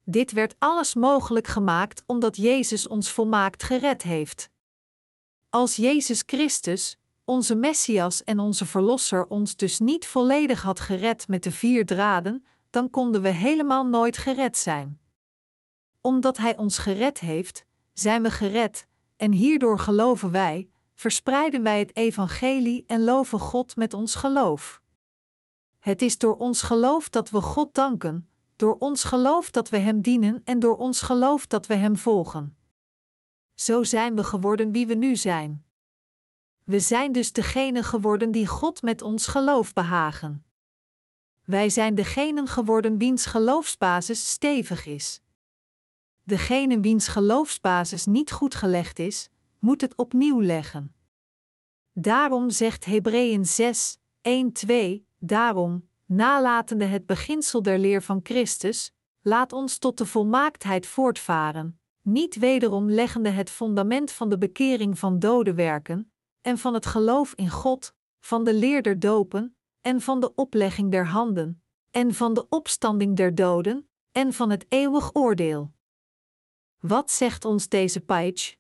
[0.05, 4.51] Dit werd alles mogelijk gemaakt omdat Jezus ons volmaakt gered heeft.
[5.51, 6.98] Als Jezus Christus,
[7.29, 12.45] onze Messias en onze Verlosser ons dus niet volledig had gered met de vier draden,
[12.71, 15.01] dan konden we helemaal nooit gered zijn.
[16.01, 18.87] Omdat Hij ons gered heeft, zijn we gered,
[19.17, 24.83] en hierdoor geloven wij, verspreiden wij het Evangelie en loven God met ons geloof.
[25.79, 30.01] Het is door ons geloof dat we God danken, door ons geloof dat we Hem
[30.01, 32.57] dienen en door ons geloof dat we Hem volgen.
[33.55, 35.68] Zo zijn we geworden wie we nu zijn.
[36.69, 40.45] We zijn dus degenen geworden die God met ons geloof behagen.
[41.45, 45.21] Wij zijn degenen geworden wiens geloofsbasis stevig is.
[46.23, 49.29] Degene wiens geloofsbasis niet goed gelegd is,
[49.59, 50.95] moet het opnieuw leggen.
[51.93, 59.53] Daarom zegt Hebreeën 6, 1, 2, daarom, nalatende het beginsel der leer van Christus, laat
[59.53, 65.55] ons tot de volmaaktheid voortvaren, niet wederom leggende het fundament van de bekering van dode
[65.55, 70.35] werken, en van het geloof in God, van de leer der dopen, en van de
[70.35, 75.73] oplegging der handen, en van de opstanding der doden, en van het eeuwig oordeel.
[76.79, 78.57] Wat zegt ons deze page?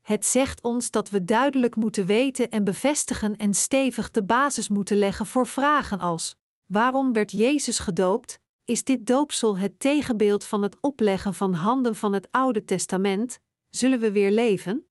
[0.00, 4.96] Het zegt ons dat we duidelijk moeten weten en bevestigen en stevig de basis moeten
[4.96, 6.36] leggen voor vragen als:
[6.66, 8.40] waarom werd Jezus gedoopt?
[8.64, 13.40] Is dit doopsel het tegenbeeld van het opleggen van handen van het Oude Testament?
[13.70, 14.88] Zullen we weer leven?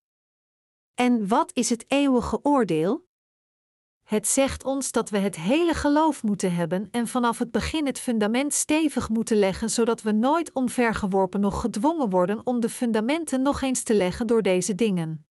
[0.94, 3.06] En wat is het eeuwige oordeel?
[4.04, 8.00] Het zegt ons dat we het hele geloof moeten hebben en vanaf het begin het
[8.00, 13.62] fundament stevig moeten leggen, zodat we nooit omvergeworpen nog gedwongen worden om de fundamenten nog
[13.62, 15.26] eens te leggen door deze dingen.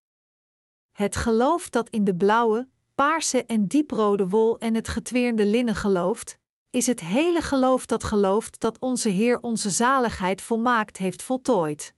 [0.92, 6.38] Het geloof dat in de blauwe, paarse en dieprode wol en het getweerde linnen gelooft,
[6.70, 11.94] is het hele geloof dat gelooft dat onze Heer onze zaligheid volmaakt heeft voltooid.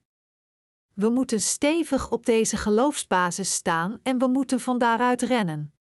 [0.94, 5.74] We moeten stevig op deze geloofsbasis staan en we moeten van daaruit rennen.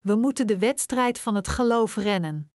[0.00, 2.52] We moeten de wedstrijd van het geloof rennen.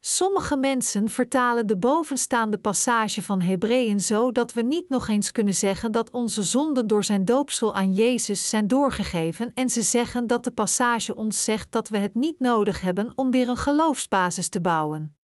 [0.00, 5.54] Sommige mensen vertalen de bovenstaande passage van Hebreeën zo dat we niet nog eens kunnen
[5.54, 10.44] zeggen dat onze zonden door zijn doopsel aan Jezus zijn doorgegeven en ze zeggen dat
[10.44, 14.60] de passage ons zegt dat we het niet nodig hebben om weer een geloofsbasis te
[14.60, 15.17] bouwen.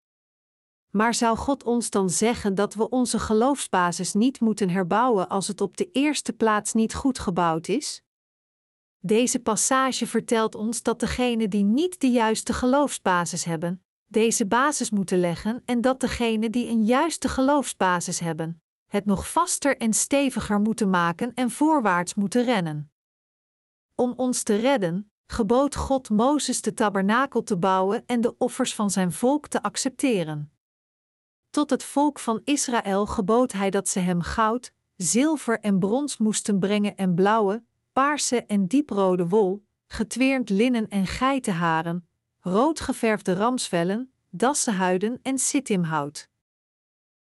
[0.96, 5.62] Maar zou God ons dan zeggen dat we onze geloofsbasis niet moeten herbouwen als het
[5.62, 8.04] op de eerste plaats niet goed gebouwd is?
[9.00, 15.20] Deze passage vertelt ons dat degenen die niet de juiste geloofsbasis hebben, deze basis moeten
[15.20, 20.90] leggen en dat degenen die een juiste geloofsbasis hebben, het nog vaster en steviger moeten
[20.90, 22.92] maken en voorwaarts moeten rennen.
[23.96, 28.90] Om ons te redden, gebood God Mozes de tabernakel te bouwen en de offers van
[28.90, 30.53] zijn volk te accepteren.
[31.54, 36.60] Tot het volk van Israël gebood hij dat ze hem goud, zilver en brons moesten
[36.60, 42.08] brengen en blauwe, paarse en dieprode wol, getweerd linnen en geitenharen,
[42.40, 46.30] roodgeverfde ramsvellen, dassenhuiden en sitimhout.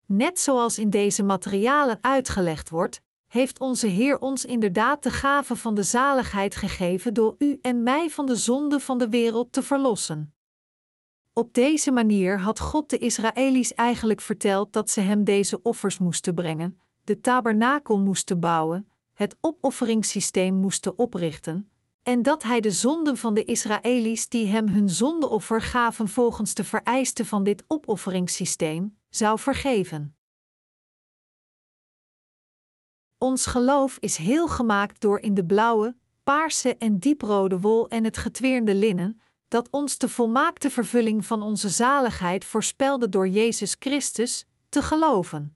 [0.05, 5.75] Net zoals in deze materialen uitgelegd wordt, heeft onze Heer ons inderdaad de gave van
[5.75, 10.33] de zaligheid gegeven door u en mij van de zonde van de wereld te verlossen.
[11.35, 16.33] Op deze manier had God de Israëli's eigenlijk verteld dat ze hem deze offers moesten
[16.33, 21.69] brengen, de tabernakel moesten bouwen, het opofferingssysteem moesten oprichten,
[22.03, 26.63] en dat hij de zonden van de Israëli's die hem hun zondeoffer gaven volgens de
[26.63, 30.15] vereisten van dit opofferingssysteem, zou vergeven.
[33.17, 38.17] Ons geloof is heel gemaakt door in de blauwe, paarse en dieprode wol en het
[38.17, 39.21] getweerde linnen,
[39.53, 45.55] dat ons de volmaakte vervulling van onze zaligheid voorspelde door Jezus Christus, te geloven.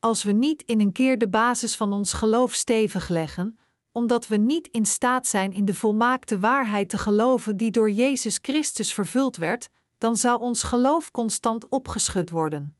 [0.00, 3.58] Als we niet in een keer de basis van ons geloof stevig leggen,
[3.90, 8.38] omdat we niet in staat zijn in de volmaakte waarheid te geloven die door Jezus
[8.42, 12.76] Christus vervuld werd, dan zou ons geloof constant opgeschud worden.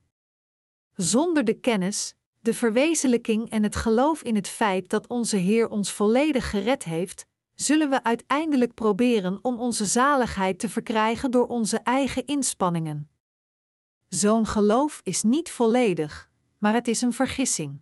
[0.94, 5.92] Zonder de kennis, de verwezenlijking en het geloof in het feit dat onze Heer ons
[5.92, 12.26] volledig gered heeft, zullen we uiteindelijk proberen om onze zaligheid te verkrijgen door onze eigen
[12.26, 13.10] inspanningen.
[14.08, 17.80] Zo'n geloof is niet volledig, maar het is een vergissing.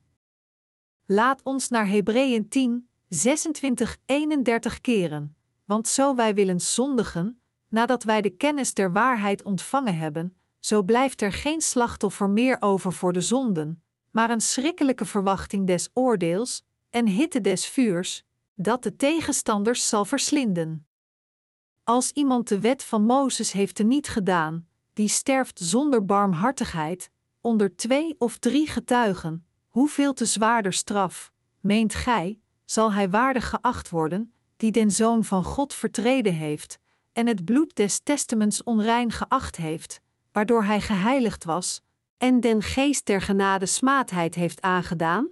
[1.07, 8.21] Laat ons naar Hebreeën 10, 26, 31 keren, want zo wij willen zondigen, nadat wij
[8.21, 13.21] de kennis der waarheid ontvangen hebben, zo blijft er geen slachtoffer meer over voor de
[13.21, 18.25] zonden, maar een schrikkelijke verwachting des oordeels en hitte des vuurs,
[18.63, 20.87] dat de tegenstanders zal verslinden.
[21.85, 27.11] Als iemand de wet van Mozes heeft niet gedaan, die sterft zonder barmhartigheid,
[27.41, 33.91] onder twee of drie getuigen, hoeveel te zwaarder straf, meent gij, zal hij waardig geacht
[33.91, 36.79] worden, die den Zoon van God vertreden heeft,
[37.13, 40.01] en het bloed des testaments onrein geacht heeft,
[40.33, 41.83] waardoor hij geheiligd was,
[42.17, 45.29] en den geest der genade smaadheid heeft aangedaan?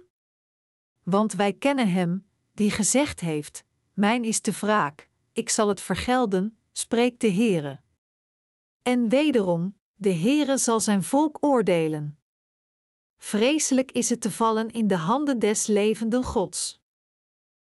[1.03, 2.28] Want wij kennen hem,
[2.59, 3.63] die gezegd heeft:
[3.93, 7.79] Mijn is de wraak, ik zal het vergelden, spreekt de Heere.
[8.81, 12.19] En wederom, de Heere zal zijn volk oordelen.
[13.17, 16.81] Vreselijk is het te vallen in de handen des levenden Gods.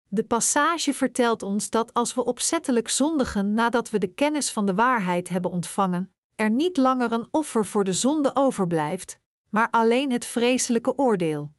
[0.09, 4.75] De passage vertelt ons dat als we opzettelijk zondigen nadat we de kennis van de
[4.75, 9.19] waarheid hebben ontvangen, er niet langer een offer voor de zonde overblijft,
[9.49, 11.55] maar alleen het vreselijke oordeel.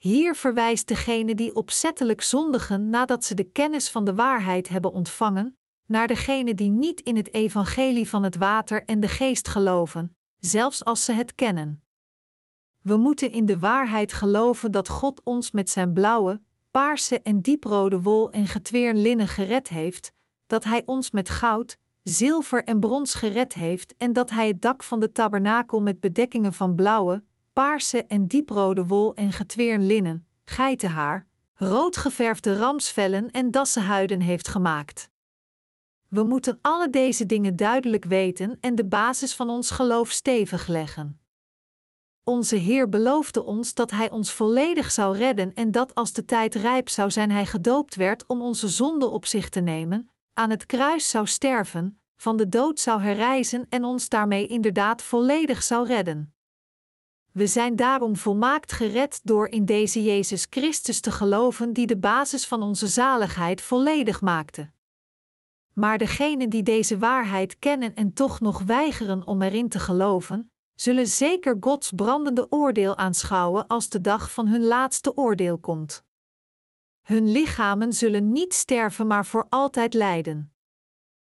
[0.00, 5.58] Hier verwijst degene die opzettelijk zondigen nadat ze de kennis van de waarheid hebben ontvangen,
[5.86, 10.84] naar degene die niet in het evangelie van het water en de geest geloven, zelfs
[10.84, 11.82] als ze het kennen.
[12.82, 16.40] We moeten in de waarheid geloven dat God ons met zijn blauwe,
[16.70, 20.12] paarse en dieprode wol en getweer linnen gered heeft,
[20.46, 24.82] dat Hij ons met goud, zilver en brons gered heeft en dat Hij het dak
[24.82, 31.26] van de tabernakel met bedekkingen van blauwe, paarse en dieprode wol en getweer linnen, geitenhaar,
[31.54, 35.10] roodgeverfde ramsvellen en dassenhuiden heeft gemaakt.
[36.08, 41.20] We moeten alle deze dingen duidelijk weten en de basis van ons geloof stevig leggen.
[42.24, 46.54] Onze Heer beloofde ons dat Hij ons volledig zou redden en dat als de tijd
[46.54, 50.66] rijp zou zijn Hij gedoopt werd om onze zonde op zich te nemen, aan het
[50.66, 56.34] kruis zou sterven, van de dood zou herrijzen en ons daarmee inderdaad volledig zou redden.
[57.32, 62.46] We zijn daarom volmaakt gered door in deze Jezus Christus te geloven, die de basis
[62.46, 64.70] van onze zaligheid volledig maakte.
[65.72, 71.06] Maar degenen die deze waarheid kennen en toch nog weigeren om erin te geloven, zullen
[71.06, 76.04] zeker Gods brandende oordeel aanschouwen als de dag van hun laatste oordeel komt.
[77.00, 80.54] Hun lichamen zullen niet sterven, maar voor altijd lijden.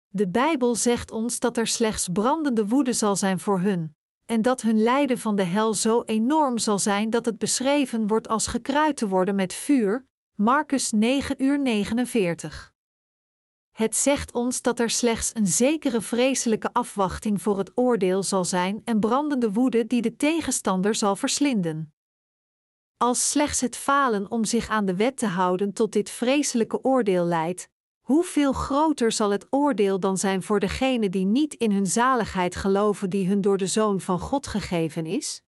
[0.08, 3.96] De Bijbel zegt ons dat er slechts brandende woede zal zijn voor hun,
[4.32, 8.28] en dat hun lijden van de hel zo enorm zal zijn dat het beschreven wordt
[8.28, 10.06] als gekruid te worden met vuur.
[10.34, 12.72] Marcus 9 uur 49.
[13.70, 18.82] Het zegt ons dat er slechts een zekere vreselijke afwachting voor het oordeel zal zijn
[18.84, 21.94] en brandende woede die de tegenstander zal verslinden.
[22.96, 27.24] Als slechts het falen om zich aan de wet te houden tot dit vreselijke oordeel
[27.24, 27.68] leidt,
[28.02, 33.10] hoeveel groter zal het oordeel dan zijn voor degenen die niet in hun zaligheid geloven
[33.10, 35.42] die hun door de Zoon van God gegeven is?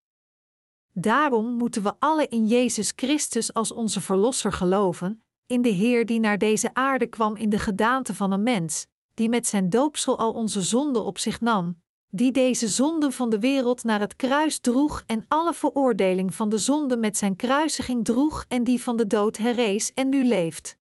[0.91, 6.19] Daarom moeten we alle in Jezus Christus als onze Verlosser geloven, in de Heer die
[6.19, 10.31] naar deze aarde kwam in de gedaante van een mens, die met zijn doopsel al
[10.31, 15.03] onze zonden op zich nam, die deze zonden van de wereld naar het kruis droeg
[15.05, 19.37] en alle veroordeling van de zonde met zijn kruisiging droeg en die van de dood
[19.37, 20.77] herrees en nu leeft.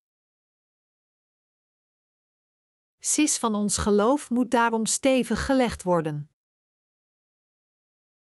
[3.06, 6.30] Sis van ons geloof moet daarom stevig gelegd worden.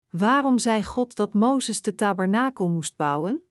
[0.09, 3.43] Waarom zei God dat Mozes de tabernakel moest bouwen?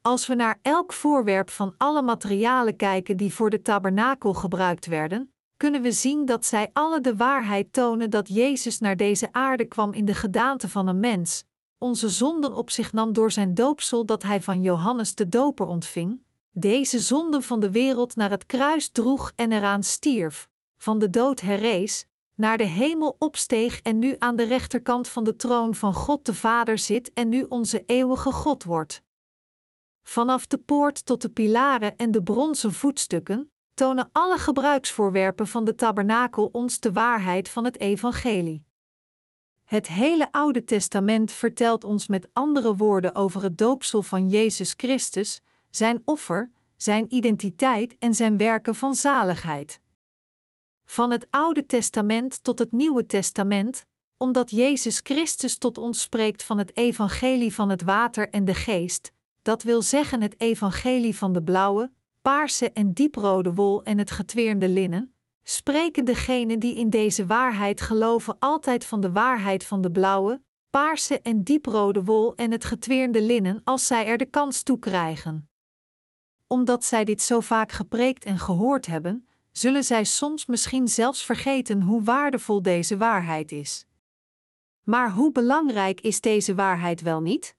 [0.00, 5.34] Als we naar elk voorwerp van alle materialen kijken die voor de tabernakel gebruikt werden,
[5.56, 9.92] kunnen we zien dat zij alle de waarheid tonen dat Jezus naar deze aarde kwam
[9.92, 11.44] in de gedaante van een mens,
[11.78, 16.23] onze zonden op zich nam door zijn doopsel dat hij van Johannes de Doper ontving,
[16.54, 21.40] deze zonden van de wereld naar het kruis droeg en eraan stierf, van de dood
[21.40, 26.26] herrees, naar de hemel opsteeg en nu aan de rechterkant van de troon van God
[26.26, 29.02] de Vader zit en nu onze eeuwige God wordt.
[30.02, 35.74] Vanaf de poort tot de pilaren en de bronzen voetstukken tonen alle gebruiksvoorwerpen van de
[35.74, 38.64] tabernakel ons de waarheid van het evangelie.
[39.64, 45.40] Het hele Oude Testament vertelt ons met andere woorden over het doopsel van Jezus Christus,
[45.76, 49.80] zijn offer, zijn identiteit en zijn werken van zaligheid.
[50.84, 53.86] Van het Oude Testament tot het Nieuwe Testament,
[54.16, 59.12] omdat Jezus Christus tot ons spreekt van het evangelie van het water en de geest,
[59.42, 61.92] dat wil zeggen het evangelie van de blauwe,
[62.22, 68.36] paarse en dieprode wol en het getweerde linnen, spreken degenen die in deze waarheid geloven
[68.38, 73.60] altijd van de waarheid van de blauwe, paarse en dieprode wol en het getweerde linnen
[73.64, 75.48] als zij er de kans toe krijgen.
[76.46, 81.82] Omdat zij dit zo vaak gepreekt en gehoord hebben, zullen zij soms misschien zelfs vergeten
[81.82, 83.86] hoe waardevol deze waarheid is.
[84.82, 87.56] Maar hoe belangrijk is deze waarheid wel niet?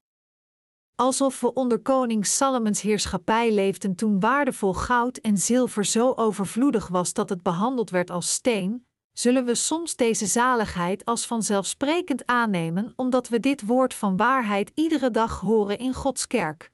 [0.96, 7.14] Alsof we onder koning Salomons heerschappij leefden toen waardevol goud en zilver zo overvloedig was
[7.14, 13.28] dat het behandeld werd als steen, zullen we soms deze zaligheid als vanzelfsprekend aannemen omdat
[13.28, 16.74] we dit woord van waarheid iedere dag horen in Gods kerk.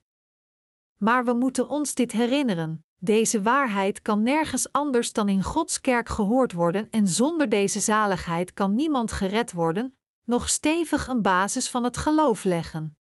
[1.04, 2.86] Maar we moeten ons dit herinneren.
[2.98, 8.54] Deze waarheid kan nergens anders dan in Gods kerk gehoord worden en zonder deze zaligheid
[8.54, 12.98] kan niemand gered worden, nog stevig een basis van het geloof leggen.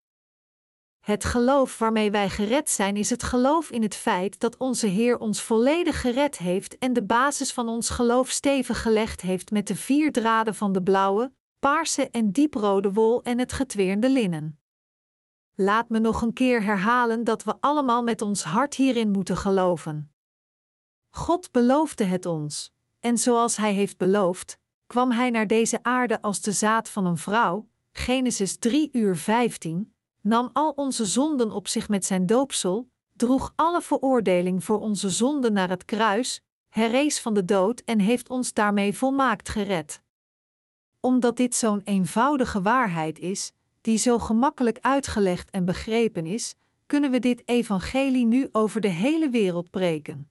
[0.99, 5.18] Het geloof waarmee wij gered zijn is het geloof in het feit dat onze Heer
[5.18, 9.76] ons volledig gered heeft en de basis van ons geloof stevig gelegd heeft met de
[9.76, 14.60] vier draden van de blauwe, paarse en dieprode wol en het getweerde linnen.
[15.61, 20.11] Laat me nog een keer herhalen dat we allemaal met ons hart hierin moeten geloven.
[21.09, 26.41] God beloofde het ons, en zoals Hij heeft beloofd, kwam Hij naar deze aarde als
[26.41, 31.89] de zaad van een vrouw, Genesis 3 uur 15, nam al onze zonden op zich
[31.89, 37.45] met zijn doopsel, droeg alle veroordeling voor onze zonden naar het kruis, herrees van de
[37.45, 40.01] dood en heeft ons daarmee volmaakt gered.
[40.99, 46.55] Omdat dit zo'n eenvoudige waarheid is, die zo gemakkelijk uitgelegd en begrepen is,
[46.85, 50.29] kunnen we dit evangelie nu over de hele wereld preken.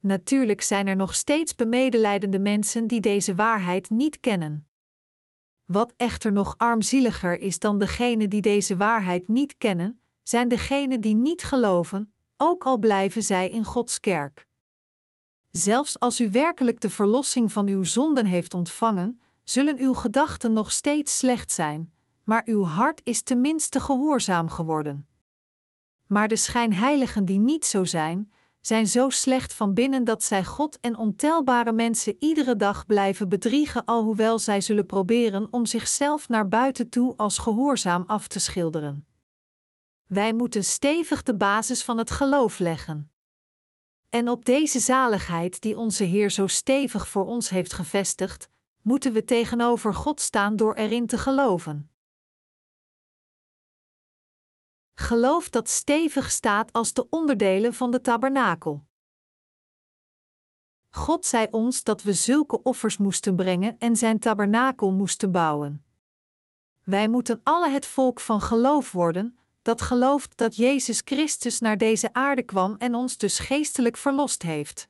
[0.00, 4.68] Natuurlijk zijn er nog steeds bemedelijdende mensen die deze waarheid niet kennen.
[5.64, 11.14] Wat echter nog armzieliger is dan degenen die deze waarheid niet kennen, zijn degenen die
[11.14, 14.46] niet geloven, ook al blijven zij in Gods kerk.
[15.50, 20.72] Zelfs als u werkelijk de verlossing van uw zonden heeft ontvangen, zullen uw gedachten nog
[20.72, 21.92] steeds slecht zijn,
[22.24, 25.08] maar uw hart is tenminste gehoorzaam geworden.
[26.06, 30.80] Maar de schijnheiligen die niet zo zijn, zijn zo slecht van binnen dat zij God
[30.80, 36.88] en ontelbare mensen iedere dag blijven bedriegen, alhoewel zij zullen proberen om zichzelf naar buiten
[36.88, 39.06] toe als gehoorzaam af te schilderen.
[40.06, 43.12] Wij moeten stevig de basis van het geloof leggen.
[44.08, 48.48] En op deze zaligheid die onze Heer zo stevig voor ons heeft gevestigd,
[48.82, 51.93] moeten we tegenover God staan door erin te geloven.
[54.94, 58.84] Geloof dat stevig staat als de onderdelen van de tabernakel.
[60.90, 65.84] God zei ons dat we zulke offers moesten brengen en zijn tabernakel moesten bouwen.
[66.84, 72.12] Wij moeten alle het volk van geloof worden, dat gelooft dat Jezus Christus naar deze
[72.12, 74.88] aarde kwam en ons dus geestelijk verlost heeft.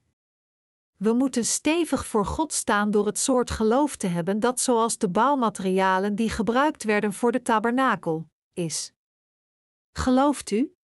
[0.97, 5.09] We moeten stevig voor God staan door het soort geloof te hebben dat, zoals de
[5.09, 8.94] bouwmaterialen die gebruikt werden voor de tabernakel, is.
[9.97, 10.77] Gelooft u?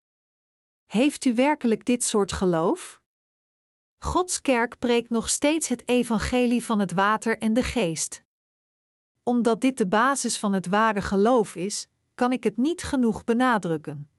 [0.86, 3.02] Heeft u werkelijk dit soort geloof?
[3.98, 8.24] Gods kerk preekt nog steeds het evangelie van het water en de geest.
[9.24, 14.10] Omdat dit de basis van het ware geloof is, kan ik het niet genoeg benadrukken.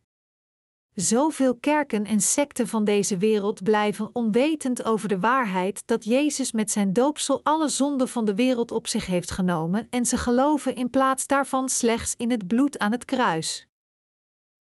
[0.95, 6.71] Zoveel kerken en secten van deze wereld blijven onwetend over de waarheid dat Jezus met
[6.71, 10.91] zijn doopsel alle zonden van de wereld op zich heeft genomen en ze geloven in
[10.91, 13.70] plaats daarvan slechts in het bloed aan het kruis.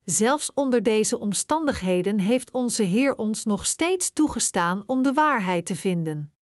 [0.10, 5.76] Zelfs onder deze omstandigheden heeft onze Heer ons nog steeds toegestaan om de waarheid te
[5.76, 6.34] vinden.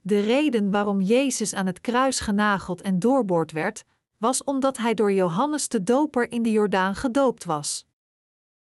[0.00, 3.84] De reden waarom Jezus aan het kruis genageld en doorboord werd,
[4.18, 7.86] was omdat hij door Johannes de Doper in de Jordaan gedoopt was.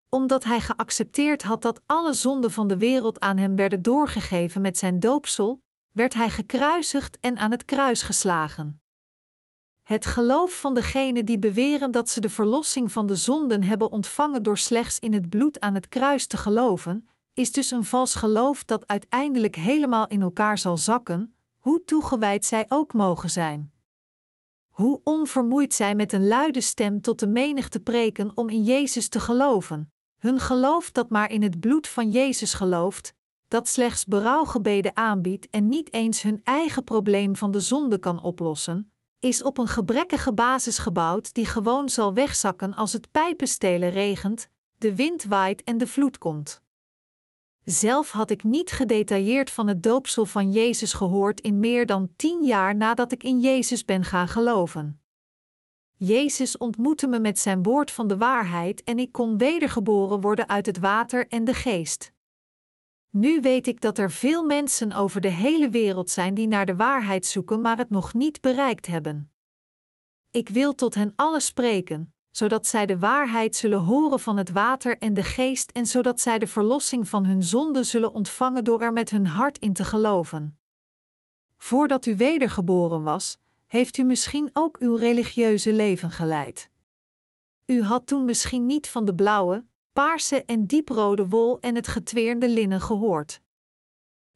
[0.09, 4.79] Omdat hij geaccepteerd had dat alle zonden van de wereld aan hem werden doorgegeven met
[4.79, 5.63] zijn doopsel,
[5.93, 8.84] werd hij gekruisigd en aan het kruis geslagen.
[9.85, 14.43] Het geloof van degenen die beweren dat ze de verlossing van de zonden hebben ontvangen
[14.43, 18.65] door slechts in het bloed aan het kruis te geloven, is dus een vals geloof
[18.65, 23.73] dat uiteindelijk helemaal in elkaar zal zakken, hoe toegewijd zij ook mogen zijn.
[24.69, 29.21] Hoe onvermoeid zij met een luide stem tot de menigte preken om in Jezus te
[29.21, 33.15] geloven, hun geloof dat maar in het bloed van Jezus gelooft,
[33.49, 38.93] dat slechts berouwgebeden aanbiedt en niet eens hun eigen probleem van de zonde kan oplossen,
[39.25, 44.49] is op een gebrekkige basis gebouwd die gewoon zal wegzakken als het pijpenstelen regent,
[44.79, 46.63] de wind waait en de vloed komt.
[47.65, 52.45] Zelf had ik niet gedetailleerd van het doopsel van Jezus gehoord in meer dan tien
[52.45, 55.01] jaar nadat ik in Jezus ben gaan geloven.
[55.97, 60.67] Jezus ontmoette me met zijn woord van de waarheid en ik kon wedergeboren worden uit
[60.67, 62.14] het water en de geest.
[63.17, 66.77] Nu weet ik dat er veel mensen over de hele wereld zijn die naar de
[66.77, 69.33] waarheid zoeken, maar het nog niet bereikt hebben.
[70.31, 74.99] Ik wil tot hen allen spreken, zodat zij de waarheid zullen horen van het water
[74.99, 78.93] en de geest en zodat zij de verlossing van hun zonde zullen ontvangen door er
[78.93, 80.59] met hun hart in te geloven.
[81.57, 86.71] Voordat u wedergeboren was, heeft u misschien ook uw religieuze leven geleid.
[87.67, 92.49] U had toen misschien niet van de blauwe, paarse en dieprode wol en het getweerde
[92.49, 93.41] linnen gehoord.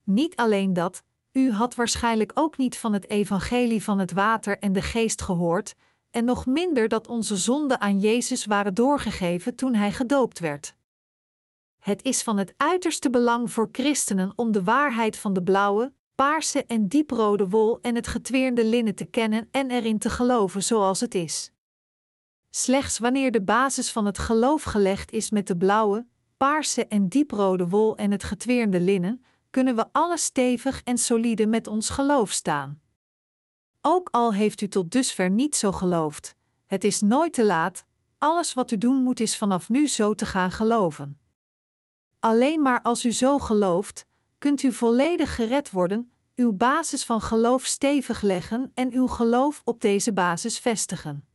[0.05, 1.03] Niet alleen dat,
[1.33, 5.75] u had waarschijnlijk ook niet van het evangelie van het water en de geest gehoord,
[6.11, 10.75] en nog minder dat onze zonden aan Jezus waren doorgegeven toen hij gedoopt werd.
[11.79, 16.65] Het is van het uiterste belang voor christenen om de waarheid van de blauwe, paarse
[16.65, 21.15] en dieprode wol en het getweerde linnen te kennen en erin te geloven zoals het
[21.15, 21.53] is.
[22.59, 26.07] Slechts wanneer de basis van het geloof gelegd is met de blauwe,
[26.37, 31.67] paarse en dieprode wol en het getweerde linnen, kunnen we alles stevig en solide met
[31.67, 32.81] ons geloof staan.
[33.81, 36.35] Ook al heeft u tot dusver niet zo geloofd,
[36.67, 37.85] het is nooit te laat,
[38.19, 41.21] alles wat u doen moet is vanaf nu zo te gaan geloven.
[42.21, 44.07] Alleen maar als u zo gelooft,
[44.39, 49.81] kunt u volledig gered worden, uw basis van geloof stevig leggen en uw geloof op
[49.81, 51.29] deze basis vestigen.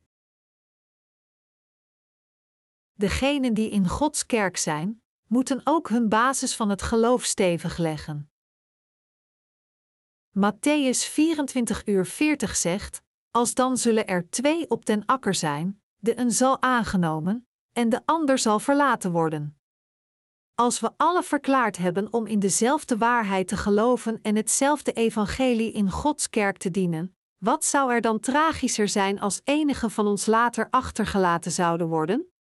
[2.94, 8.32] Degenen die in Gods kerk zijn, moeten ook hun basis van het geloof stevig leggen.
[10.38, 13.02] Matthäus 24 uur 40 zegt:
[13.32, 18.02] Als dan zullen er twee op den akker zijn, de een zal aangenomen, en de
[18.06, 19.58] ander zal verlaten worden.
[20.56, 25.92] Als we alle verklaard hebben om in dezelfde waarheid te geloven en hetzelfde evangelie in
[25.92, 30.68] Gods kerk te dienen, wat zou er dan tragischer zijn als enige van ons later
[30.70, 32.33] achtergelaten zouden worden?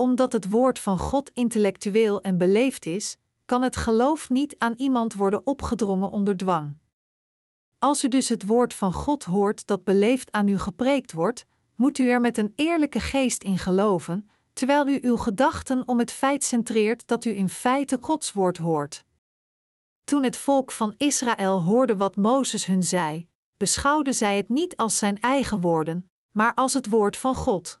[0.00, 5.14] Omdat het woord van God intellectueel en beleefd is, kan het geloof niet aan iemand
[5.14, 6.76] worden opgedrongen onder dwang.
[7.78, 11.98] Als u dus het woord van God hoort dat beleefd aan u gepreekt wordt, moet
[11.98, 16.44] u er met een eerlijke geest in geloven, terwijl u uw gedachten om het feit
[16.44, 19.04] centreert dat u in feite Gods woord hoort.
[20.04, 24.98] Toen het volk van Israël hoorde wat Mozes hun zei, beschouwden zij het niet als
[24.98, 27.79] zijn eigen woorden, maar als het woord van God.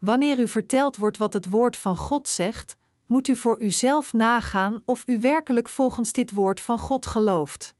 [0.00, 4.82] Wanneer u verteld wordt wat het woord van God zegt, moet u voor uzelf nagaan
[4.84, 7.74] of u werkelijk volgens dit woord van God gelooft.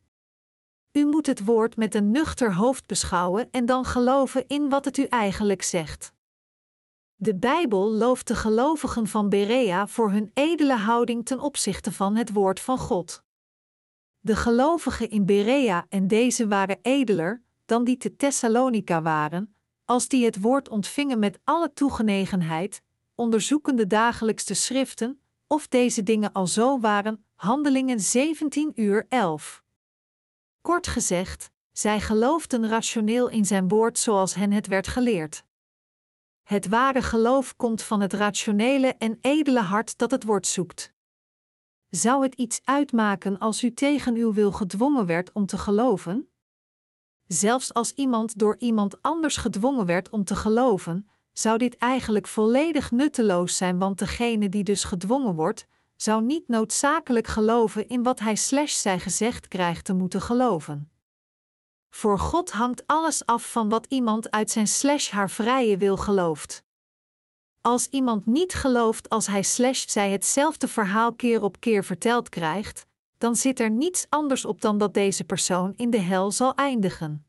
[0.92, 4.96] U moet het woord met een nuchter hoofd beschouwen en dan geloven in wat het
[4.96, 6.12] u eigenlijk zegt.
[7.14, 12.32] De Bijbel looft de gelovigen van Berea voor hun edele houding ten opzichte van het
[12.32, 13.22] woord van God.
[14.20, 19.54] De gelovigen in Berea en deze waren edeler dan die te Thessalonica waren,
[19.90, 22.82] als die het woord ontvingen met alle toegenegenheid,
[23.14, 29.62] onderzoekende dagelijks de schriften, of deze dingen al zo waren, Handelingen 17 uur 11.
[30.60, 35.44] Kort gezegd, zij geloofden rationeel in zijn woord zoals hen het werd geleerd.
[36.42, 40.92] Het ware geloof komt van het rationele en edele hart dat het woord zoekt.
[41.88, 46.29] Zou het iets uitmaken als u tegen uw wil gedwongen werd om te geloven?
[47.32, 52.90] Zelfs als iemand door iemand anders gedwongen werd om te geloven, zou dit eigenlijk volledig
[52.90, 55.66] nutteloos zijn, want degene die dus gedwongen wordt,
[55.96, 60.90] zou niet noodzakelijk geloven in wat hij slash zij gezegd krijgt te moeten geloven.
[61.90, 66.62] Voor God hangt alles af van wat iemand uit zijn slash haar vrije wil gelooft.
[67.60, 72.86] Als iemand niet gelooft als hij slash zij hetzelfde verhaal keer op keer verteld krijgt,
[73.20, 77.26] dan zit er niets anders op dan dat deze persoon in de hel zal eindigen.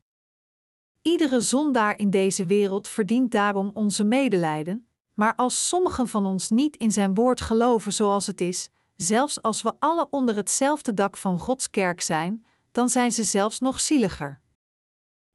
[1.02, 6.76] Iedere zondaar in deze wereld verdient daarom onze medelijden, maar als sommigen van ons niet
[6.76, 11.38] in zijn woord geloven zoals het is, zelfs als we alle onder hetzelfde dak van
[11.38, 14.40] Gods kerk zijn, dan zijn ze zelfs nog zieliger.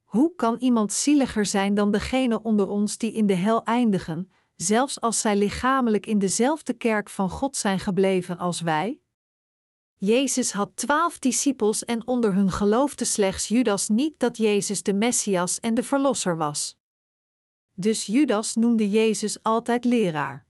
[0.04, 5.02] Hoe kan iemand zieliger zijn dan degene onder ons die in de hel eindigen, zelfs
[5.02, 9.00] als zij lichamelijk in dezelfde kerk van God zijn gebleven als wij?
[10.00, 15.60] Jezus had twaalf discipels en onder hun geloofde slechts Judas niet dat Jezus de Messias
[15.60, 16.78] en de Verlosser was.
[17.74, 20.46] Dus Judas noemde Jezus altijd leraar.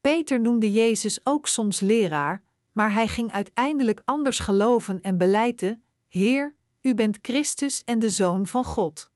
[0.00, 2.42] Peter noemde Jezus ook soms leraar,
[2.72, 8.46] maar hij ging uiteindelijk anders geloven en beleidde: Heer, u bent Christus en de Zoon
[8.46, 9.10] van God.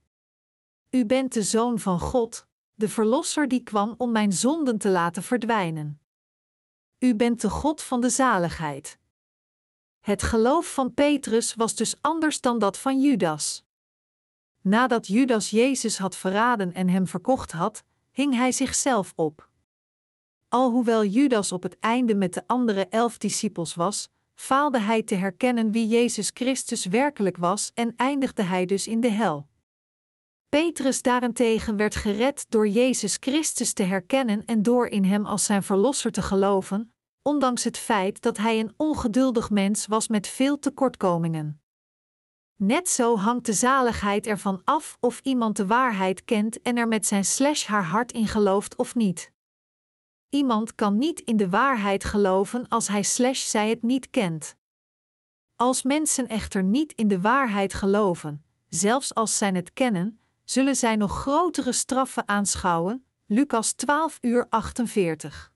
[0.90, 5.22] U bent de Zoon van God, de Verlosser die kwam om mijn zonden te laten
[5.22, 6.00] verdwijnen.
[6.98, 8.98] U bent de God van de zaligheid.
[10.06, 13.64] Het geloof van Petrus was dus anders dan dat van Judas.
[14.62, 19.48] Nadat Judas Jezus had verraden en hem verkocht had, hing hij zichzelf op.
[20.48, 25.70] Alhoewel Judas op het einde met de andere elf discipels was, faalde hij te herkennen
[25.70, 29.48] wie Jezus Christus werkelijk was en eindigde hij dus in de hel.
[30.48, 35.62] Petrus daarentegen werd gered door Jezus Christus te herkennen en door in hem als zijn
[35.62, 36.95] verlosser te geloven,
[37.27, 41.61] ondanks het feit dat hij een ongeduldig mens was met veel tekortkomingen.
[42.57, 47.07] Net zo hangt de zaligheid ervan af of iemand de waarheid kent en er met
[47.07, 49.32] zijn slash haar hart in gelooft of niet.
[50.28, 54.57] Iemand kan niet in de waarheid geloven als hij slash zij het niet kent.
[55.57, 60.97] Als mensen echter niet in de waarheid geloven, zelfs als zij het kennen, zullen zij
[60.97, 63.07] nog grotere straffen aanschouwen.
[63.27, 65.55] Lucas 12 uur 48.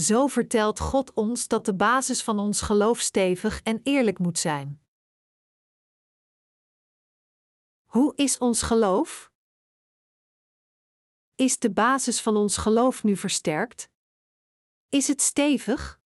[0.00, 4.80] Zo vertelt God ons dat de basis van ons geloof stevig en eerlijk moet zijn.
[7.84, 9.32] Hoe is ons geloof?
[11.34, 13.90] Is de basis van ons geloof nu versterkt?
[14.88, 16.00] Is het stevig?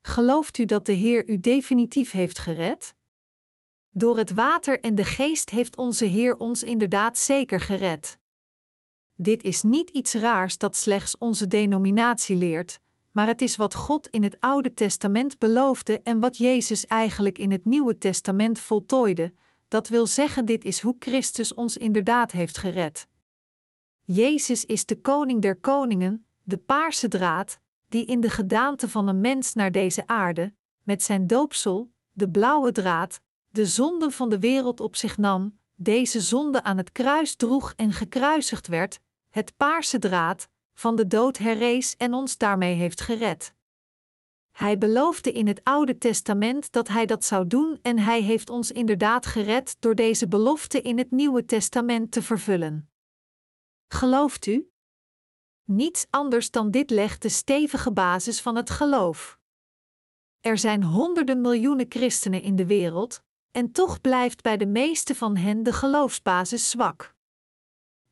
[0.00, 2.94] Gelooft u dat de Heer u definitief heeft gered?
[3.90, 8.18] Door het water en de geest heeft onze Heer ons inderdaad zeker gered.
[9.14, 12.80] Dit is niet iets raars dat slechts onze denominatie leert,
[13.10, 17.50] maar het is wat God in het Oude Testament beloofde en wat Jezus eigenlijk in
[17.50, 19.34] het Nieuwe Testament voltooide.
[19.68, 23.06] Dat wil zeggen, dit is hoe Christus ons inderdaad heeft gered.
[24.04, 29.20] Jezus is de koning der koningen, de paarse draad, die in de gedaante van een
[29.20, 34.80] mens naar deze aarde, met zijn doopsel, de blauwe draad, de zonde van de wereld
[34.80, 39.00] op zich nam, deze zonde aan het kruis droeg en gekruisigd werd,
[39.30, 40.48] het paarse draad,
[40.80, 43.54] van de dood herrees en ons daarmee heeft gered.
[44.50, 48.70] Hij beloofde in het Oude Testament dat hij dat zou doen en hij heeft ons
[48.72, 52.90] inderdaad gered door deze belofte in het Nieuwe Testament te vervullen.
[53.88, 54.70] Gelooft u?
[55.64, 59.38] Niets anders dan dit legt de stevige basis van het geloof.
[60.40, 65.36] Er zijn honderden miljoenen christenen in de wereld, en toch blijft bij de meeste van
[65.36, 67.18] hen de geloofsbasis zwak.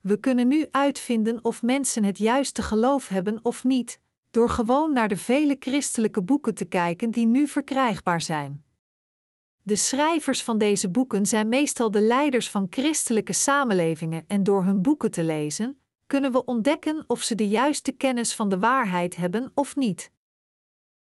[0.09, 5.09] We kunnen nu uitvinden of mensen het juiste geloof hebben of niet, door gewoon naar
[5.09, 8.65] de vele christelijke boeken te kijken die nu verkrijgbaar zijn.
[9.63, 14.83] De schrijvers van deze boeken zijn meestal de leiders van christelijke samenlevingen en door hun
[14.83, 19.51] boeken te lezen, kunnen we ontdekken of ze de juiste kennis van de waarheid hebben
[19.55, 20.11] of niet.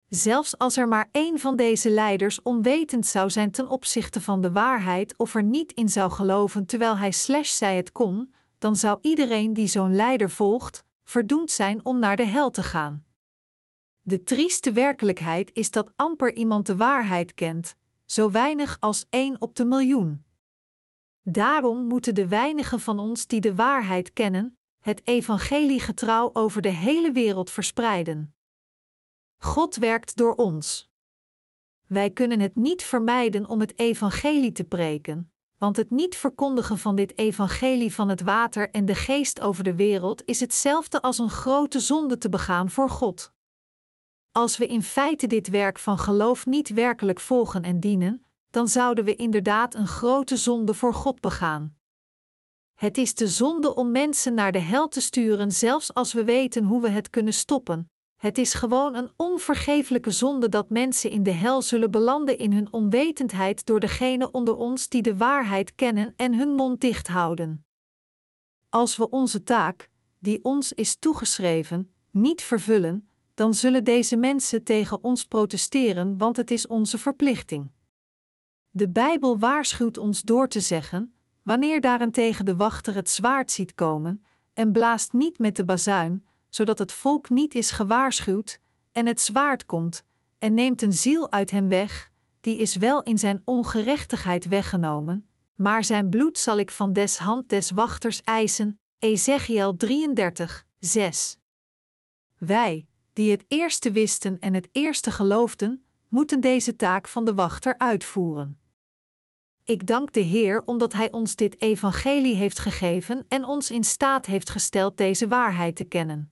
[0.07, 4.51] Zelfs als er maar één van deze leiders onwetend zou zijn ten opzichte van de
[4.51, 8.99] waarheid of er niet in zou geloven terwijl hij slash zij het kon, dan zou
[9.01, 13.05] iedereen die zo'n leider volgt, verdoemd zijn om naar de hel te gaan.
[14.01, 17.75] De trieste werkelijkheid is dat amper iemand de waarheid kent,
[18.05, 20.25] zo weinig als één op de miljoen.
[21.21, 26.69] Daarom moeten de weinigen van ons die de waarheid kennen, het evangelie getrouw over de
[26.69, 28.35] hele wereld verspreiden.
[29.37, 30.91] God werkt door ons.
[31.87, 36.95] Wij kunnen het niet vermijden om het evangelie te preken, want het niet verkondigen van
[36.95, 41.29] dit evangelie van het water en de geest over de wereld is hetzelfde als een
[41.29, 43.31] grote zonde te begaan voor God.
[44.31, 49.03] Als we in feite dit werk van geloof niet werkelijk volgen en dienen, dan zouden
[49.03, 51.77] we inderdaad een grote zonde voor God begaan.
[52.73, 56.63] Het is de zonde om mensen naar de hel te sturen, zelfs als we weten
[56.63, 57.91] hoe we het kunnen stoppen.
[58.17, 62.73] Het is gewoon een onvergeeflijke zonde dat mensen in de hel zullen belanden in hun
[62.73, 67.65] onwetendheid door degene onder ons die de waarheid kennen en hun mond dicht houden.
[68.69, 69.89] Als we onze taak,
[70.19, 76.51] die ons is toegeschreven, niet vervullen, dan zullen deze mensen tegen ons protesteren, want het
[76.51, 77.71] is onze verplichting.
[78.69, 81.13] De Bijbel waarschuwt ons door te zeggen:
[81.43, 84.23] wanneer daarentegen de wachter het zwaard ziet komen,
[84.53, 88.59] en blaast niet met de bazuin, zodat het volk niet is gewaarschuwd,
[88.91, 90.03] en het zwaard komt,
[90.39, 92.11] en neemt een ziel uit hem weg,
[92.41, 97.49] die is wel in zijn ongerechtigheid weggenomen, Maar zijn bloed zal ik van des hand
[97.49, 98.79] des wachters eisen.
[98.99, 101.37] Ezekiel 33, 6.
[102.37, 107.77] Wij, die het eerste wisten en het eerste geloofden, moeten deze taak van de wachter
[107.77, 108.59] uitvoeren.
[109.63, 114.25] Ik dank de Heer omdat Hij ons dit evangelie heeft gegeven en ons in staat
[114.25, 116.31] heeft gesteld deze waarheid te kennen.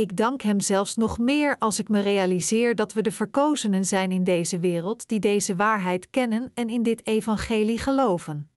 [0.00, 4.12] Ik dank Hem zelfs nog meer als ik me realiseer dat we de verkozenen zijn
[4.12, 8.50] in deze wereld die deze waarheid kennen en in dit evangelie geloven.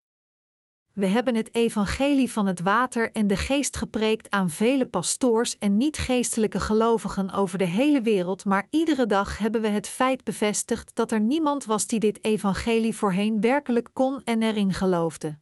[0.93, 5.77] We hebben het evangelie van het water en de geest gepreekt aan vele pastoors en
[5.77, 11.11] niet-geestelijke gelovigen over de hele wereld, maar iedere dag hebben we het feit bevestigd dat
[11.11, 15.41] er niemand was die dit evangelie voorheen werkelijk kon en erin geloofde.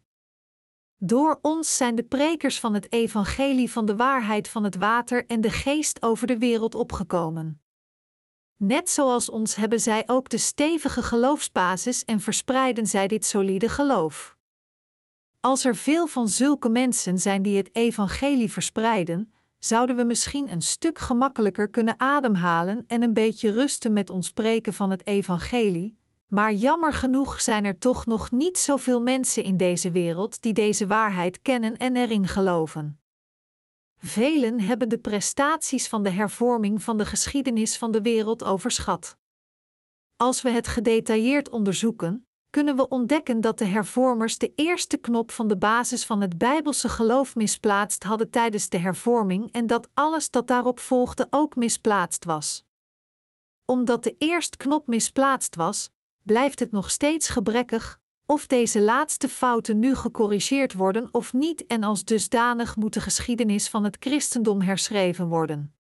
[1.03, 5.41] Door ons zijn de prekers van het evangelie van de waarheid van het water en
[5.41, 7.61] de geest over de wereld opgekomen.
[8.55, 14.37] Net zoals ons hebben zij ook de stevige geloofsbasis en verspreiden zij dit solide geloof.
[15.39, 20.61] Als er veel van zulke mensen zijn die het evangelie verspreiden, zouden we misschien een
[20.61, 25.97] stuk gemakkelijker kunnen ademhalen en een beetje rusten met ons spreken van het evangelie,
[26.31, 30.87] maar jammer genoeg zijn er toch nog niet zoveel mensen in deze wereld die deze
[30.87, 32.99] waarheid kennen en erin geloven.
[33.97, 39.17] Velen hebben de prestaties van de hervorming van de geschiedenis van de wereld overschat.
[40.15, 45.47] Als we het gedetailleerd onderzoeken, kunnen we ontdekken dat de hervormers de eerste knop van
[45.47, 50.47] de basis van het Bijbelse geloof misplaatst hadden tijdens de hervorming en dat alles dat
[50.47, 52.65] daarop volgde ook misplaatst was.
[53.65, 55.91] Omdat de eerste knop misplaatst was,
[56.23, 61.83] blijft het nog steeds gebrekkig, of deze laatste fouten nu gecorrigeerd worden of niet, en
[61.83, 65.75] als dusdanig moet de geschiedenis van het christendom herschreven worden.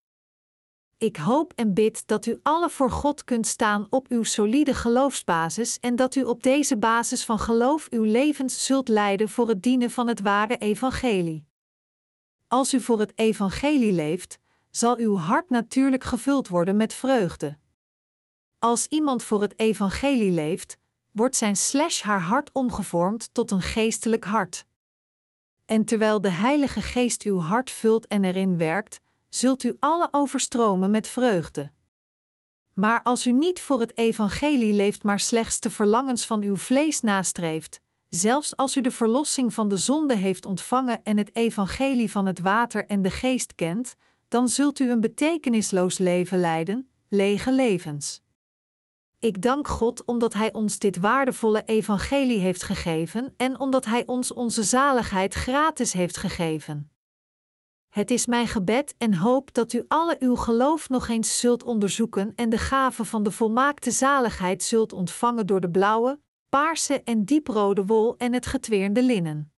[0.99, 5.79] Ik hoop en bid dat u alle voor God kunt staan op uw solide geloofsbasis
[5.79, 9.91] en dat u op deze basis van geloof uw levens zult leiden voor het dienen
[9.91, 11.47] van het ware evangelie.
[12.49, 14.39] Als u voor het evangelie leeft,
[14.71, 17.59] zal uw hart natuurlijk gevuld worden met vreugde.
[18.61, 20.79] Als iemand voor het evangelie leeft,
[21.11, 24.67] wordt zijn slash haar hart omgevormd tot een geestelijk hart.
[25.65, 30.91] En terwijl de Heilige Geest uw hart vult en erin werkt, zult u alle overstromen
[30.91, 31.71] met vreugde.
[32.75, 37.01] Maar als u niet voor het evangelie leeft, maar slechts de verlangens van uw vlees
[37.01, 42.27] nastreeft, zelfs als u de verlossing van de zonde heeft ontvangen en het evangelie van
[42.27, 43.95] het water en de geest kent,
[44.29, 48.23] dan zult u een betekenisloos leven leiden, lege levens.
[49.21, 54.33] Ik dank God omdat Hij ons dit waardevolle evangelie heeft gegeven en omdat Hij ons
[54.33, 56.91] onze zaligheid gratis heeft gegeven.
[57.89, 62.33] Het is mijn gebed en hoop dat u alle uw geloof nog eens zult onderzoeken
[62.35, 67.85] en de gave van de volmaakte zaligheid zult ontvangen door de blauwe, paarse en dieprode
[67.87, 69.50] wol en het getweerde linnen.